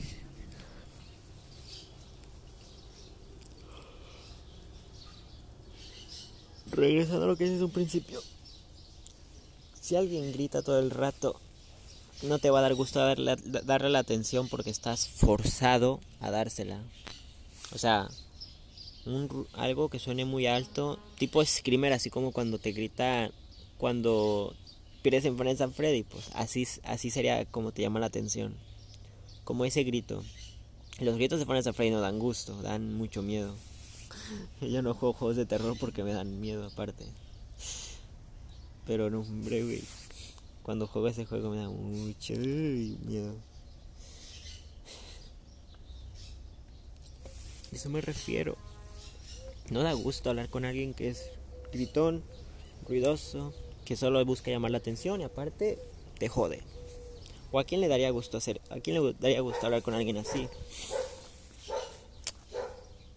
regresando 6.71 7.23
a 7.23 7.27
lo 7.27 7.35
que 7.35 7.45
dices 7.45 7.61
un 7.61 7.71
principio. 7.71 8.21
Si 9.87 9.95
alguien 9.95 10.33
grita 10.33 10.63
todo 10.63 10.81
el 10.81 10.91
rato, 10.91 11.39
no 12.21 12.39
te 12.39 12.49
va 12.49 12.59
a 12.59 12.61
dar 12.61 12.75
gusto 12.75 12.99
darle, 12.99 13.37
darle 13.63 13.89
la 13.89 13.99
atención 13.99 14.49
porque 14.49 14.69
estás 14.69 15.07
forzado 15.07 16.01
a 16.19 16.29
dársela. 16.29 16.81
O 17.73 17.77
sea, 17.77 18.09
un, 19.05 19.47
algo 19.53 19.87
que 19.87 19.99
suene 19.99 20.25
muy 20.25 20.45
alto, 20.45 20.99
tipo 21.17 21.41
screamer, 21.45 21.93
así 21.93 22.09
como 22.09 22.33
cuando 22.33 22.59
te 22.59 22.73
grita 22.73 23.31
cuando 23.77 24.53
pierdes 25.03 25.23
en 25.23 25.37
Friends 25.37 25.59
San 25.59 25.71
Freddy, 25.71 26.03
pues 26.03 26.31
así, 26.33 26.67
así 26.83 27.09
sería 27.09 27.45
como 27.45 27.71
te 27.71 27.81
llama 27.81 28.01
la 28.01 28.07
atención. 28.07 28.57
Como 29.45 29.63
ese 29.63 29.85
grito. 29.85 30.21
Los 30.99 31.15
gritos 31.15 31.39
de 31.39 31.45
Friends 31.45 31.63
San 31.63 31.73
Freddy 31.73 31.91
no 31.91 32.01
dan 32.01 32.19
gusto, 32.19 32.61
dan 32.61 32.93
mucho 32.93 33.21
miedo. 33.21 33.55
Yo 34.59 34.81
no 34.81 34.93
juego 34.93 35.13
juegos 35.13 35.37
de 35.37 35.45
terror 35.45 35.77
porque 35.79 36.03
me 36.03 36.11
dan 36.11 36.41
miedo 36.41 36.65
aparte. 36.65 37.05
Pero 38.87 39.09
no, 39.09 39.19
hombre, 39.19 39.63
güey. 39.63 39.83
Cuando 40.63 40.87
juego 40.87 41.07
ese 41.07 41.25
juego 41.25 41.49
me 41.49 41.57
da 41.57 41.69
mucho 41.69 42.33
miedo. 42.33 43.35
Eso 47.71 47.89
me 47.89 48.01
refiero. 48.01 48.57
No 49.69 49.83
da 49.83 49.93
gusto 49.93 50.29
hablar 50.29 50.49
con 50.49 50.65
alguien 50.65 50.93
que 50.93 51.09
es 51.09 51.29
gritón, 51.71 52.23
ruidoso, 52.87 53.53
que 53.85 53.95
solo 53.95 54.23
busca 54.25 54.49
llamar 54.49 54.71
la 54.71 54.77
atención 54.77 55.21
y 55.21 55.25
aparte 55.25 55.77
te 56.17 56.29
jode. 56.29 56.63
¿O 57.51 57.59
a 57.59 57.65
quién 57.65 57.81
le 57.81 57.87
daría 57.87 58.09
gusto 58.09 58.37
hacer? 58.37 58.61
¿A 58.69 58.79
quién 58.79 59.01
le 59.01 59.13
daría 59.19 59.41
gusto 59.41 59.65
hablar 59.65 59.83
con 59.83 59.93
alguien 59.93 60.17
así? 60.17 60.47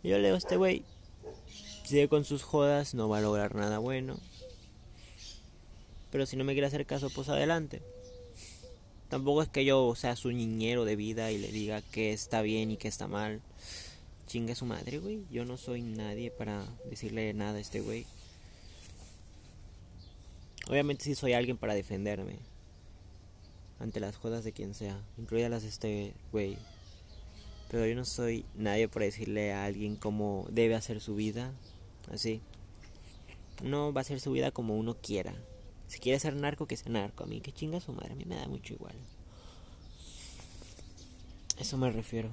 Yo 0.03 0.19
leo 0.19 0.35
a 0.35 0.39
este 0.39 0.57
güey 0.57 0.85
sigue 1.91 2.09
con 2.09 2.25
sus 2.25 2.45
jodas, 2.45 2.95
no 2.95 3.09
va 3.09 3.19
a 3.19 3.21
lograr 3.21 3.57
nada 3.57 3.79
bueno. 3.79 4.17
Pero 6.11 6.27
si 6.27 6.37
no 6.37 6.45
me 6.45 6.53
quiere 6.53 6.67
hacer 6.67 6.87
caso, 6.87 7.11
pues 7.11 7.29
adelante. 7.29 7.83
Tampoco 9.09 9.43
es 9.43 9.49
que 9.49 9.65
yo 9.65 9.95
sea 9.97 10.15
su 10.15 10.31
niñero 10.31 10.85
de 10.85 10.97
vida 10.97 11.33
y 11.33 11.39
le 11.39 11.51
diga 11.51 11.83
que 11.83 12.13
está 12.13 12.43
bien 12.43 12.71
y 12.71 12.77
que 12.77 12.89
está 12.89 13.09
mal. 13.09 13.41
Chinga 14.27 14.55
su 14.55 14.67
madre, 14.67 14.99
güey. 14.99 15.25
Yo 15.31 15.45
no 15.45 15.57
soy 15.57 15.83
nadie 15.83 16.31
para 16.31 16.65
decirle 16.89 17.35
nada 17.35 17.59
a 17.59 17.61
este 17.61 17.81
güey. 17.81 18.07
Obviamente 20.69 21.03
sí 21.03 21.17
soy 21.17 21.33
alguien 21.33 21.57
para 21.57 21.75
defenderme. 21.75 22.39
Ante 23.81 23.99
las 23.99 24.17
jodas 24.17 24.45
de 24.45 24.53
quien 24.53 24.75
sea. 24.75 25.03
Incluidas 25.19 25.51
las 25.51 25.63
de 25.63 25.69
este 25.69 26.15
güey. 26.31 26.57
Pero 27.71 27.87
yo 27.87 27.97
no 27.97 28.05
soy 28.05 28.45
nadie 28.55 28.89
para 28.89 29.07
decirle 29.07 29.53
a 29.53 29.65
alguien 29.65 29.97
cómo 29.97 30.47
debe 30.51 30.77
hacer 30.77 31.01
su 31.01 31.17
vida 31.17 31.53
así. 32.13 32.41
Uno 33.65 33.93
va 33.93 34.01
a 34.01 34.03
hacer 34.03 34.21
su 34.21 34.31
vida 34.31 34.53
como 34.53 34.77
uno 34.77 34.95
quiera. 34.95 35.35
Si 35.91 35.99
quiere 35.99 36.21
ser 36.21 36.37
narco, 36.37 36.67
que 36.67 36.77
sea 36.77 36.93
narco. 36.93 37.25
A 37.25 37.27
mí 37.27 37.41
que 37.41 37.51
chinga 37.53 37.81
su 37.81 37.93
madre, 37.93 38.13
a 38.13 38.17
mí 38.17 38.25
me 38.25 38.37
da 38.37 38.47
mucho 38.47 38.75
igual. 38.75 38.95
eso 41.59 41.77
me 41.77 41.91
refiero. 41.91 42.31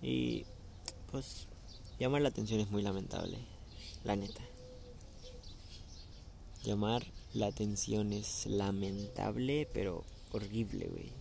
Y 0.00 0.46
pues 1.10 1.48
llamar 1.98 2.22
la 2.22 2.28
atención 2.28 2.60
es 2.60 2.70
muy 2.70 2.82
lamentable, 2.82 3.38
la 4.04 4.14
neta. 4.14 4.42
Llamar 6.62 7.04
la 7.34 7.48
atención 7.48 8.12
es 8.12 8.46
lamentable, 8.46 9.68
pero 9.74 10.04
horrible, 10.30 10.86
güey. 10.86 11.12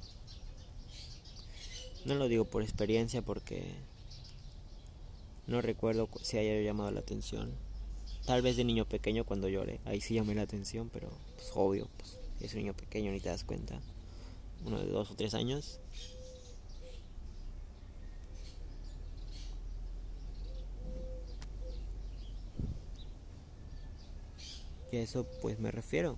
No 2.06 2.14
lo 2.14 2.28
digo 2.28 2.46
por 2.46 2.62
experiencia 2.62 3.24
porque 3.24 3.74
no 5.48 5.60
recuerdo 5.60 6.08
si 6.22 6.38
haya 6.38 6.62
llamado 6.62 6.92
la 6.92 7.00
atención. 7.00 7.52
Tal 8.30 8.44
vez 8.44 8.58
de 8.58 8.64
niño 8.64 8.86
pequeño 8.86 9.26
cuando 9.26 9.50
lloré, 9.50 9.80
ahí 9.86 10.02
sí 10.02 10.14
llamé 10.14 10.36
la 10.36 10.44
atención, 10.44 10.92
pero 10.94 11.10
pues 11.34 11.50
obvio, 11.56 11.88
pues 11.98 12.16
es 12.42 12.54
un 12.54 12.60
niño 12.60 12.76
pequeño 12.76 13.12
ni 13.12 13.20
te 13.20 13.30
das 13.30 13.44
cuenta. 13.44 13.80
Uno 14.64 14.78
de 14.78 14.86
dos 14.86 15.10
o 15.10 15.16
tres 15.16 15.34
años. 15.34 15.80
Y 24.92 24.98
a 24.98 25.02
eso 25.02 25.26
pues 25.42 25.60
me 25.60 25.72
refiero. 25.72 26.16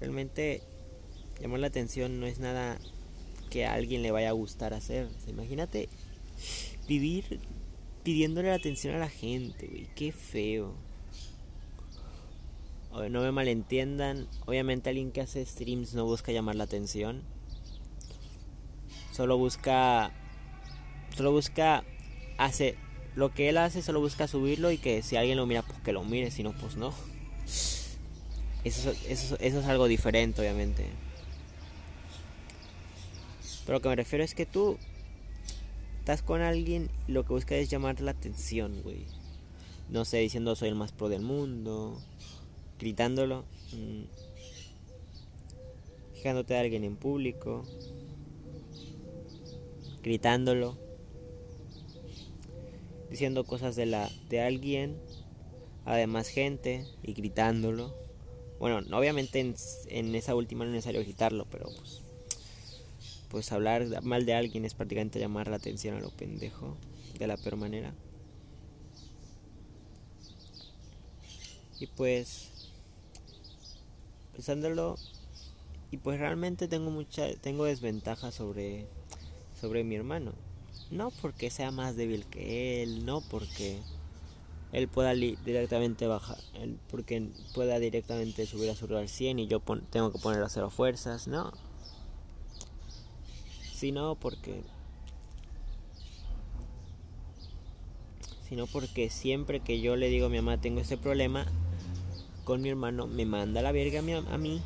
Realmente 0.00 0.64
llamar 1.40 1.60
la 1.60 1.68
atención 1.68 2.18
no 2.18 2.26
es 2.26 2.40
nada 2.40 2.76
que 3.50 3.66
a 3.66 3.74
alguien 3.74 4.02
le 4.02 4.10
vaya 4.10 4.30
a 4.30 4.32
gustar 4.32 4.74
hacer. 4.74 5.08
imagínate 5.28 5.88
vivir 6.88 7.38
pidiéndole 8.02 8.48
la 8.48 8.54
atención 8.54 8.94
a 8.94 8.98
la 8.98 9.08
gente, 9.08 9.66
güey. 9.66 9.88
Qué 9.94 10.12
feo. 10.12 10.74
No 13.10 13.22
me 13.22 13.32
malentiendan. 13.32 14.26
Obviamente 14.46 14.90
alguien 14.90 15.12
que 15.12 15.20
hace 15.20 15.44
streams 15.44 15.94
no 15.94 16.04
busca 16.04 16.32
llamar 16.32 16.56
la 16.56 16.64
atención. 16.64 17.22
Solo 19.12 19.38
busca... 19.38 20.12
Solo 21.16 21.32
busca 21.32 21.84
hacer... 22.38 22.76
Lo 23.16 23.34
que 23.34 23.48
él 23.48 23.58
hace 23.58 23.82
solo 23.82 24.00
busca 24.00 24.28
subirlo 24.28 24.70
y 24.70 24.78
que 24.78 25.02
si 25.02 25.16
alguien 25.16 25.36
lo 25.36 25.46
mira, 25.46 25.62
pues 25.62 25.80
que 25.80 25.92
lo 25.92 26.04
mire. 26.04 26.30
Si 26.30 26.42
no, 26.42 26.52
pues 26.52 26.76
no. 26.76 26.94
Eso, 28.64 28.92
eso, 29.08 29.36
eso 29.40 29.60
es 29.60 29.66
algo 29.66 29.88
diferente, 29.88 30.40
obviamente. 30.40 30.86
Pero 33.66 33.78
lo 33.78 33.82
que 33.82 33.88
me 33.88 33.96
refiero 33.96 34.24
es 34.24 34.34
que 34.34 34.46
tú 34.46 34.78
estás 36.10 36.26
con 36.26 36.40
alguien 36.40 36.90
lo 37.06 37.24
que 37.24 37.32
buscas 37.32 37.58
es 37.58 37.70
llamar 37.70 38.00
la 38.00 38.10
atención, 38.10 38.82
güey. 38.82 39.06
No 39.90 40.04
sé, 40.04 40.16
diciendo 40.16 40.56
soy 40.56 40.70
el 40.70 40.74
más 40.74 40.90
pro 40.90 41.08
del 41.08 41.22
mundo, 41.22 42.02
gritándolo, 42.80 43.44
fijándote 46.12 46.56
a 46.56 46.62
alguien 46.62 46.82
en 46.82 46.96
público, 46.96 47.64
gritándolo, 50.02 50.76
diciendo 53.08 53.44
cosas 53.44 53.76
de 53.76 53.86
la 53.86 54.10
de 54.28 54.40
alguien 54.40 54.96
a 55.84 55.94
demás 55.94 56.26
gente 56.26 56.86
y 57.04 57.12
gritándolo. 57.12 57.94
Bueno, 58.58 58.80
obviamente 58.98 59.38
en, 59.38 59.54
en 59.86 60.16
esa 60.16 60.34
última 60.34 60.64
no 60.64 60.70
es 60.70 60.74
necesario 60.74 61.02
gritarlo, 61.02 61.46
pero 61.48 61.66
pues 61.66 61.99
pues 63.30 63.52
hablar 63.52 64.02
mal 64.02 64.26
de 64.26 64.34
alguien 64.34 64.64
es 64.64 64.74
prácticamente 64.74 65.20
llamar 65.20 65.48
la 65.48 65.56
atención 65.56 65.96
a 65.96 66.00
lo 66.00 66.10
pendejo 66.10 66.76
de 67.18 67.26
la 67.28 67.36
peor 67.36 67.56
manera. 67.56 67.94
Y 71.78 71.86
pues 71.86 72.50
pensándolo 74.32 74.96
y 75.90 75.96
pues 75.96 76.18
realmente 76.18 76.68
tengo 76.68 76.90
mucha 76.90 77.32
tengo 77.36 77.64
desventaja 77.64 78.32
sobre 78.32 78.86
sobre 79.58 79.84
mi 79.84 79.94
hermano. 79.94 80.32
No 80.90 81.10
porque 81.22 81.50
sea 81.50 81.70
más 81.70 81.94
débil 81.96 82.26
que 82.26 82.82
él, 82.82 83.06
no 83.06 83.20
porque 83.20 83.78
él 84.72 84.88
pueda 84.88 85.14
directamente 85.14 86.08
bajar, 86.08 86.38
él 86.54 86.78
porque 86.90 87.30
pueda 87.54 87.78
directamente 87.78 88.44
subir 88.46 88.70
a 88.70 88.74
su 88.74 88.86
al 88.96 89.08
100 89.08 89.38
y 89.38 89.46
yo 89.46 89.60
tengo 89.90 90.10
que 90.10 90.18
poner 90.18 90.42
a 90.42 90.48
cero 90.48 90.70
fuerzas, 90.70 91.28
no 91.28 91.69
sino 93.80 94.14
porque 94.14 94.60
sino 98.46 98.66
porque 98.66 99.08
siempre 99.08 99.60
que 99.60 99.80
yo 99.80 99.96
le 99.96 100.10
digo 100.10 100.26
a 100.26 100.28
mi 100.28 100.36
mamá 100.36 100.60
tengo 100.60 100.80
este 100.80 100.98
problema 100.98 101.46
con 102.44 102.60
mi 102.60 102.68
hermano 102.68 103.06
me 103.06 103.24
manda 103.24 103.62
la 103.62 103.72
verga 103.72 104.00
a 104.00 104.02
mí, 104.02 104.60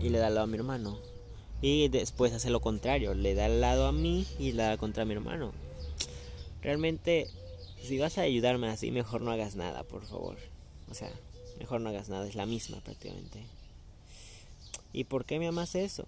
y 0.00 0.08
le 0.08 0.18
da 0.18 0.28
al 0.28 0.34
lado 0.34 0.44
a 0.44 0.46
mi 0.46 0.56
hermano. 0.56 0.98
Y 1.60 1.88
después 1.88 2.32
hace 2.32 2.48
lo 2.48 2.60
contrario 2.60 3.12
le 3.12 3.34
da 3.34 3.46
al 3.46 3.60
lado 3.60 3.86
a 3.86 3.92
mí 3.92 4.26
y 4.38 4.52
le 4.52 4.62
da 4.62 4.78
contra 4.78 5.04
mi 5.04 5.12
hermano. 5.12 5.52
Realmente 6.62 7.28
si 7.82 7.98
vas 7.98 8.16
a 8.16 8.22
ayudarme 8.22 8.68
así 8.68 8.90
mejor 8.92 9.20
no 9.20 9.30
hagas 9.30 9.56
nada 9.56 9.82
por 9.82 10.06
favor. 10.06 10.38
O 10.90 10.94
sea 10.94 11.12
mejor 11.58 11.82
no 11.82 11.90
hagas 11.90 12.08
nada 12.08 12.26
es 12.26 12.34
la 12.34 12.46
misma 12.46 12.80
prácticamente. 12.80 13.44
Y 14.94 15.04
por 15.04 15.26
qué 15.26 15.38
me 15.38 15.48
amas 15.48 15.74
eso 15.74 16.06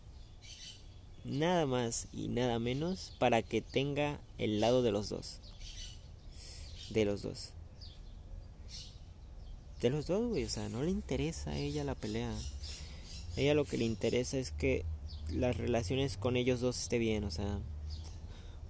nada 1.24 1.66
más 1.66 2.06
y 2.12 2.28
nada 2.28 2.58
menos 2.58 3.12
para 3.18 3.42
que 3.42 3.62
tenga 3.62 4.20
el 4.38 4.60
lado 4.60 4.82
de 4.82 4.92
los 4.92 5.08
dos. 5.08 5.40
De 6.90 7.04
los 7.04 7.22
dos. 7.22 7.50
De 9.80 9.90
los 9.90 10.06
dos, 10.06 10.28
güey. 10.28 10.44
O 10.44 10.48
sea, 10.48 10.68
no 10.68 10.82
le 10.82 10.90
interesa 10.90 11.50
a 11.50 11.58
ella 11.58 11.84
la 11.84 11.94
pelea. 11.94 12.32
A 13.36 13.40
ella 13.40 13.54
lo 13.54 13.64
que 13.64 13.78
le 13.78 13.84
interesa 13.84 14.38
es 14.38 14.52
que 14.52 14.84
las 15.30 15.56
relaciones 15.56 16.16
con 16.16 16.36
ellos 16.36 16.60
dos 16.60 16.80
esté 16.80 16.98
bien. 16.98 17.24
O 17.24 17.30
sea, 17.30 17.58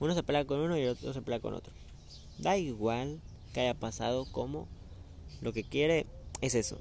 uno 0.00 0.14
se 0.14 0.22
pelea 0.22 0.44
con 0.44 0.60
uno 0.60 0.78
y 0.78 0.82
el 0.82 0.90
otro 0.90 1.12
se 1.12 1.22
pelea 1.22 1.40
con 1.40 1.54
otro. 1.54 1.72
Da 2.38 2.56
igual 2.56 3.20
que 3.52 3.60
haya 3.60 3.74
pasado 3.74 4.24
como. 4.30 4.68
Lo 5.40 5.52
que 5.52 5.64
quiere 5.64 6.06
es 6.40 6.54
eso. 6.54 6.78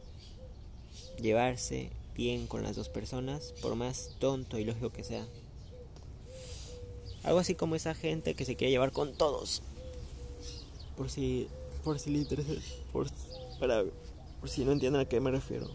Llevarse 1.22 1.90
bien 2.16 2.48
con 2.48 2.64
las 2.64 2.76
dos 2.76 2.88
personas, 2.88 3.54
por 3.62 3.76
más 3.76 4.12
tonto 4.20 4.60
y 4.60 4.66
lógico 4.66 4.92
que 4.92 5.04
sea. 5.04 5.26
Algo 7.24 7.40
así 7.40 7.56
como 7.56 7.76
esa 7.76 7.94
gente 7.96 8.36
que 8.36 8.46
se 8.46 8.56
quiere 8.56 8.72
llevar 8.72 8.92
con 8.92 9.14
todos. 9.14 9.62
Por 10.98 11.10
si, 11.10 11.48
por 11.84 12.00
si 12.00 12.12
le 12.12 12.20
interesa, 12.20 12.52
por, 12.92 13.08
para, 13.60 13.84
por 14.40 14.50
si 14.50 14.66
no 14.66 14.74
entienden 14.74 15.02
a 15.02 15.06
qué 15.06 15.20
me 15.20 15.32
refiero. 15.32 15.70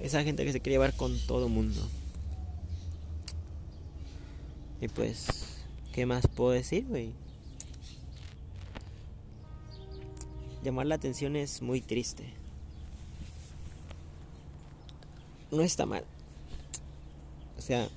Esa 0.00 0.22
gente 0.22 0.44
que 0.44 0.52
se 0.52 0.60
quiere 0.60 0.74
llevar 0.74 0.94
con 0.94 1.18
todo 1.26 1.48
mundo. 1.48 1.80
Y 4.80 4.88
pues, 4.88 5.26
¿qué 5.92 6.06
más 6.06 6.26
puedo 6.26 6.50
decir, 6.50 6.86
güey? 6.86 7.12
Llamar 10.62 10.86
la 10.86 10.94
atención 10.94 11.36
es 11.36 11.62
muy 11.62 11.80
triste. 11.80 12.32
No 15.50 15.62
está 15.62 15.84
mal. 15.86 16.04
O 17.58 17.62
sea, 17.62 17.88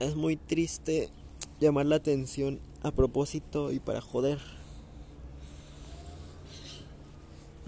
es 0.00 0.14
muy 0.14 0.36
triste 0.36 1.08
llamar 1.60 1.86
la 1.86 1.96
atención 1.96 2.60
a 2.82 2.90
propósito 2.90 3.72
y 3.72 3.78
para 3.78 4.00
joder. 4.00 4.38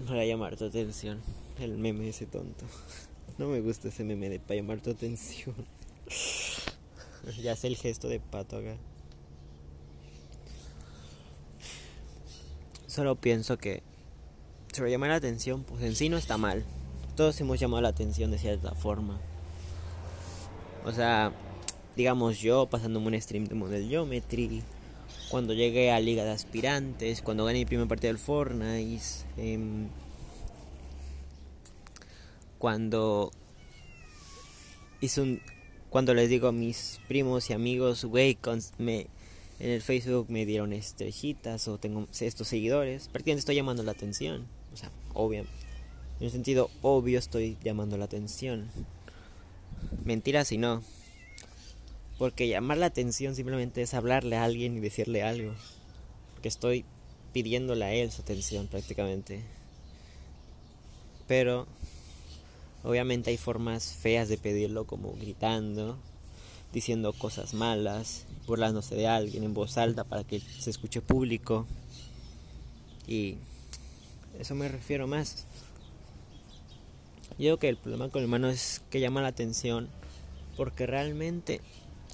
Para 0.07 0.25
llamar 0.25 0.55
tu 0.55 0.65
atención. 0.65 1.19
El 1.59 1.77
meme 1.77 2.09
ese 2.09 2.25
tonto. 2.25 2.65
No 3.37 3.47
me 3.47 3.61
gusta 3.61 3.87
ese 3.87 4.03
meme 4.03 4.27
de 4.27 4.37
para 4.37 4.55
llamar 4.55 4.81
tu 4.81 4.89
atención. 4.89 5.55
ya 7.41 7.55
sé 7.55 7.67
el 7.67 7.77
gesto 7.77 8.09
de 8.09 8.19
pato 8.19 8.57
acá. 8.57 8.75
Solo 12.87 13.15
pienso 13.15 13.57
que 13.57 13.81
sobre 14.73 14.91
llamar 14.91 15.11
la 15.11 15.15
atención, 15.15 15.63
pues 15.63 15.83
en 15.83 15.95
sí 15.95 16.09
no 16.09 16.17
está 16.17 16.37
mal. 16.37 16.65
Todos 17.15 17.39
hemos 17.39 17.61
llamado 17.61 17.81
la 17.81 17.87
atención 17.87 18.29
de 18.29 18.39
cierta 18.39 18.75
forma. 18.75 19.17
O 20.83 20.91
sea, 20.91 21.31
digamos 21.95 22.39
yo 22.39 22.67
pasándome 22.67 23.07
un 23.07 23.21
stream 23.21 23.45
de 23.45 23.55
Model 23.55 23.87
Geometry, 23.87 24.61
cuando 25.29 25.53
llegué 25.53 25.91
a 25.91 25.99
Liga 25.99 26.23
de 26.23 26.31
Aspirantes, 26.31 27.21
cuando 27.21 27.45
gané 27.45 27.59
mi 27.59 27.65
primer 27.65 27.87
partido 27.87 28.13
del 28.13 28.17
Fortnite, 28.17 29.03
em, 29.37 29.87
cuando 32.57 33.31
hice 35.01 35.41
cuando 35.89 36.13
les 36.13 36.29
digo 36.29 36.47
a 36.47 36.51
mis 36.51 36.99
primos 37.07 37.49
y 37.49 37.53
amigos, 37.53 38.05
güey, 38.05 38.37
me 38.77 39.07
en 39.59 39.71
el 39.71 39.81
Facebook 39.81 40.27
me 40.29 40.45
dieron 40.45 40.71
estrellitas 40.71 41.67
o 41.67 41.77
tengo 41.77 42.07
estos 42.19 42.47
seguidores, 42.47 43.09
prácticamente 43.09 43.39
estoy 43.39 43.55
llamando 43.55 43.83
la 43.83 43.91
atención, 43.91 44.47
o 44.73 44.77
sea, 44.77 44.89
obvio, 45.13 45.45
en 46.19 46.25
un 46.25 46.31
sentido 46.31 46.69
obvio 46.81 47.17
estoy 47.19 47.57
llamando 47.63 47.97
la 47.97 48.05
atención. 48.05 48.67
Mentiras 50.03 50.49
si 50.49 50.57
no. 50.57 50.83
Porque 52.19 52.47
llamar 52.47 52.77
la 52.77 52.85
atención 52.85 53.35
simplemente 53.35 53.81
es 53.81 53.95
hablarle 53.95 54.35
a 54.35 54.43
alguien 54.43 54.77
y 54.77 54.79
decirle 54.79 55.23
algo. 55.23 55.53
Porque 56.33 56.49
estoy 56.49 56.85
pidiéndole 57.33 57.85
a 57.85 57.93
él 57.93 58.11
su 58.11 58.21
atención 58.21 58.67
prácticamente. 58.67 59.41
Pero 61.27 61.67
Obviamente 62.83 63.29
hay 63.29 63.37
formas 63.37 63.93
feas 63.93 64.29
de 64.29 64.37
pedirlo 64.37 64.85
como 64.85 65.13
gritando, 65.13 65.97
diciendo 66.71 67.11
cosas 67.11 67.53
malas, 67.53 68.25
burlándose 68.47 68.95
de 68.95 69.07
alguien 69.07 69.43
en 69.43 69.53
voz 69.53 69.77
alta 69.77 70.05
para 70.05 70.23
que 70.23 70.39
se 70.39 70.69
escuche 70.69 71.01
público. 71.01 71.67
Y 73.05 73.35
eso 74.39 74.55
me 74.55 74.69
refiero 74.69 75.07
más. 75.07 75.45
Yo 77.31 77.35
creo 77.37 77.57
que 77.57 77.69
el 77.69 77.77
problema 77.77 78.09
con 78.09 78.19
el 78.19 78.25
hermano 78.25 78.49
es 78.49 78.81
que 78.89 79.01
llama 79.01 79.21
la 79.21 79.29
atención 79.29 79.89
porque 80.55 80.85
realmente 80.85 81.61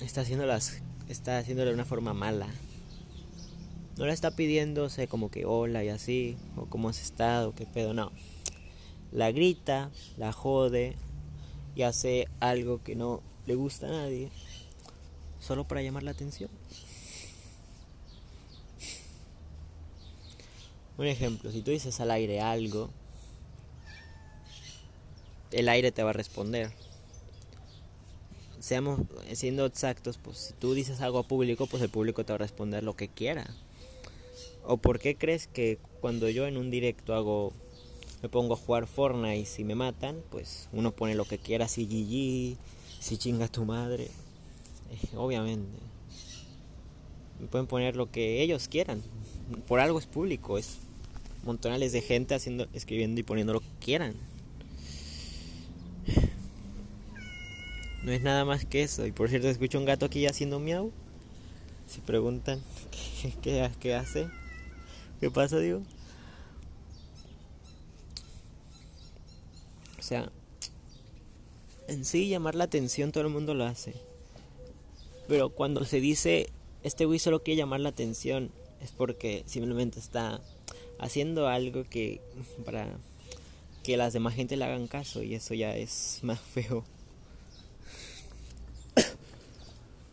está 0.01 0.21
haciendo 0.21 0.45
las 0.45 0.81
está 1.07 1.37
haciéndolo 1.37 1.69
de 1.69 1.75
una 1.75 1.85
forma 1.85 2.13
mala. 2.13 2.47
No 3.97 4.05
le 4.05 4.13
está 4.13 4.35
pidiéndose 4.35 5.07
como 5.07 5.31
que 5.31 5.45
hola 5.45 5.83
y 5.83 5.89
así, 5.89 6.37
o 6.57 6.65
cómo 6.65 6.89
has 6.89 7.01
estado, 7.01 7.55
qué 7.55 7.65
pedo, 7.65 7.93
no. 7.93 8.11
La 9.11 9.31
grita, 9.31 9.91
la 10.17 10.33
jode 10.33 10.95
y 11.75 11.83
hace 11.83 12.27
algo 12.39 12.83
que 12.83 12.95
no 12.95 13.21
le 13.45 13.55
gusta 13.55 13.87
a 13.87 13.91
nadie 13.91 14.31
solo 15.39 15.65
para 15.65 15.81
llamar 15.81 16.03
la 16.03 16.11
atención. 16.11 16.49
Un 20.97 21.07
ejemplo, 21.07 21.51
si 21.51 21.61
tú 21.61 21.71
dices 21.71 21.99
al 21.99 22.11
aire 22.11 22.41
algo, 22.41 22.89
el 25.51 25.69
aire 25.69 25.91
te 25.91 26.03
va 26.03 26.09
a 26.11 26.13
responder. 26.13 26.71
Seamos 28.65 29.01
siendo 29.33 29.67
exactos, 29.67 30.17
pues 30.17 30.37
si 30.39 30.53
tú 30.53 30.73
dices 30.73 30.99
algo 30.99 31.19
a 31.19 31.27
público, 31.27 31.67
pues 31.67 31.83
el 31.83 31.89
público 31.89 32.25
te 32.25 32.33
va 32.33 32.37
a 32.37 32.39
responder 32.39 32.81
lo 32.83 32.95
que 32.95 33.07
quiera. 33.07 33.45
¿O 34.65 34.77
por 34.77 34.97
qué 34.97 35.15
crees 35.15 35.45
que 35.45 35.77
cuando 36.01 36.29
yo 36.29 36.47
en 36.47 36.57
un 36.57 36.71
directo 36.71 37.13
hago 37.13 37.53
me 38.23 38.27
pongo 38.27 38.55
a 38.55 38.57
jugar 38.57 38.87
Fortnite 38.87 39.37
y 39.37 39.45
si 39.45 39.63
me 39.63 39.75
matan, 39.75 40.19
pues 40.31 40.67
uno 40.73 40.89
pone 40.89 41.13
lo 41.13 41.25
que 41.25 41.37
quiera, 41.37 41.67
si 41.67 41.85
GG, 41.85 42.57
si 42.99 43.17
chinga 43.19 43.47
tu 43.49 43.65
madre. 43.65 44.05
Eh, 44.05 45.15
obviamente. 45.15 45.77
Me 47.39 47.45
pueden 47.45 47.67
poner 47.67 47.95
lo 47.95 48.09
que 48.09 48.41
ellos 48.41 48.67
quieran. 48.67 49.03
Por 49.67 49.79
algo 49.79 49.99
es 49.99 50.07
público, 50.07 50.57
es 50.57 50.79
montonales 51.43 51.91
de 51.91 52.01
gente 52.01 52.33
haciendo, 52.33 52.65
escribiendo 52.73 53.19
y 53.19 53.23
poniendo 53.23 53.53
lo 53.53 53.59
que 53.59 53.69
quieran. 53.79 54.15
No 58.05 58.11
es 58.11 58.21
nada 58.21 58.45
más 58.45 58.65
que 58.65 58.83
eso. 58.83 59.07
Y 59.07 59.11
por 59.11 59.29
cierto, 59.29 59.49
escucho 59.49 59.79
un 59.79 59.85
gato 59.85 60.05
aquí 60.05 60.27
haciendo 60.27 60.59
miau. 60.59 60.91
Si 61.89 62.01
preguntan 62.01 62.61
qué, 63.41 63.71
qué, 63.79 63.95
hace, 63.95 64.29
qué 65.19 65.31
pasa, 65.31 65.57
digo. 65.57 65.81
O 69.97 70.03
sea, 70.03 70.31
en 71.87 72.05
sí 72.05 72.29
llamar 72.29 72.53
la 72.53 72.65
atención 72.65 73.11
todo 73.11 73.23
el 73.23 73.33
mundo 73.33 73.55
lo 73.55 73.65
hace. 73.65 73.95
Pero 75.27 75.49
cuando 75.49 75.83
se 75.83 75.99
dice, 75.99 76.47
este 76.83 77.05
güey 77.05 77.17
solo 77.17 77.41
quiere 77.41 77.57
llamar 77.57 77.79
la 77.79 77.89
atención, 77.89 78.51
es 78.81 78.91
porque 78.91 79.43
simplemente 79.47 79.97
está 79.97 80.41
haciendo 80.99 81.47
algo 81.47 81.83
que 81.85 82.21
para 82.65 82.87
que 83.81 83.97
las 83.97 84.13
demás 84.13 84.35
gente 84.35 84.57
le 84.57 84.65
hagan 84.65 84.85
caso 84.85 85.23
y 85.23 85.33
eso 85.33 85.55
ya 85.55 85.75
es 85.75 86.19
más 86.21 86.39
feo. 86.39 86.85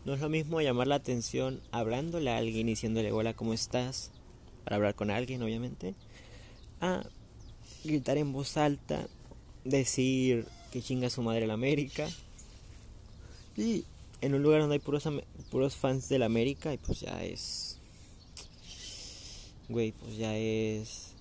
No 0.05 0.13
es 0.13 0.19
lo 0.19 0.27
mismo 0.27 0.59
llamar 0.59 0.87
la 0.87 0.95
atención 0.95 1.61
hablándole 1.71 2.29
a 2.29 2.37
alguien 2.37 2.67
y 2.67 2.71
diciéndole 2.71 3.13
hola, 3.13 3.33
¿cómo 3.33 3.53
estás? 3.53 4.11
Para 4.65 4.75
hablar 4.75 4.95
con 4.95 5.09
alguien, 5.09 5.41
obviamente. 5.41 5.95
A 6.81 7.03
gritar 7.85 8.17
en 8.17 8.33
voz 8.33 8.57
alta, 8.57 9.07
decir 9.63 10.45
que 10.71 10.81
chinga 10.81 11.09
su 11.09 11.21
madre 11.21 11.47
la 11.47 11.53
América. 11.53 12.09
Y 13.55 13.85
en 14.19 14.33
un 14.33 14.43
lugar 14.43 14.59
donde 14.59 14.75
hay 14.75 14.79
puros, 14.79 15.07
puros 15.49 15.75
fans 15.75 16.09
de 16.09 16.19
la 16.19 16.25
América, 16.25 16.73
y 16.73 16.77
pues 16.77 16.99
ya 16.99 17.23
es. 17.23 17.77
Güey, 19.69 19.93
pues 19.93 20.17
ya 20.17 20.35
es. 20.35 21.13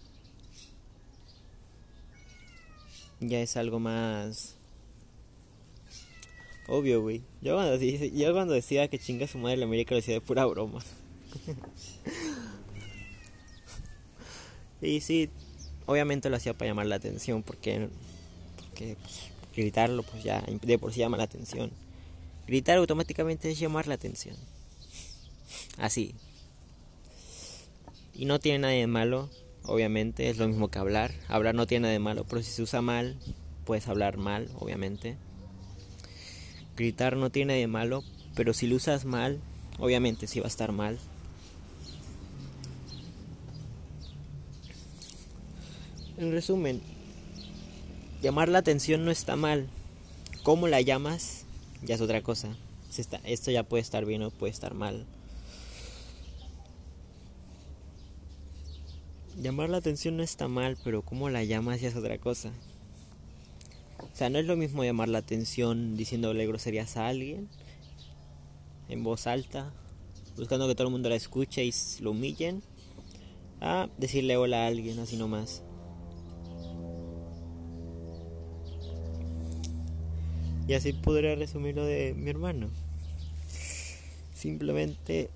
Ya 3.21 3.41
es 3.41 3.57
algo 3.57 3.79
más 3.79 4.57
Obvio, 6.69 7.03
güey. 7.03 7.23
Yo 7.41 7.55
cuando, 7.55 7.77
yo 7.77 8.33
cuando 8.33 8.55
decía 8.55 8.89
que 8.89 8.99
chinga 8.99 9.27
su 9.27 9.39
madre 9.39 9.57
la 9.57 9.65
América 9.65 9.95
lo 9.95 10.01
decía 10.01 10.15
de 10.15 10.21
pura 10.21 10.47
broma. 10.47 10.81
y 14.81 15.01
sí, 15.01 15.29
obviamente 15.87 16.31
lo 16.31 16.37
hacía 16.37 16.55
para 16.55 16.71
llamar 16.71 16.87
la 16.87 16.97
atención 16.97 17.43
porque, 17.43 17.89
porque 18.57 18.97
pues, 19.01 19.31
gritarlo 19.55 20.03
pues 20.03 20.23
ya 20.23 20.43
de 20.43 20.79
por 20.79 20.93
sí 20.93 21.01
llama 21.01 21.17
la 21.17 21.25
atención. 21.25 21.71
Gritar 22.47 22.79
automáticamente 22.79 23.51
es 23.51 23.59
llamar 23.59 23.87
la 23.87 23.95
atención. 23.95 24.37
Así. 25.79 26.15
Y 28.15 28.27
no 28.27 28.41
tiene 28.41 28.59
nada 28.61 28.75
de 28.75 28.87
malo, 28.87 29.31
obviamente, 29.65 30.29
es 30.29 30.37
lo 30.37 30.47
mismo 30.47 30.69
que 30.69 30.79
hablar. 30.79 31.13
Hablar 31.29 31.55
no 31.55 31.67
tiene 31.67 31.83
nada 31.83 31.93
de 31.93 31.99
malo, 31.99 32.25
pero 32.25 32.43
si 32.43 32.51
se 32.51 32.63
usa 32.63 32.83
mal, 32.83 33.17
puedes 33.65 33.89
hablar 33.89 34.17
mal, 34.17 34.51
obviamente. 34.59 35.17
Gritar 36.77 37.17
no 37.17 37.31
tiene 37.31 37.55
de 37.55 37.67
malo, 37.67 38.03
pero 38.35 38.55
si 38.55 38.67
lo 38.67 38.77
usas 38.77 39.05
mal, 39.05 39.41
obviamente 39.79 40.27
sí 40.27 40.41
va 40.41 40.47
a 40.47 40.49
estar 40.49 40.73
mal. 40.73 40.99
En 46.17 46.33
resumen, 46.33 46.81
llamar 48.23 48.49
la 48.49 48.59
atención 48.59 49.05
no 49.05 49.11
está 49.11 49.37
mal. 49.37 49.69
¿Cómo 50.43 50.69
la 50.69 50.81
llamas? 50.81 51.45
Ya 51.83 51.95
es 51.95 52.01
otra 52.01 52.23
cosa. 52.23 52.57
Esto 53.25 53.51
ya 53.51 53.63
puede 53.63 53.83
estar 53.83 54.05
bien 54.05 54.23
o 54.23 54.31
puede 54.31 54.53
estar 54.53 54.75
mal. 54.75 55.07
Llamar 59.41 59.71
la 59.71 59.79
atención 59.79 60.17
no 60.17 60.23
está 60.23 60.47
mal, 60.47 60.77
pero 60.85 61.03
cómo 61.03 61.31
la 61.31 61.43
llamas 61.43 61.81
ya 61.81 61.89
es 61.89 61.97
otra 61.97 62.19
cosa. 62.19 62.53
O 64.13 64.17
sea, 64.17 64.29
no 64.29 64.39
es 64.39 64.47
lo 64.47 64.57
mismo 64.57 64.85
llamar 64.85 65.09
la 65.09 65.19
atención 65.19 65.97
diciéndole 65.97 66.47
groserías 66.47 66.97
a 66.97 67.09
alguien 67.09 67.49
en 68.89 69.03
voz 69.03 69.27
alta, 69.27 69.73
buscando 70.37 70.69
que 70.69 70.75
todo 70.75 70.89
el 70.89 70.93
mundo 70.93 71.09
la 71.09 71.15
escuche 71.15 71.65
y 71.65 71.73
lo 72.01 72.11
humillen, 72.11 72.63
a 73.61 73.89
decirle 73.97 74.37
hola 74.37 74.65
a 74.65 74.67
alguien 74.67 74.99
así 74.99 75.17
nomás. 75.17 75.63
Y 80.69 80.75
así 80.75 80.93
podría 80.93 81.35
resumir 81.35 81.75
lo 81.75 81.85
de 81.85 82.15
mi 82.15 82.31
hermano. 82.31 82.69
Simplemente 84.35 85.31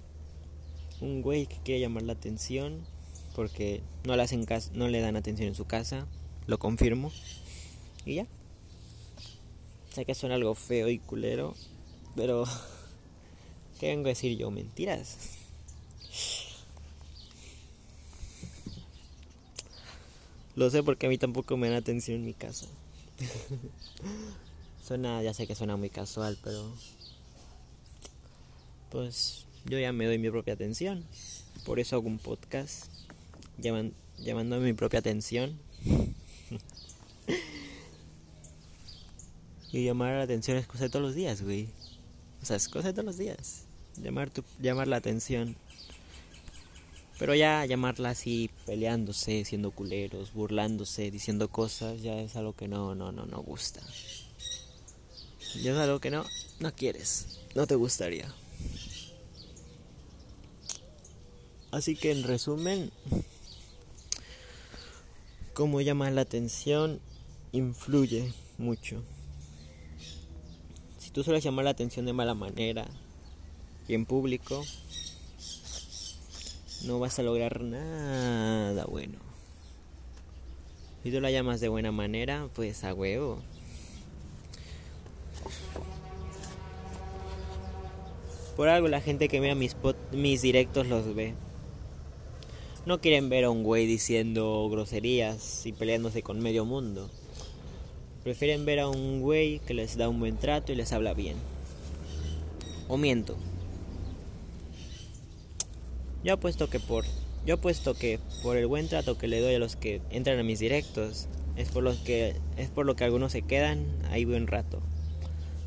un 1.00 1.22
güey 1.22 1.46
que 1.46 1.56
quiere 1.64 1.80
llamar 1.80 2.02
la 2.02 2.12
atención 2.12 2.80
porque 3.34 3.82
no 4.04 4.16
le 4.16 4.22
hacen 4.22 4.46
no 4.74 4.88
le 4.88 5.00
dan 5.00 5.16
atención 5.16 5.48
en 5.48 5.54
su 5.54 5.66
casa, 5.66 6.06
lo 6.46 6.58
confirmo. 6.58 7.10
Y 8.04 8.16
ya. 8.16 8.26
Sé 9.96 10.04
que 10.04 10.14
suena 10.14 10.34
algo 10.34 10.54
feo 10.54 10.90
y 10.90 10.98
culero, 10.98 11.54
pero 12.14 12.44
¿qué 13.80 13.86
vengo 13.86 14.04
a 14.04 14.08
decir 14.10 14.36
yo? 14.36 14.50
Mentiras. 14.50 15.16
Lo 20.54 20.68
sé 20.68 20.82
porque 20.82 21.06
a 21.06 21.08
mí 21.08 21.16
tampoco 21.16 21.56
me 21.56 21.70
dan 21.70 21.78
atención 21.78 22.18
en 22.18 22.26
mi 22.26 22.34
casa. 22.34 22.66
suena, 24.86 25.22
ya 25.22 25.32
sé 25.32 25.46
que 25.46 25.54
suena 25.54 25.78
muy 25.78 25.88
casual, 25.88 26.36
pero 26.44 26.70
pues 28.90 29.46
yo 29.64 29.78
ya 29.78 29.94
me 29.94 30.04
doy 30.04 30.18
mi 30.18 30.28
propia 30.28 30.52
atención. 30.52 31.06
Por 31.64 31.80
eso 31.80 31.96
hago 31.96 32.06
un 32.06 32.18
podcast 32.18 32.90
llaman, 33.56 33.94
llamándome 34.18 34.66
mi 34.66 34.72
propia 34.74 34.98
atención. 34.98 35.58
Y 39.76 39.84
llamar 39.84 40.14
la 40.14 40.22
atención 40.22 40.56
es 40.56 40.66
cosa 40.66 40.84
de 40.84 40.88
todos 40.88 41.04
los 41.04 41.14
días, 41.14 41.42
güey. 41.42 41.68
O 42.40 42.46
sea, 42.46 42.56
es 42.56 42.66
cosa 42.66 42.88
de 42.88 42.94
todos 42.94 43.04
los 43.04 43.18
días. 43.18 43.64
Llamar, 43.98 44.30
tu, 44.30 44.42
llamar 44.58 44.88
la 44.88 44.96
atención. 44.96 45.54
Pero 47.18 47.34
ya 47.34 47.62
llamarla 47.66 48.08
así, 48.08 48.48
peleándose, 48.64 49.44
siendo 49.44 49.72
culeros, 49.72 50.32
burlándose, 50.32 51.10
diciendo 51.10 51.48
cosas, 51.48 52.00
ya 52.00 52.18
es 52.18 52.36
algo 52.36 52.54
que 52.54 52.68
no, 52.68 52.94
no, 52.94 53.12
no, 53.12 53.26
no 53.26 53.42
gusta. 53.42 53.82
Ya 55.62 55.72
es 55.72 55.78
algo 55.78 56.00
que 56.00 56.10
no, 56.10 56.24
no 56.58 56.74
quieres, 56.74 57.40
no 57.54 57.66
te 57.66 57.74
gustaría. 57.74 58.34
Así 61.70 61.96
que 61.96 62.12
en 62.12 62.22
resumen, 62.22 62.90
cómo 65.52 65.82
llamar 65.82 66.14
la 66.14 66.22
atención 66.22 66.98
influye 67.52 68.32
mucho 68.56 69.02
tú 71.16 71.24
sueles 71.24 71.42
llamar 71.42 71.64
la 71.64 71.70
atención 71.70 72.04
de 72.04 72.12
mala 72.12 72.34
manera 72.34 72.84
y 73.88 73.94
en 73.94 74.04
público, 74.04 74.62
no 76.84 76.98
vas 76.98 77.18
a 77.18 77.22
lograr 77.22 77.62
nada 77.62 78.84
bueno. 78.84 79.16
Si 81.02 81.10
tú 81.10 81.18
la 81.22 81.30
llamas 81.30 81.60
de 81.60 81.68
buena 81.68 81.90
manera, 81.90 82.50
pues 82.54 82.84
a 82.84 82.92
huevo. 82.92 83.38
Por 88.54 88.68
algo 88.68 88.88
la 88.88 89.00
gente 89.00 89.28
que 89.28 89.40
vea 89.40 89.54
mis, 89.54 89.74
mis 90.12 90.42
directos 90.42 90.86
los 90.86 91.14
ve. 91.14 91.32
No 92.84 93.00
quieren 93.00 93.30
ver 93.30 93.44
a 93.44 93.50
un 93.50 93.62
güey 93.62 93.86
diciendo 93.86 94.68
groserías 94.70 95.64
y 95.64 95.72
peleándose 95.72 96.22
con 96.22 96.40
medio 96.40 96.66
mundo. 96.66 97.08
Prefieren 98.26 98.64
ver 98.64 98.80
a 98.80 98.88
un 98.88 99.20
güey 99.20 99.60
que 99.60 99.72
les 99.72 99.96
da 99.96 100.08
un 100.08 100.18
buen 100.18 100.36
trato 100.36 100.72
y 100.72 100.74
les 100.74 100.92
habla 100.92 101.14
bien. 101.14 101.36
O 102.88 102.96
miento. 102.96 103.36
Yo 106.24 106.34
apuesto 106.34 106.68
que 106.68 106.80
por 106.80 107.04
yo 107.46 107.54
apuesto 107.54 107.94
que 107.94 108.18
por 108.42 108.56
el 108.56 108.66
buen 108.66 108.88
trato 108.88 109.16
que 109.16 109.28
le 109.28 109.40
doy 109.40 109.54
a 109.54 109.60
los 109.60 109.76
que 109.76 110.00
entran 110.10 110.40
a 110.40 110.42
mis 110.42 110.58
directos 110.58 111.28
es 111.54 111.68
por 111.68 111.84
los 111.84 111.98
que 111.98 112.34
es 112.56 112.68
por 112.68 112.84
lo 112.84 112.96
que 112.96 113.04
algunos 113.04 113.30
se 113.30 113.42
quedan 113.42 113.86
ahí 114.10 114.24
buen 114.24 114.48
rato 114.48 114.80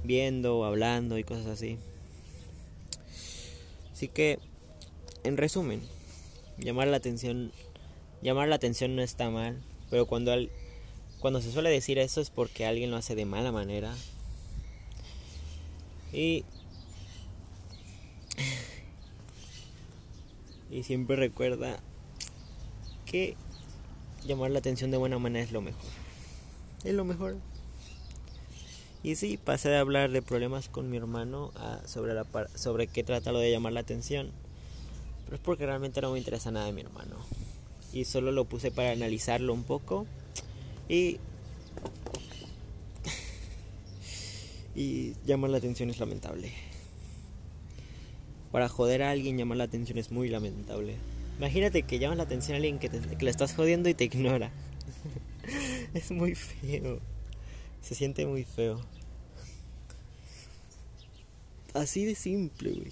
viendo, 0.03 0.65
hablando 0.65 1.17
y 1.17 1.23
cosas 1.23 1.45
así. 1.45 1.77
Así 3.93 4.09
que 4.09 4.37
en 5.23 5.37
resumen, 5.37 5.79
llamar 6.57 6.89
la 6.89 6.97
atención 6.97 7.53
llamar 8.21 8.49
la 8.49 8.55
atención 8.55 8.97
no 8.97 9.01
está 9.01 9.29
mal, 9.29 9.61
pero 9.89 10.07
cuando 10.07 10.33
al, 10.33 10.49
cuando 11.19 11.41
se 11.41 11.51
suele 11.51 11.69
decir 11.69 11.99
eso 11.99 12.21
es 12.21 12.29
porque 12.29 12.65
alguien 12.65 12.91
lo 12.91 12.97
hace 12.97 13.15
de 13.15 13.25
mala 13.25 13.51
manera. 13.51 13.93
Y 16.13 16.45
y 20.71 20.83
siempre 20.83 21.15
recuerda 21.15 21.79
que 23.05 23.35
llamar 24.25 24.51
la 24.51 24.59
atención 24.59 24.91
de 24.91 24.97
buena 24.97 25.19
manera 25.19 25.43
es 25.43 25.51
lo 25.51 25.61
mejor. 25.61 25.89
Es 26.83 26.93
lo 26.93 27.05
mejor. 27.05 27.37
Y 29.01 29.15
sí, 29.15 29.37
pasé 29.37 29.69
de 29.69 29.77
hablar 29.77 30.11
de 30.11 30.21
problemas 30.21 30.67
con 30.67 30.89
mi 30.89 30.97
hermano 30.97 31.51
a 31.55 31.79
sobre, 31.87 32.13
la, 32.13 32.25
sobre 32.55 32.87
qué 32.87 33.03
trata 33.03 33.31
lo 33.31 33.39
de 33.39 33.51
llamar 33.51 33.73
la 33.73 33.79
atención. 33.79 34.31
Pero 35.25 35.37
es 35.37 35.41
porque 35.41 35.65
realmente 35.65 36.01
no 36.01 36.11
me 36.11 36.17
interesa 36.17 36.51
nada 36.51 36.65
de 36.65 36.73
mi 36.73 36.81
hermano. 36.81 37.15
Y 37.93 38.05
solo 38.05 38.31
lo 38.31 38.45
puse 38.45 38.71
para 38.71 38.91
analizarlo 38.91 39.53
un 39.53 39.63
poco. 39.63 40.05
Y. 40.89 41.19
y 44.75 45.13
llamar 45.25 45.51
la 45.51 45.57
atención 45.59 45.89
es 45.89 45.99
lamentable. 45.99 46.51
Para 48.51 48.67
joder 48.67 49.03
a 49.03 49.11
alguien 49.11 49.37
llamar 49.37 49.57
la 49.57 49.65
atención 49.65 49.99
es 49.99 50.11
muy 50.11 50.27
lamentable. 50.29 50.95
Imagínate 51.37 51.83
que 51.83 51.99
llamas 51.99 52.17
la 52.17 52.23
atención 52.23 52.55
a 52.55 52.57
alguien 52.57 52.79
que, 52.79 52.89
le 52.89 53.29
estás 53.29 53.53
jodiendo 53.53 53.87
y 53.87 53.93
te 53.93 54.05
ignora. 54.05 54.51
es 55.93 56.11
muy 56.11 56.33
feo. 56.35 56.99
Se 57.81 57.95
siente 57.95 58.25
muy 58.25 58.43
feo. 58.43 58.81
Así 61.73 62.03
de 62.03 62.15
simple, 62.15 62.71
güey. 62.71 62.91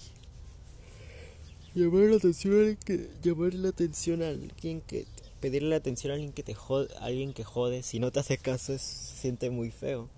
Llamar 1.74 2.10
la 2.10 2.16
atención 2.16 2.54
a 2.54 2.58
alguien 2.58 2.78
que. 2.84 3.10
Llamar 3.22 3.54
la 3.54 3.68
atención 3.70 4.22
a 4.22 4.28
alguien 4.28 4.80
que. 4.82 5.06
Pedirle 5.40 5.70
la 5.70 5.76
atención 5.76 6.10
a 6.10 6.14
alguien 6.14 6.32
que 6.32 6.42
te 6.42 6.54
jode. 6.54 6.88
alguien 7.00 7.32
que 7.32 7.44
jode. 7.44 7.82
Si 7.82 8.00
no 8.00 8.10
te 8.10 8.20
hace 8.20 8.38
caso, 8.38 8.72
es, 8.72 8.82
se 8.82 9.16
siente 9.16 9.50
muy 9.50 9.70
feo. 9.70 10.08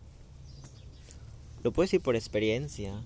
Lo 1.63 1.73
puedo 1.73 1.85
decir 1.85 2.01
por 2.01 2.17
experiencia 2.17 3.03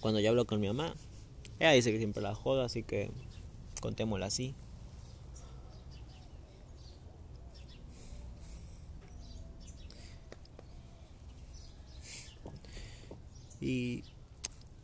cuando 0.00 0.20
yo 0.20 0.30
hablo 0.30 0.46
con 0.46 0.60
mi 0.60 0.68
mamá. 0.68 0.94
Ella 1.58 1.72
dice 1.72 1.92
que 1.92 1.98
siempre 1.98 2.22
la 2.22 2.34
joda, 2.34 2.64
así 2.64 2.82
que 2.82 3.10
contémosla 3.80 4.26
así. 4.26 4.54
Y 13.60 14.04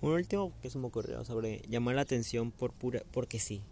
un 0.03 0.13
último 0.13 0.53
que 0.61 0.69
se 0.69 0.79
me 0.79 0.87
ocurrió 0.87 1.25
sobre 1.25 1.63
llamar 1.69 1.95
la 1.95 2.03
atención 2.03 2.51
por 2.51 2.73
pura 2.73 3.03
porque 3.11 3.39
sí. 3.39 3.63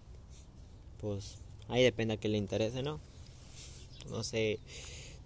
Pues 0.99 1.44
ahí 1.69 1.83
depende 1.83 2.15
a 2.15 2.17
que 2.17 2.29
le 2.29 2.39
interese, 2.39 2.83
¿no? 2.83 3.01
No 4.11 4.23
sé, 4.23 4.59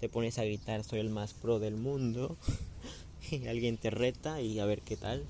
te 0.00 0.08
pones 0.08 0.38
a 0.38 0.44
gritar 0.44 0.84
soy 0.84 1.00
el 1.00 1.10
más 1.10 1.34
pro 1.34 1.58
del 1.58 1.76
mundo 1.76 2.36
y 3.30 3.46
alguien 3.46 3.76
te 3.76 3.90
reta 3.90 4.40
y 4.40 4.58
a 4.60 4.66
ver 4.66 4.82
qué 4.82 4.96
tal. 4.96 5.24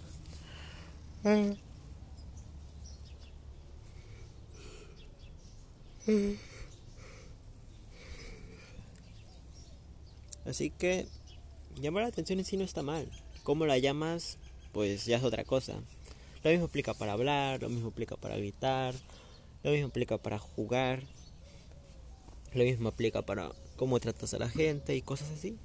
Así 10.47 10.71
que 10.71 11.07
llamar 11.81 12.05
la 12.05 12.09
atención 12.09 12.39
en 12.39 12.45
sí 12.45 12.57
no 12.57 12.65
está 12.65 12.83
mal. 12.83 13.11
¿Cómo 13.43 13.67
la 13.67 13.79
llamas? 13.79 14.39
Pues 14.73 15.05
ya 15.05 15.19
es 15.19 15.25
otra 15.25 15.45
cosa. 15.45 15.75
Lo 16.43 16.51
mismo 16.51 16.67
aplica 16.67 16.95
para 16.95 17.13
hablar, 17.13 17.61
lo 17.63 17.69
mismo 17.69 17.89
aplica 17.89 18.17
para 18.17 18.37
gritar, 18.37 18.95
lo 19.69 19.75
mismo 19.75 19.89
aplica 19.89 20.19
para 20.19 20.39
jugar, 20.39 21.03
lo 22.55 22.65
mismo 22.65 22.89
aplica 22.89 23.23
para 23.23 23.53
cómo 23.77 24.01
tratas 24.01 24.35
a 24.35 24.39
la 24.39 24.49
gente 24.49 24.97
y 24.97 25.03
cosas 25.03 25.31
así. 25.31 25.57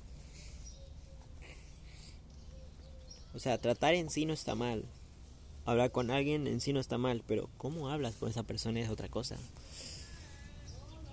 O 3.34 3.40
sea, 3.40 3.58
tratar 3.58 3.96
en 3.96 4.10
sí 4.10 4.26
no 4.26 4.34
está 4.34 4.56
mal 4.56 4.86
hablar 5.66 5.92
con 5.92 6.12
alguien 6.12 6.48
en 6.48 6.60
sí 6.60 6.74
no 6.74 6.80
está 6.80 6.98
mal, 6.98 7.24
pero 7.28 7.50
cómo 7.58 7.90
hablas 7.90 8.16
con 8.16 8.30
esa 8.30 8.44
persona 8.44 8.82
es 8.82 8.90
otra 8.90 9.08
cosa. 9.08 9.38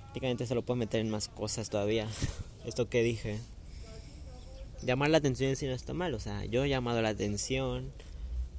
Prácticamente 0.03 0.47
se 0.47 0.55
lo 0.55 0.63
puedes 0.63 0.79
meter 0.79 1.01
en 1.01 1.11
más 1.11 1.29
cosas 1.29 1.71
todavía. 1.71 2.09
Esto 2.65 2.89
que 2.89 3.03
dije. 3.03 3.39
Llamar 4.83 5.11
la 5.11 5.19
atención 5.19 5.51
en 5.51 5.57
sí 5.57 5.67
no 5.67 5.75
está 5.75 5.93
mal, 5.93 6.15
o 6.15 6.21
sea, 6.21 6.47
yo 6.47 6.65
he 6.65 6.69
llamado 6.71 7.03
la 7.03 7.11
atención 7.11 7.93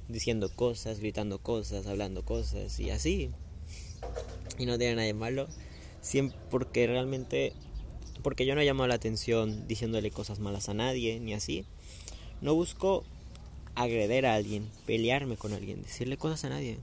diciendo 0.08 0.50
cosas, 0.54 1.00
gritando 1.00 1.40
cosas, 1.40 1.88
hablando 1.88 2.24
cosas 2.24 2.78
y 2.78 2.90
así. 2.90 3.30
Y 4.58 4.66
no 4.66 4.78
tiene 4.78 4.96
nada 4.96 5.06
de 5.06 5.14
malo. 5.14 5.48
Siempre 6.00 6.38
porque 6.50 6.86
realmente 6.86 7.52
porque 8.22 8.46
yo 8.46 8.54
no 8.54 8.60
he 8.60 8.64
llamado 8.64 8.86
la 8.86 8.94
atención 8.94 9.66
diciéndole 9.66 10.10
cosas 10.10 10.38
malas 10.38 10.68
a 10.68 10.74
nadie 10.74 11.18
ni 11.20 11.34
así. 11.34 11.64
No 12.40 12.54
busco 12.54 13.04
agreder 13.74 14.26
a 14.26 14.34
alguien, 14.34 14.68
pelearme 14.86 15.36
con 15.36 15.52
alguien, 15.52 15.82
decirle 15.82 16.16
cosas 16.16 16.44
a 16.44 16.50
nadie. 16.50 16.78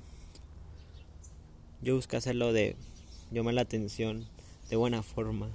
Yo 1.81 1.95
busco 1.95 2.17
hacerlo 2.17 2.51
de 2.51 2.75
llamar 3.31 3.53
la 3.53 3.61
atención 3.61 4.27
de 4.69 4.75
buena 4.75 5.01
forma. 5.01 5.49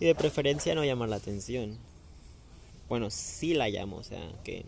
Y 0.00 0.06
de 0.06 0.14
preferencia 0.14 0.74
no 0.74 0.84
llamar 0.84 1.08
la 1.08 1.16
atención. 1.16 1.78
Bueno, 2.88 3.10
sí 3.10 3.54
la 3.54 3.68
llamo, 3.68 3.96
o 3.96 4.02
sea, 4.02 4.20
que 4.42 4.64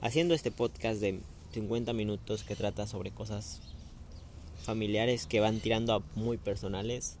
haciendo 0.00 0.34
este 0.34 0.50
podcast 0.52 1.00
de 1.00 1.20
50 1.52 1.92
minutos 1.92 2.44
que 2.44 2.54
trata 2.54 2.86
sobre 2.86 3.10
cosas 3.10 3.60
familiares 4.62 5.26
que 5.26 5.40
van 5.40 5.60
tirando 5.60 5.94
a 5.94 6.02
muy 6.14 6.36
personales, 6.36 7.16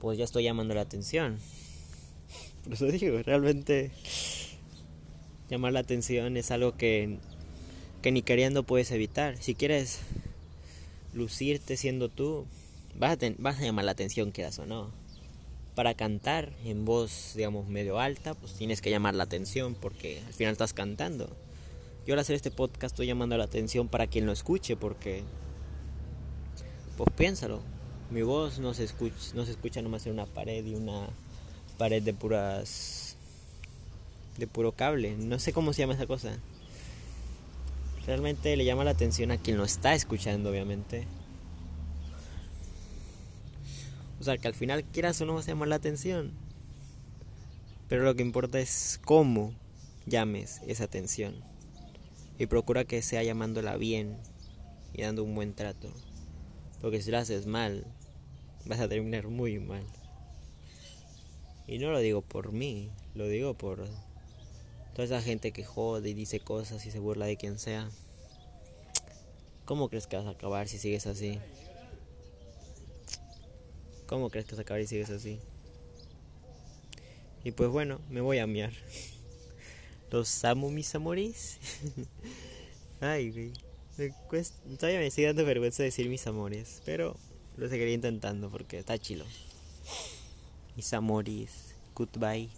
pues 0.00 0.18
ya 0.18 0.24
estoy 0.24 0.44
llamando 0.44 0.74
la 0.74 0.82
atención. 0.82 1.38
Por 2.64 2.74
eso 2.74 2.86
digo, 2.86 3.22
realmente 3.22 3.90
llamar 5.50 5.72
la 5.72 5.80
atención 5.80 6.36
es 6.36 6.50
algo 6.50 6.76
que, 6.76 7.18
que 8.02 8.12
ni 8.12 8.22
queriendo 8.22 8.62
puedes 8.62 8.90
evitar. 8.90 9.36
Si 9.38 9.54
quieres 9.54 10.00
lucirte 11.12 11.76
siendo 11.76 12.08
tú, 12.08 12.46
vas 12.98 13.12
a, 13.12 13.32
vas 13.38 13.58
a 13.58 13.62
llamar 13.62 13.84
la 13.84 13.92
atención, 13.92 14.30
quieras 14.30 14.58
o 14.58 14.66
no. 14.66 14.90
Para 15.74 15.94
cantar 15.94 16.52
en 16.64 16.84
voz, 16.84 17.32
digamos, 17.36 17.68
medio 17.68 17.98
alta, 17.98 18.34
pues 18.34 18.54
tienes 18.54 18.80
que 18.80 18.90
llamar 18.90 19.14
la 19.14 19.24
atención 19.24 19.74
porque 19.74 20.20
al 20.26 20.32
final 20.32 20.52
estás 20.52 20.72
cantando. 20.72 21.30
Yo 22.06 22.14
al 22.14 22.20
hacer 22.20 22.36
este 22.36 22.50
podcast 22.50 22.92
estoy 22.92 23.06
llamando 23.06 23.36
la 23.36 23.44
atención 23.44 23.88
para 23.88 24.06
quien 24.06 24.26
lo 24.26 24.32
escuche 24.32 24.76
porque, 24.76 25.22
pues 27.04 27.16
piénsalo, 27.16 27.62
mi 28.10 28.20
voz 28.20 28.58
no 28.58 28.74
se 28.74 28.84
escucha, 28.84 29.16
no 29.34 29.46
se 29.46 29.52
escucha 29.52 29.80
nomás 29.80 30.04
en 30.04 30.12
una 30.12 30.26
pared 30.26 30.62
y 30.66 30.74
una 30.74 31.08
pared 31.78 32.02
de 32.02 32.12
puras 32.12 33.16
de 34.36 34.46
puro 34.46 34.72
cable. 34.72 35.16
No 35.16 35.38
sé 35.38 35.54
cómo 35.54 35.72
se 35.72 35.80
llama 35.80 35.94
esa 35.94 36.06
cosa. 36.06 36.36
Realmente 38.06 38.54
le 38.54 38.66
llama 38.66 38.84
la 38.84 38.90
atención 38.90 39.30
a 39.30 39.38
quien 39.38 39.56
lo 39.56 39.64
está 39.64 39.94
escuchando, 39.94 40.50
obviamente. 40.50 41.06
O 44.20 44.24
sea, 44.24 44.36
que 44.36 44.48
al 44.48 44.54
final 44.54 44.84
quieras 44.84 45.18
o 45.22 45.24
no 45.24 45.40
se 45.40 45.52
llama 45.52 45.64
la 45.64 45.76
atención. 45.76 46.32
Pero 47.88 48.04
lo 48.04 48.14
que 48.14 48.22
importa 48.22 48.60
es 48.60 49.00
cómo 49.06 49.54
llames 50.04 50.60
esa 50.66 50.84
atención. 50.84 51.34
Y 52.38 52.44
procura 52.44 52.84
que 52.84 53.00
sea 53.00 53.22
llamándola 53.22 53.78
bien 53.78 54.18
y 54.92 55.00
dando 55.00 55.24
un 55.24 55.34
buen 55.34 55.54
trato. 55.54 55.94
Porque 56.80 57.02
si 57.02 57.10
lo 57.10 57.18
haces 57.18 57.46
mal, 57.46 57.84
vas 58.66 58.80
a 58.80 58.88
terminar 58.88 59.28
muy 59.28 59.58
mal. 59.58 59.84
Y 61.66 61.78
no 61.78 61.90
lo 61.90 61.98
digo 61.98 62.22
por 62.22 62.52
mí, 62.52 62.90
lo 63.14 63.28
digo 63.28 63.54
por 63.54 63.86
Toda 64.94 65.04
esa 65.04 65.22
gente 65.22 65.52
que 65.52 65.64
jode 65.64 66.10
y 66.10 66.14
dice 66.14 66.40
cosas 66.40 66.84
y 66.84 66.90
se 66.90 66.98
burla 66.98 67.26
de 67.26 67.36
quien 67.36 67.58
sea. 67.58 67.88
¿Cómo 69.64 69.88
crees 69.88 70.06
que 70.06 70.16
vas 70.16 70.26
a 70.26 70.30
acabar 70.30 70.68
si 70.68 70.78
sigues 70.78 71.06
así? 71.06 71.38
¿Cómo 74.06 74.30
crees 74.30 74.46
que 74.46 74.52
vas 74.52 74.58
a 74.58 74.62
acabar 74.62 74.82
si 74.82 74.88
sigues 74.88 75.10
así? 75.10 75.38
Y 77.44 77.52
pues 77.52 77.70
bueno, 77.70 78.00
me 78.10 78.20
voy 78.20 78.38
a 78.38 78.46
miar. 78.46 78.72
Los 80.10 80.44
amo, 80.44 80.70
mis 80.70 80.92
amores. 80.94 81.58
Ay, 83.00 83.30
güey. 83.30 83.52
Todavía 84.78 85.00
me 85.00 85.10
sigue 85.10 85.28
dando 85.28 85.44
vergüenza 85.44 85.82
decir 85.82 86.08
mis 86.08 86.26
amores, 86.26 86.82
pero 86.84 87.16
lo 87.56 87.68
seguiré 87.68 87.92
intentando 87.92 88.50
porque 88.50 88.78
está 88.78 88.98
chilo. 88.98 89.24
Mis 90.76 90.92
amores, 90.94 91.74
goodbye. 91.94 92.48